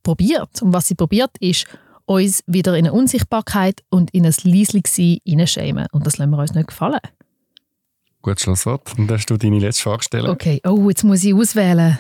probiert. 0.04 0.62
Und 0.62 0.72
was 0.72 0.88
sie 0.88 0.96
probiert, 0.96 1.32
ist, 1.42 1.66
uns 2.06 2.44
wieder 2.48 2.78
in 2.78 2.86
eine 2.86 2.94
Unsichtbarkeit 2.94 3.84
und 3.90 4.12
in 4.12 4.26
ein 4.26 4.34
Leislich-Sein 4.42 5.18
hineinschämen. 5.26 5.88
Und 5.92 6.08
das 6.08 6.18
lassen 6.18 6.32
wir 6.32 6.38
uns 6.38 6.54
nicht 6.54 6.68
gefallen. 6.68 7.00
Gut, 8.22 8.40
Schlusswort. 8.40 8.98
Dann 8.98 9.08
darfst 9.08 9.30
du 9.30 9.38
deine 9.38 9.60
letzte 9.60 9.84
Frage 9.84 10.04
stellen. 10.04 10.30
Okay, 10.30 10.62
oh, 10.66 10.90
jetzt 10.90 11.04
muss 11.04 11.24
ich 11.24 11.34
auswählen. 11.34 11.98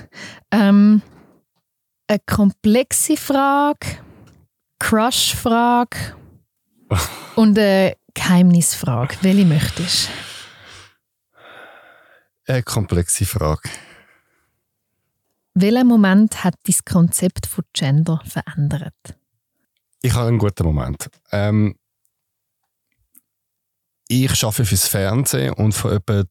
Ähm, 0.52 1.02
eine 2.08 2.20
komplexe 2.26 3.18
Frage, 3.18 3.88
Crush-Frage 4.80 5.98
und 7.36 7.58
eine 7.58 7.96
Geheimnisfrage. 8.14 9.18
Welche 9.22 9.46
möchtest 9.46 10.10
du? 12.46 12.54
Eine 12.54 12.64
komplexe 12.64 13.26
Frage. 13.26 13.70
Welcher 15.54 15.84
Moment 15.84 16.44
hat 16.44 16.56
dein 16.66 16.76
Konzept 16.86 17.46
von 17.46 17.64
Gender 17.74 18.22
verändert? 18.26 18.94
Ich 20.02 20.14
habe 20.14 20.28
einen 20.28 20.38
guten 20.38 20.66
Moment. 20.66 21.10
Ähm, 21.32 21.76
ich 24.12 24.44
arbeite 24.44 24.66
fürs 24.66 24.88
Fernsehen 24.88 25.54
und 25.54 25.72
vor 25.72 25.94
etwa 25.94 26.24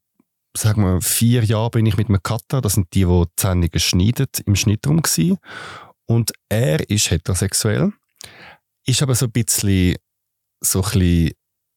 sagen 0.57 0.83
wir, 0.83 1.01
vier 1.01 1.45
Jahren 1.45 1.71
bin 1.71 1.87
ich 1.87 1.97
mit 1.97 2.09
einem 2.09 2.23
Cutter, 2.23 2.61
das 2.61 2.75
sind 2.75 2.93
die, 2.93 3.05
die 3.05 3.25
die 3.25 3.41
Sendungen 3.41 3.81
schneiden, 3.81 4.27
im 4.45 4.57
Schnittraum 4.57 5.01
gewesen. 5.01 5.39
Und 6.07 6.33
er 6.49 6.89
ist 6.91 7.11
heterosexuell, 7.11 7.93
ist 8.85 9.03
aber 9.03 9.15
so 9.15 9.27
ein 9.27 9.33
bisschen, 9.33 9.95
so 10.61 10.81
ein 10.81 10.91
bisschen, 10.91 11.31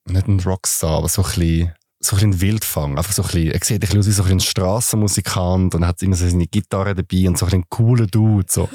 nicht 0.10 0.28
ein 0.28 0.40
Rockstar, 0.42 0.98
aber 0.98 1.08
so 1.08 1.22
ein 1.22 1.28
bisschen, 1.30 1.74
so 2.00 2.18
ein, 2.18 2.24
ein 2.24 2.42
Wildfang. 2.42 2.98
Einfach 2.98 3.14
so 3.14 3.22
ein 3.22 3.28
bisschen, 3.28 3.52
er 3.52 3.60
sieht 3.64 3.76
ein 3.76 3.80
bisschen 3.80 4.00
aus 4.00 4.08
wie 4.08 4.12
so 4.12 4.24
ein 4.24 4.40
Strassenmusikant 4.40 5.76
und 5.76 5.88
hat 5.88 6.02
immer 6.02 6.16
so 6.16 6.28
seine 6.28 6.48
Gitarre 6.48 6.96
dabei 6.96 7.30
und 7.30 7.38
so 7.38 7.46
ein, 7.46 7.64
cooler 7.70 8.08
Dude. 8.08 8.48
So. 8.50 8.68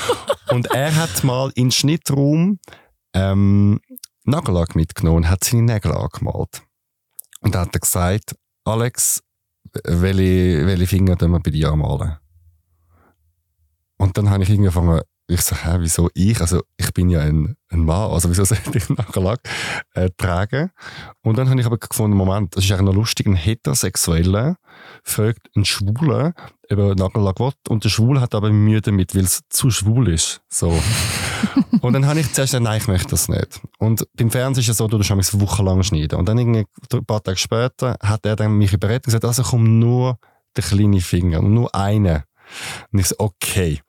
und 0.50 0.66
er 0.66 0.94
hat 0.94 1.24
mal 1.24 1.50
in 1.54 1.72
Schnittraum 1.72 2.60
ähm, 3.14 3.80
Nagellack 4.24 4.76
mitgenommen 4.76 5.18
und 5.18 5.30
hat 5.30 5.42
seine 5.42 5.62
Nägel 5.62 5.92
angemalt. 5.92 6.65
Und 7.40 7.54
dann 7.54 7.62
hat 7.62 7.74
er 7.74 7.80
gesagt, 7.80 8.34
Alex, 8.64 9.22
welche, 9.84 10.66
welche 10.66 10.86
Finger 10.86 11.16
tun 11.16 11.32
wir 11.32 11.40
bei 11.40 11.50
dir 11.50 11.70
anmalen? 11.70 12.16
Und 13.98 14.16
dann 14.16 14.30
habe 14.30 14.42
ich 14.42 14.50
angefangen, 14.50 15.00
ich 15.28 15.40
so, 15.40 15.56
hä, 15.56 15.76
wieso 15.80 16.08
ich? 16.14 16.40
Also 16.40 16.62
ich 16.76 16.92
bin 16.92 17.08
ja 17.08 17.20
ein, 17.20 17.56
ein 17.70 17.84
Mann, 17.84 18.10
also 18.10 18.30
wieso 18.30 18.44
sollte 18.44 18.78
ich 18.78 18.88
Nagellack 18.88 19.40
äh, 19.94 20.10
tragen? 20.16 20.70
Und 21.22 21.38
dann 21.38 21.50
habe 21.50 21.60
ich 21.60 21.66
aber 21.66 21.78
gefunden, 21.78 22.16
Moment, 22.16 22.56
das 22.56 22.64
ist 22.64 22.70
eigentlich 22.70 22.86
noch 22.86 22.94
lustig, 22.94 23.26
ein 23.26 23.34
Heterosexueller 23.34 24.56
fragt 25.02 25.48
ein 25.56 25.64
Schwuler, 25.64 26.34
ob 26.70 26.78
er 26.78 26.94
Nagellack 26.94 27.40
will. 27.40 27.52
Und 27.68 27.84
der 27.84 27.88
Schwul 27.88 28.20
hat 28.20 28.34
aber 28.34 28.50
Mühe 28.50 28.80
damit, 28.80 29.14
weil 29.14 29.24
es 29.24 29.42
zu 29.48 29.70
schwul 29.70 30.08
ist. 30.08 30.42
So. 30.48 30.80
und 31.80 31.92
dann 31.92 32.06
habe 32.06 32.20
ich 32.20 32.32
zuerst 32.32 32.52
gesagt, 32.52 32.64
nein, 32.64 32.80
ich 32.80 32.88
möchte 32.88 33.08
das 33.08 33.28
nicht. 33.28 33.60
Und 33.78 34.06
beim 34.14 34.30
Fernsehen 34.30 34.62
ist 34.62 34.68
es 34.68 34.76
so, 34.76 34.86
du 34.86 34.98
musst 34.98 35.10
es 35.10 35.40
wochenlang 35.40 35.82
schneiden. 35.82 36.18
Und 36.18 36.28
dann 36.28 36.38
irgendwie 36.38 36.66
ein 36.92 37.04
paar 37.04 37.22
Tage 37.22 37.38
später 37.38 37.96
hat 38.00 38.26
er 38.26 38.36
dann 38.36 38.52
mich 38.52 38.72
überredet 38.72 39.06
und 39.06 39.12
gesagt, 39.12 39.24
also 39.24 39.42
komm 39.42 39.78
nur 39.78 40.18
der 40.56 40.64
kleine 40.64 41.00
Finger, 41.00 41.42
nur 41.42 41.74
einen. 41.74 42.22
Und 42.92 42.98
ich 42.98 43.08
so, 43.08 43.16
okay. 43.18 43.80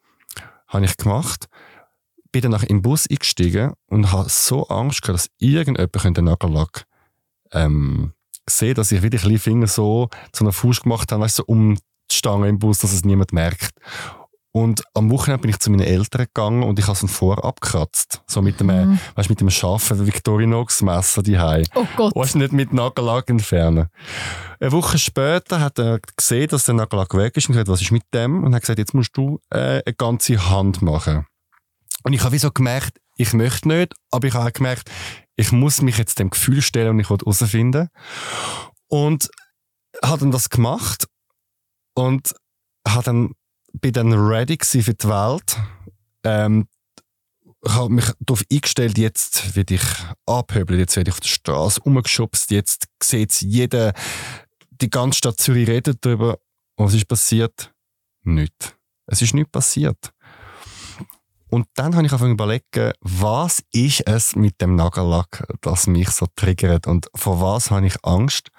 Habe 0.68 0.86
ich 0.86 0.98
gemacht 0.98 1.48
bin 2.32 2.52
dann 2.52 2.62
den 2.62 2.82
Bus 2.82 3.08
eingestiegen 3.10 3.74
und 3.88 4.12
habe 4.12 4.30
so 4.30 4.68
Angst 4.68 5.02
gehabt, 5.02 5.20
dass 5.20 5.30
irgendjemand 5.40 6.18
den 6.18 6.26
Nagellack 6.26 6.86
ähm, 7.52 8.14
sehen 8.50 8.76
dass 8.76 8.92
ich 8.92 9.02
wieder 9.02 9.18
die 9.18 9.38
Finger 9.38 9.68
so 9.68 10.10
zu 10.32 10.44
einer 10.44 10.54
Fuß 10.54 10.82
gemacht 10.82 11.12
habe, 11.12 11.24
weißt, 11.24 11.38
so 11.38 11.44
um 11.46 11.76
die 12.12 12.16
Stange 12.16 12.48
im 12.48 12.60
Bus, 12.60 12.80
dass 12.80 12.94
es 12.94 13.04
niemand 13.04 13.34
merkt. 13.34 13.72
Und 14.54 14.84
am 14.96 15.12
Wochenende 15.12 15.42
bin 15.42 15.52
ich 15.52 15.60
zu 15.60 15.70
meinen 15.70 15.86
Eltern 15.86 16.26
gegangen 16.26 16.64
und 16.64 16.80
ich 16.80 16.88
habe 16.88 16.98
es 16.98 17.12
vorab 17.12 17.62
gekratzt. 17.62 18.22
So 18.28 18.42
mit 18.42 18.60
dem, 18.60 18.68
mhm. 18.68 19.00
weißt, 19.16 19.30
mit 19.30 19.40
dem 19.40 19.50
scharfen 19.50 20.06
Victorinox 20.06 20.82
Messer 20.82 21.22
die 21.22 21.38
Oh 21.76 21.88
Gott. 21.96 22.16
Weißt 22.16 22.36
nicht 22.36 22.54
mit 22.54 22.74
Nagellack 22.74 23.30
entfernen. 23.30 23.90
Eine 24.60 24.72
Woche 24.72 24.98
später 24.98 25.60
hat 25.60 25.78
er 25.78 26.00
gesehen, 26.16 26.48
dass 26.48 26.64
der 26.64 26.74
Nagellack 26.76 27.14
weg 27.14 27.38
ist 27.38 27.48
und 27.48 27.54
gesagt, 27.54 27.68
was 27.68 27.82
ist 27.82 27.92
mit 27.92 28.04
dem? 28.14 28.44
Und 28.44 28.56
hat 28.56 28.62
gesagt, 28.62 28.80
jetzt 28.80 28.94
musst 28.94 29.16
du 29.16 29.40
äh, 29.52 29.84
eine 29.86 29.96
ganze 29.96 30.50
Hand 30.50 30.82
machen. 30.82 31.28
Und 32.04 32.14
ich 32.14 32.24
habe 32.24 32.32
wie 32.32 32.40
so 32.40 32.50
gemerkt, 32.52 33.00
ich 33.18 33.34
möchte 33.34 33.68
nicht, 33.68 33.94
aber 34.12 34.28
ich 34.28 34.34
habe 34.34 34.48
auch 34.48 34.54
gemerkt, 34.54 34.90
ich 35.36 35.52
muss 35.52 35.82
mich 35.82 35.98
jetzt 35.98 36.20
dem 36.20 36.30
Gefühl 36.30 36.62
stellen 36.62 36.92
und 36.92 37.00
ich 37.00 37.10
will 37.10 37.18
herausfinden. 37.18 37.90
Und 38.88 39.30
habe 40.04 40.20
dann 40.20 40.32
das 40.32 40.50
gemacht 40.50 41.08
und 41.96 42.34
habe 42.88 43.04
dann, 43.04 43.32
bin 43.82 43.94
dann 43.94 44.14
ready 44.14 44.58
für 44.62 44.94
die 44.94 45.08
Welt. 45.08 45.58
Ähm, 46.24 46.68
habe 47.68 47.94
mich 47.94 48.06
darauf 48.20 48.44
eingestellt, 48.52 48.98
jetzt 48.98 49.56
werde 49.56 49.76
ich 49.76 49.84
abhöbeln, 50.26 50.80
jetzt 50.80 50.96
werde 50.96 51.10
ich 51.10 51.16
auf 51.16 51.20
der 51.20 51.30
Straße 51.30 51.82
umgeschubst, 51.82 52.52
jetzt 52.52 52.88
sieht 53.02 53.42
jeder, 53.42 53.94
die 54.70 54.90
ganze 54.90 55.18
Stadt 55.18 55.40
Zürich 55.40 55.68
redet 55.68 55.98
darüber. 56.02 56.38
Und 56.76 56.86
was 56.86 56.94
ist 56.94 57.08
passiert? 57.08 57.74
Nichts. 58.24 58.76
Es 59.08 59.22
ist 59.22 59.34
nichts 59.34 59.52
passiert. 59.52 60.14
Und 61.50 61.68
dann 61.76 61.96
habe 61.96 62.06
ich 62.06 62.12
einfach 62.12 62.28
überlegt, 62.28 62.78
was 63.00 63.64
ist 63.72 64.02
es 64.06 64.36
mit 64.36 64.60
dem 64.62 64.76
Nagellack, 64.76 65.48
das 65.62 65.88
mich 65.88 66.10
so 66.10 66.28
triggert 66.36 66.88
und 66.88 67.10
vor 67.16 67.40
was 67.42 67.72
habe 67.72 67.88
ich 67.88 67.96
Angst? 68.04 68.50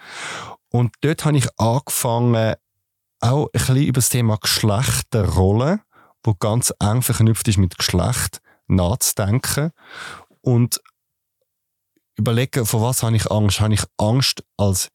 Und 0.70 0.94
dort 1.02 1.24
habe 1.24 1.36
ich 1.36 1.46
angefangen, 1.58 2.54
auch 3.20 3.46
ein 3.46 3.50
bisschen 3.52 3.76
über 3.76 3.98
das 3.98 4.08
Thema 4.08 4.36
Geschlechterrolle, 4.36 5.80
wo 6.22 6.34
ganz 6.34 6.72
eng 6.80 7.02
verknüpft 7.02 7.48
ist 7.48 7.58
mit 7.58 7.76
Geschlecht, 7.78 8.40
nachzudenken 8.66 9.72
und 10.40 10.80
überlegen, 12.16 12.66
vor 12.66 12.82
was 12.82 13.02
habe 13.02 13.16
ich 13.16 13.30
Angst? 13.30 13.60
Habe 13.60 13.74
ich 13.74 13.82
Angst, 13.96 14.44
als 14.56 14.90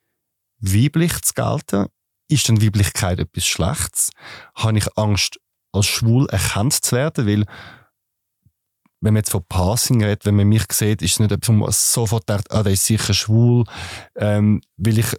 weiblich 0.59 1.21
zu 1.21 1.33
gelten? 1.33 1.87
Ist 2.29 2.47
denn 2.47 2.61
Weiblichkeit 2.61 3.19
etwas 3.19 3.45
Schlechtes? 3.45 4.09
Habe 4.55 4.77
ich 4.77 4.97
Angst, 4.97 5.39
als 5.71 5.87
schwul 5.87 6.27
erkannt 6.29 6.73
zu 6.73 6.95
werden? 6.95 7.27
Weil 7.27 7.45
wenn 9.01 9.13
man 9.13 9.21
jetzt 9.21 9.31
von 9.31 9.43
Passing 9.47 10.01
redet, 10.01 10.25
wenn 10.25 10.35
man 10.35 10.47
mich 10.47 10.63
sieht, 10.71 11.01
ist 11.01 11.13
es 11.13 11.19
nicht 11.19 11.31
etwas, 11.31 11.49
wo 11.49 11.53
man 11.53 11.71
sofort 11.71 12.29
denkt, 12.29 12.51
ah, 12.51 12.63
der 12.63 12.73
ist 12.73 12.85
sicher 12.85 13.13
schwul, 13.13 13.65
ähm, 14.15 14.61
weil 14.77 14.99
ich 14.99 15.13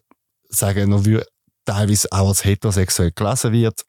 sage, 0.49 0.87
noch 0.87 1.05
wie 1.05 1.21
teilweise 1.65 2.09
auch 2.13 2.29
als 2.29 2.45
heterosexuell 2.45 3.13
gelesen 3.13 3.53
wird. 3.53 3.85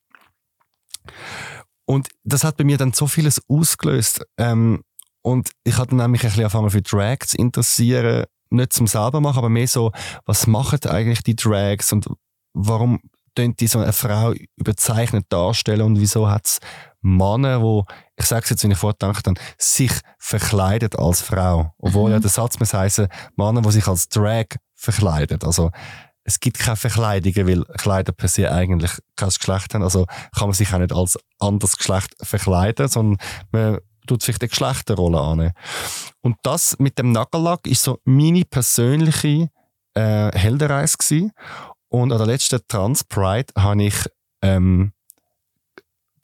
Und 1.86 2.10
das 2.24 2.44
hat 2.44 2.58
bei 2.58 2.64
mir 2.64 2.78
dann 2.78 2.94
so 2.94 3.08
vieles 3.08 3.42
ausgelöst. 3.48 4.26
Ähm, 4.38 4.84
und 5.22 5.50
ich 5.64 5.78
hatte 5.78 5.96
nämlich 5.96 6.24
ein 6.24 6.30
bisschen 6.30 6.44
angefangen 6.44 6.70
für 6.70 6.82
Drag 6.82 7.20
zu 7.26 7.38
interessieren, 7.38 8.26
nicht 8.50 8.74
zum 8.74 8.88
selber 8.88 9.22
machen, 9.22 9.40
aber 9.40 9.50
mehr 9.50 9.68
so, 9.68 9.92
was 10.26 10.48
machen 10.48 10.80
eigentlich 10.86 11.24
die 11.24 11.36
Drags 11.36 11.92
und 11.92 12.08
warum 12.54 13.02
die 13.38 13.68
so 13.68 13.80
eine 13.80 13.92
Frau 13.92 14.34
überzeichnet 14.56 15.26
darstellen 15.30 15.82
und 15.82 16.00
wieso 16.00 16.30
hat 16.30 16.46
es 16.46 16.60
Männer, 17.02 17.62
wo 17.62 17.86
ich 18.18 18.26
sage 18.26 18.44
es 18.46 18.50
jetzt, 18.50 18.64
wenn 18.64 18.72
ich 18.72 18.78
vordenke, 18.78 19.22
dann 19.24 19.38
sich 19.58 19.92
verkleidet 20.18 20.98
als 20.98 21.22
Frau. 21.22 21.74
Obwohl 21.78 22.10
mhm. 22.10 22.14
ja 22.14 22.20
der 22.20 22.30
Satz 22.30 22.60
muss 22.60 22.74
heißen, 22.74 23.08
Männer, 23.36 23.62
die 23.62 23.72
sich 23.72 23.88
als 23.88 24.08
Drag 24.08 24.46
verkleidet. 24.74 25.44
Also, 25.44 25.72
es 26.26 26.40
gibt 26.40 26.58
keine 26.58 26.76
Verkleidungen, 26.76 27.48
weil 27.48 27.64
Kleider 27.78 28.12
per 28.12 28.28
se 28.28 28.52
eigentlich 28.52 28.92
kein 29.16 29.30
Geschlecht 29.30 29.74
haben. 29.74 29.84
Also 29.84 30.06
kann 30.36 30.48
man 30.48 30.54
sich 30.54 30.74
auch 30.74 30.80
nicht 30.80 30.92
als 30.92 31.18
anderes 31.40 31.78
Geschlecht 31.78 32.16
verkleiden, 32.22 32.88
sondern 32.88 33.18
man 33.52 33.78
tut 34.08 34.24
sich 34.24 34.40
die 34.40 34.48
Geschlechterrolle 34.48 35.22
an. 35.22 35.52
Und 36.22 36.38
das 36.42 36.78
mit 36.80 36.98
dem 36.98 37.12
Nagellack 37.12 37.68
ist 37.68 37.84
so 37.84 38.00
meine 38.06 38.44
persönliche 38.44 39.50
äh, 39.94 40.32
Heldenreise 40.38 40.98
gewesen. 40.98 41.32
Und 41.90 42.12
an 42.12 42.18
der 42.18 42.28
letzten 42.28 42.60
Trans 42.68 43.04
Pride 43.04 43.54
habe 43.56 43.84
ich 43.84 43.96
ähm, 44.42 44.94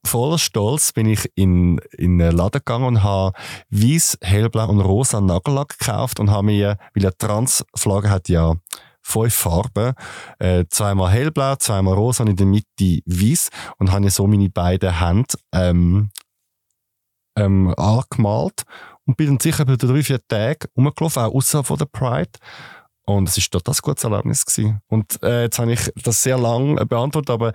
voller 0.03 0.39
Stolz 0.39 0.93
bin 0.93 1.05
ich 1.07 1.31
in, 1.35 1.77
in 1.95 2.19
einen 2.19 2.35
Laden 2.35 2.59
gegangen 2.59 2.85
und 2.85 3.03
habe 3.03 3.33
weiß, 3.69 4.17
hellblau 4.21 4.69
und 4.69 4.81
rosa 4.81 5.21
Nagellack 5.21 5.77
gekauft 5.77 6.19
und 6.19 6.31
habe 6.31 6.47
mir, 6.47 6.77
weil 6.95 7.05
eine 7.05 7.17
Transflagge 7.17 8.09
hat 8.09 8.27
ja 8.27 8.55
fünf 9.01 9.33
Farben, 9.33 9.93
äh, 10.39 10.65
zweimal 10.69 11.11
hellblau, 11.11 11.55
zweimal 11.55 11.95
rosa 11.95 12.23
und 12.23 12.29
in 12.29 12.35
der 12.35 12.45
Mitte 12.45 13.01
weiß 13.05 13.49
und 13.77 13.91
habe 13.91 14.09
so 14.09 14.27
meine 14.27 14.49
beiden 14.49 14.99
Hände 14.99 15.35
ähm, 15.53 16.09
ähm, 17.35 17.73
angemalt 17.77 18.63
und 19.05 19.17
bin 19.17 19.27
dann 19.27 19.39
sicher 19.39 19.65
bei 19.65 19.75
drei, 19.75 20.03
vier 20.03 20.19
Tagen 20.27 20.67
rumgelaufen, 20.77 21.23
auch 21.23 21.33
außerhalb 21.33 21.65
von 21.65 21.77
der 21.77 21.85
Pride. 21.85 22.31
Und 23.03 23.27
es 23.27 23.37
war 23.37 23.59
total 23.59 23.73
ein 23.73 23.79
gutes 23.81 24.03
Erlebnis. 24.03 24.45
Gewesen. 24.45 24.81
Und 24.87 25.21
äh, 25.23 25.43
jetzt 25.43 25.59
habe 25.59 25.73
ich 25.73 25.91
das 26.03 26.21
sehr 26.21 26.37
lang 26.37 26.75
beantwortet, 26.87 27.31
aber 27.31 27.51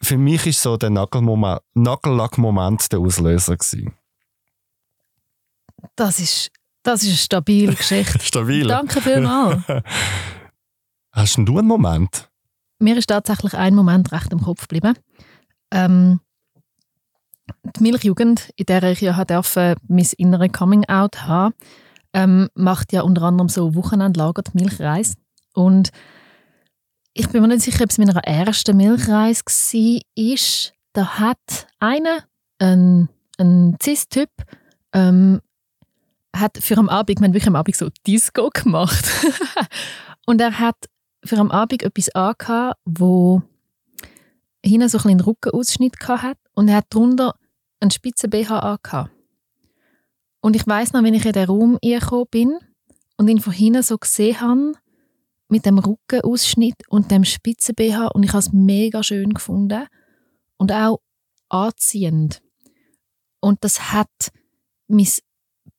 für 0.00 0.16
mich 0.16 0.46
ist 0.46 0.62
so 0.62 0.76
der 0.76 0.90
Nagellack-Moment 0.90 2.92
der 2.92 3.00
Auslöser 3.00 3.56
gewesen. 3.56 3.94
Das 5.96 6.18
ist, 6.18 6.50
das 6.82 7.02
ist 7.02 7.08
eine 7.08 7.16
stabile 7.16 7.74
Geschichte. 7.74 8.18
Stabil. 8.20 8.66
Danke 8.66 9.00
vielmals. 9.00 9.62
Hast 11.16 11.38
du 11.38 11.58
einen 11.58 11.66
Moment? 11.66 12.28
Mir 12.78 12.98
ist 12.98 13.06
tatsächlich 13.06 13.54
ein 13.54 13.74
Moment 13.74 14.12
recht 14.12 14.30
im 14.34 14.42
Kopf 14.42 14.68
geblieben. 14.68 14.98
Ähm, 15.70 16.20
die 17.64 17.82
Milchjugend, 17.82 18.50
in 18.56 18.66
der 18.66 18.82
ich 18.82 19.00
ja 19.00 19.24
durfte, 19.24 19.76
mein 19.88 20.06
innere 20.18 20.50
Coming-out 20.50 21.22
haben, 21.22 21.54
ähm, 22.12 22.50
macht 22.54 22.92
ja 22.92 23.00
unter 23.00 23.22
anderem 23.22 23.48
so 23.48 23.74
Wochenendlager 23.74 24.42
die 24.42 24.62
Milchreise. 24.62 25.14
Und 25.54 25.88
ich 27.14 27.30
bin 27.30 27.40
mir 27.40 27.48
nicht 27.48 27.62
sicher, 27.62 27.84
ob 27.84 27.90
es 27.90 27.96
meiner 27.96 28.22
ersten 28.22 28.76
Milchreise 28.76 29.42
war. 29.46 30.72
Da 30.92 31.18
hat 31.18 31.66
einer, 31.78 32.24
ein, 32.58 33.08
ein 33.38 33.78
Cis-Typ, 33.82 34.28
ähm, 34.92 35.40
hat 36.36 36.58
für 36.58 36.76
am 36.76 36.90
Abend, 36.90 37.20
wir 37.20 37.24
haben 37.24 37.32
wirklich 37.32 37.48
am 37.48 37.56
Abend 37.56 37.74
so 37.74 37.88
Disco 38.06 38.50
gemacht. 38.52 39.10
und 40.26 40.42
er 40.42 40.58
hat 40.58 40.76
für 41.26 41.38
am 41.38 41.50
Abend 41.50 41.82
etwas 41.82 42.08
angehabt, 42.10 42.80
wo 42.84 43.42
hinten 44.64 44.88
so 44.88 44.98
ein 44.98 45.10
einen 45.10 45.20
Rückenausschnitt 45.20 45.96
hat 46.08 46.38
und 46.54 46.68
er 46.68 46.76
hat 46.76 46.86
darunter 46.90 47.34
einen 47.80 47.90
spitzen 47.90 48.30
BH 48.30 48.58
angehabt. 48.58 49.10
Und 50.40 50.56
ich 50.56 50.66
weiß 50.66 50.92
noch, 50.92 51.02
wenn 51.02 51.14
ich 51.14 51.24
in 51.24 51.32
den 51.32 51.46
Raum 51.46 51.78
gekommen 51.82 52.26
bin 52.30 52.58
und 53.16 53.28
ihn 53.28 53.40
von 53.40 53.52
hinten 53.52 53.82
so 53.82 53.98
gesehen 53.98 54.40
habe, 54.40 54.72
mit 55.48 55.64
dem 55.64 55.78
Rückenausschnitt 55.78 56.88
und 56.88 57.10
dem 57.10 57.24
spitzen 57.24 57.74
BH 57.74 58.08
und 58.08 58.22
ich 58.24 58.30
habe 58.30 58.40
es 58.40 58.52
mega 58.52 59.02
schön 59.02 59.34
gefunden 59.34 59.86
und 60.56 60.72
auch 60.72 61.00
anziehend. 61.48 62.42
Und 63.40 63.62
das 63.62 63.92
hat 63.92 64.32
mein 64.88 65.08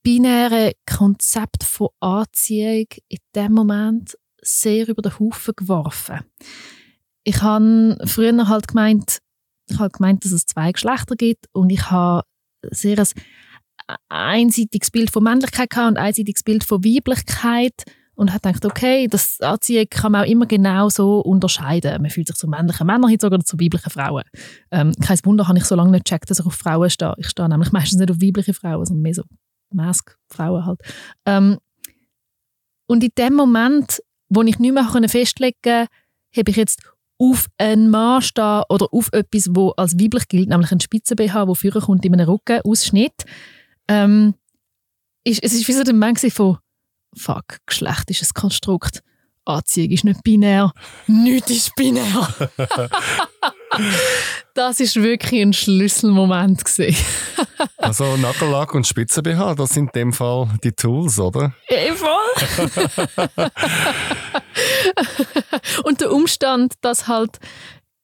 binäre 0.03 0.73
Konzept 0.85 1.63
von 1.63 1.89
Anziehung 1.99 2.87
in 3.09 3.19
dem 3.35 3.53
Moment 3.53 4.17
sehr 4.47 4.87
über 4.87 5.01
den 5.01 5.17
Haufen 5.19 5.53
geworfen. 5.55 6.19
Ich 7.23 7.41
habe 7.41 7.97
früher 8.05 8.47
halt 8.47 8.67
gemeint, 8.67 9.19
ich 9.69 9.79
habe 9.79 9.89
gemeint, 9.89 10.23
dass 10.23 10.31
es 10.31 10.45
zwei 10.45 10.71
Geschlechter 10.71 11.15
gibt 11.15 11.45
und 11.51 11.69
ich 11.69 11.91
habe 11.91 12.23
sehr 12.71 12.97
ein 13.87 13.97
einseitiges 14.09 14.91
Bild 14.91 15.11
von 15.11 15.23
Männlichkeit 15.23 15.69
gehabt 15.69 15.89
und 15.89 15.97
ein 15.97 16.05
einseitiges 16.07 16.43
Bild 16.43 16.63
von 16.63 16.83
Weiblichkeit 16.83 17.83
und 18.15 18.33
hat 18.33 18.43
gedacht, 18.43 18.65
okay, 18.65 19.07
das 19.07 19.39
Anziehen 19.41 19.87
kann 19.89 20.11
man 20.11 20.23
auch 20.23 20.29
immer 20.29 20.47
genau 20.47 20.89
so 20.89 21.19
unterscheiden. 21.19 22.01
Man 22.01 22.09
fühlt 22.09 22.27
sich 22.27 22.35
zu 22.35 22.47
männlichen 22.47 22.87
Männern 22.87 23.13
oder 23.13 23.39
zu 23.41 23.59
weiblichen 23.59 23.91
Frauen. 23.91 24.23
Ähm, 24.71 24.93
kein 25.01 25.19
Wunder, 25.23 25.47
habe 25.47 25.59
ich 25.59 25.65
so 25.65 25.75
lange 25.75 25.91
nicht 25.91 26.05
gecheckt, 26.05 26.29
dass 26.29 26.39
ich 26.39 26.45
auf 26.45 26.55
Frauen 26.55 26.89
stehe. 26.89 27.13
Ich 27.17 27.29
stehe 27.29 27.47
nämlich 27.47 27.71
meistens 27.71 27.99
nicht 27.99 28.09
auf 28.09 28.17
weibliche 28.17 28.53
Frauen, 28.53 28.85
sondern 28.85 29.03
mehr 29.03 29.13
so 29.13 29.23
Mask-Frauen 29.71 30.65
halt. 30.65 30.79
Ähm, 31.25 31.59
und 32.87 33.03
in 33.03 33.11
dem 33.17 33.33
Moment, 33.35 34.01
wo 34.29 34.41
ich 34.41 34.59
nicht 34.59 34.73
mehr 34.73 35.09
festlegen 35.09 35.55
konnte, 35.63 35.87
habe 36.35 36.51
ich 36.51 36.55
jetzt 36.55 36.81
auf 37.19 37.47
einen 37.57 37.89
Mann 37.89 38.21
stehen 38.21 38.63
oder 38.69 38.87
auf 38.91 39.09
etwas, 39.11 39.49
wo 39.51 39.71
als 39.71 39.99
weiblich 39.99 40.27
gilt, 40.27 40.49
nämlich 40.49 40.71
ein 40.71 40.79
Spitzen-BH, 40.79 41.45
der 41.45 41.55
führen 41.55 41.81
kommt 41.81 42.05
in 42.05 42.13
einem 42.13 42.29
Rückenausschnitt. 42.29 43.25
Ähm, 43.87 44.35
ist, 45.23 45.43
es 45.43 45.53
ist 45.53 45.67
wie 45.67 45.73
so 45.73 45.83
der 45.83 45.93
Moment 45.93 46.19
von 46.31 46.57
«Fuck, 47.15 47.59
Geschlecht 47.65 48.11
ist 48.11 48.21
ein 48.21 48.33
Konstrukt, 48.33 49.01
Anziehung 49.45 49.91
ist 49.91 50.03
nicht 50.03 50.23
binär, 50.23 50.71
nichts 51.07 51.51
ist 51.51 51.75
binär». 51.75 52.27
das 54.53 54.79
ist 54.79 54.95
wirklich 54.95 55.41
ein 55.41 55.53
Schlüsselmoment 55.53 56.65
gewesen. 56.65 56.95
also 57.77 58.17
Nagellack 58.17 58.73
und 58.73 58.87
Spitzen-BH, 58.87 59.55
das 59.55 59.69
sind 59.69 59.95
in 59.95 60.01
dem 60.01 60.13
Fall 60.13 60.49
die 60.63 60.71
Tools, 60.71 61.19
oder? 61.19 61.53
Ja, 61.69 61.93
voll. 61.95 63.27
und 65.83 66.01
der 66.01 66.11
Umstand, 66.11 66.73
dass 66.81 67.07
halt 67.07 67.37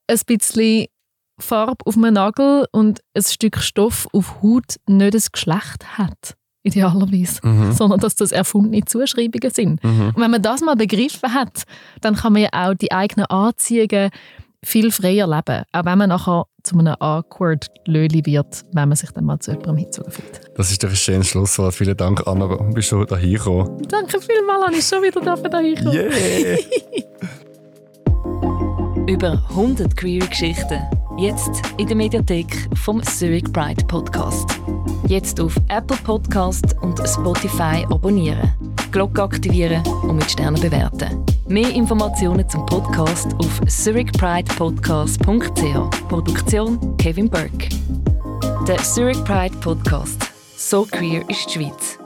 ein 0.08 0.20
bisschen 0.26 0.88
Farbe 1.40 1.86
auf 1.86 1.98
einem 1.98 2.14
Nagel 2.14 2.68
und 2.72 3.02
ein 3.16 3.24
Stück 3.24 3.58
Stoff 3.60 4.08
auf 4.14 4.42
Haut 4.42 4.80
nicht 4.88 5.14
das 5.14 5.32
Geschlecht 5.32 5.98
hat, 5.98 6.36
idealerweise, 6.64 7.40
mhm. 7.44 7.74
sondern 7.74 8.00
dass 8.00 8.16
das 8.16 8.32
erfundene 8.32 8.86
Zuschreibungen 8.86 9.52
sind. 9.52 9.84
Mhm. 9.84 10.10
Und 10.10 10.18
wenn 10.18 10.32
man 10.32 10.42
das 10.42 10.62
mal 10.62 10.76
begriffen 10.76 11.34
hat, 11.34 11.64
dann 12.02 12.16
kann 12.16 12.34
man 12.34 12.44
ja 12.44 12.50
auch 12.52 12.76
die 12.76 12.92
eigenen 12.92 13.26
Anziehungen 13.26 14.12
viel 14.64 14.92
freier 14.92 15.28
leben, 15.28 15.64
auch 15.72 15.86
wenn 15.86 15.98
man 15.98 16.10
nachher 16.10 16.46
zu 16.64 16.78
einem 16.78 16.96
awkward 17.00 17.68
Löli 17.86 18.26
wird, 18.26 18.64
wenn 18.72 18.90
man 18.90 18.96
sich 18.96 19.12
dann 19.12 19.26
mal 19.26 19.40
zu 19.40 19.52
jemandem 19.52 19.78
hingezogen 19.78 20.12
fühlt. 20.12 20.42
Das 20.56 20.72
ist 20.72 20.84
doch 20.84 20.90
ein 20.90 20.96
schönes 20.96 21.28
Schlusswort. 21.28 21.74
Vielen 21.74 21.98
Dank, 21.98 22.26
Anna, 22.26 22.48
bist 22.48 22.92
du 22.92 23.04
da 23.04 23.18
hingekommen. 23.18 23.82
Danke 23.90 24.20
vielmals, 24.22 24.64
Anna, 24.68 24.78
ich 24.78 24.88
schon 24.88 25.04
wieder 25.04 25.22
da 25.22 25.60
hingekommen. 25.60 25.94
Yeah! 25.94 26.58
Über 29.08 29.44
100 29.50 29.98
Queer-Geschichten. 29.98 30.80
Jetzt 31.18 31.62
in 31.78 31.88
der 31.88 31.96
Mediathek 31.96 32.70
vom 32.76 33.02
Zurich 33.04 33.44
Pride 33.52 33.84
Podcast. 33.86 34.48
Jetzt 35.08 35.42
auf 35.42 35.56
Apple 35.68 35.98
Podcast 36.06 36.76
und 36.82 36.98
Spotify 37.06 37.86
abonnieren. 37.90 38.54
Glocke 38.92 39.24
aktivieren 39.24 39.84
und 40.04 40.16
mit 40.16 40.32
Sternen 40.32 40.62
bewerten. 40.62 41.26
Mehr 41.48 41.70
Informationen 41.72 42.48
zum 42.48 42.66
Podcast 42.66 43.34
auf 43.40 43.60
zurichpridepodcast.ch. 43.68 46.08
Produktion 46.08 46.96
Kevin 46.98 47.30
Burke. 47.30 47.68
Der 48.68 48.78
Zurich 48.78 49.22
Pride 49.26 49.58
Podcast. 49.58 50.32
So 50.56 50.86
queer 50.86 51.28
ist 51.30 51.48
die 51.48 51.60
Schweiz. 51.60 52.00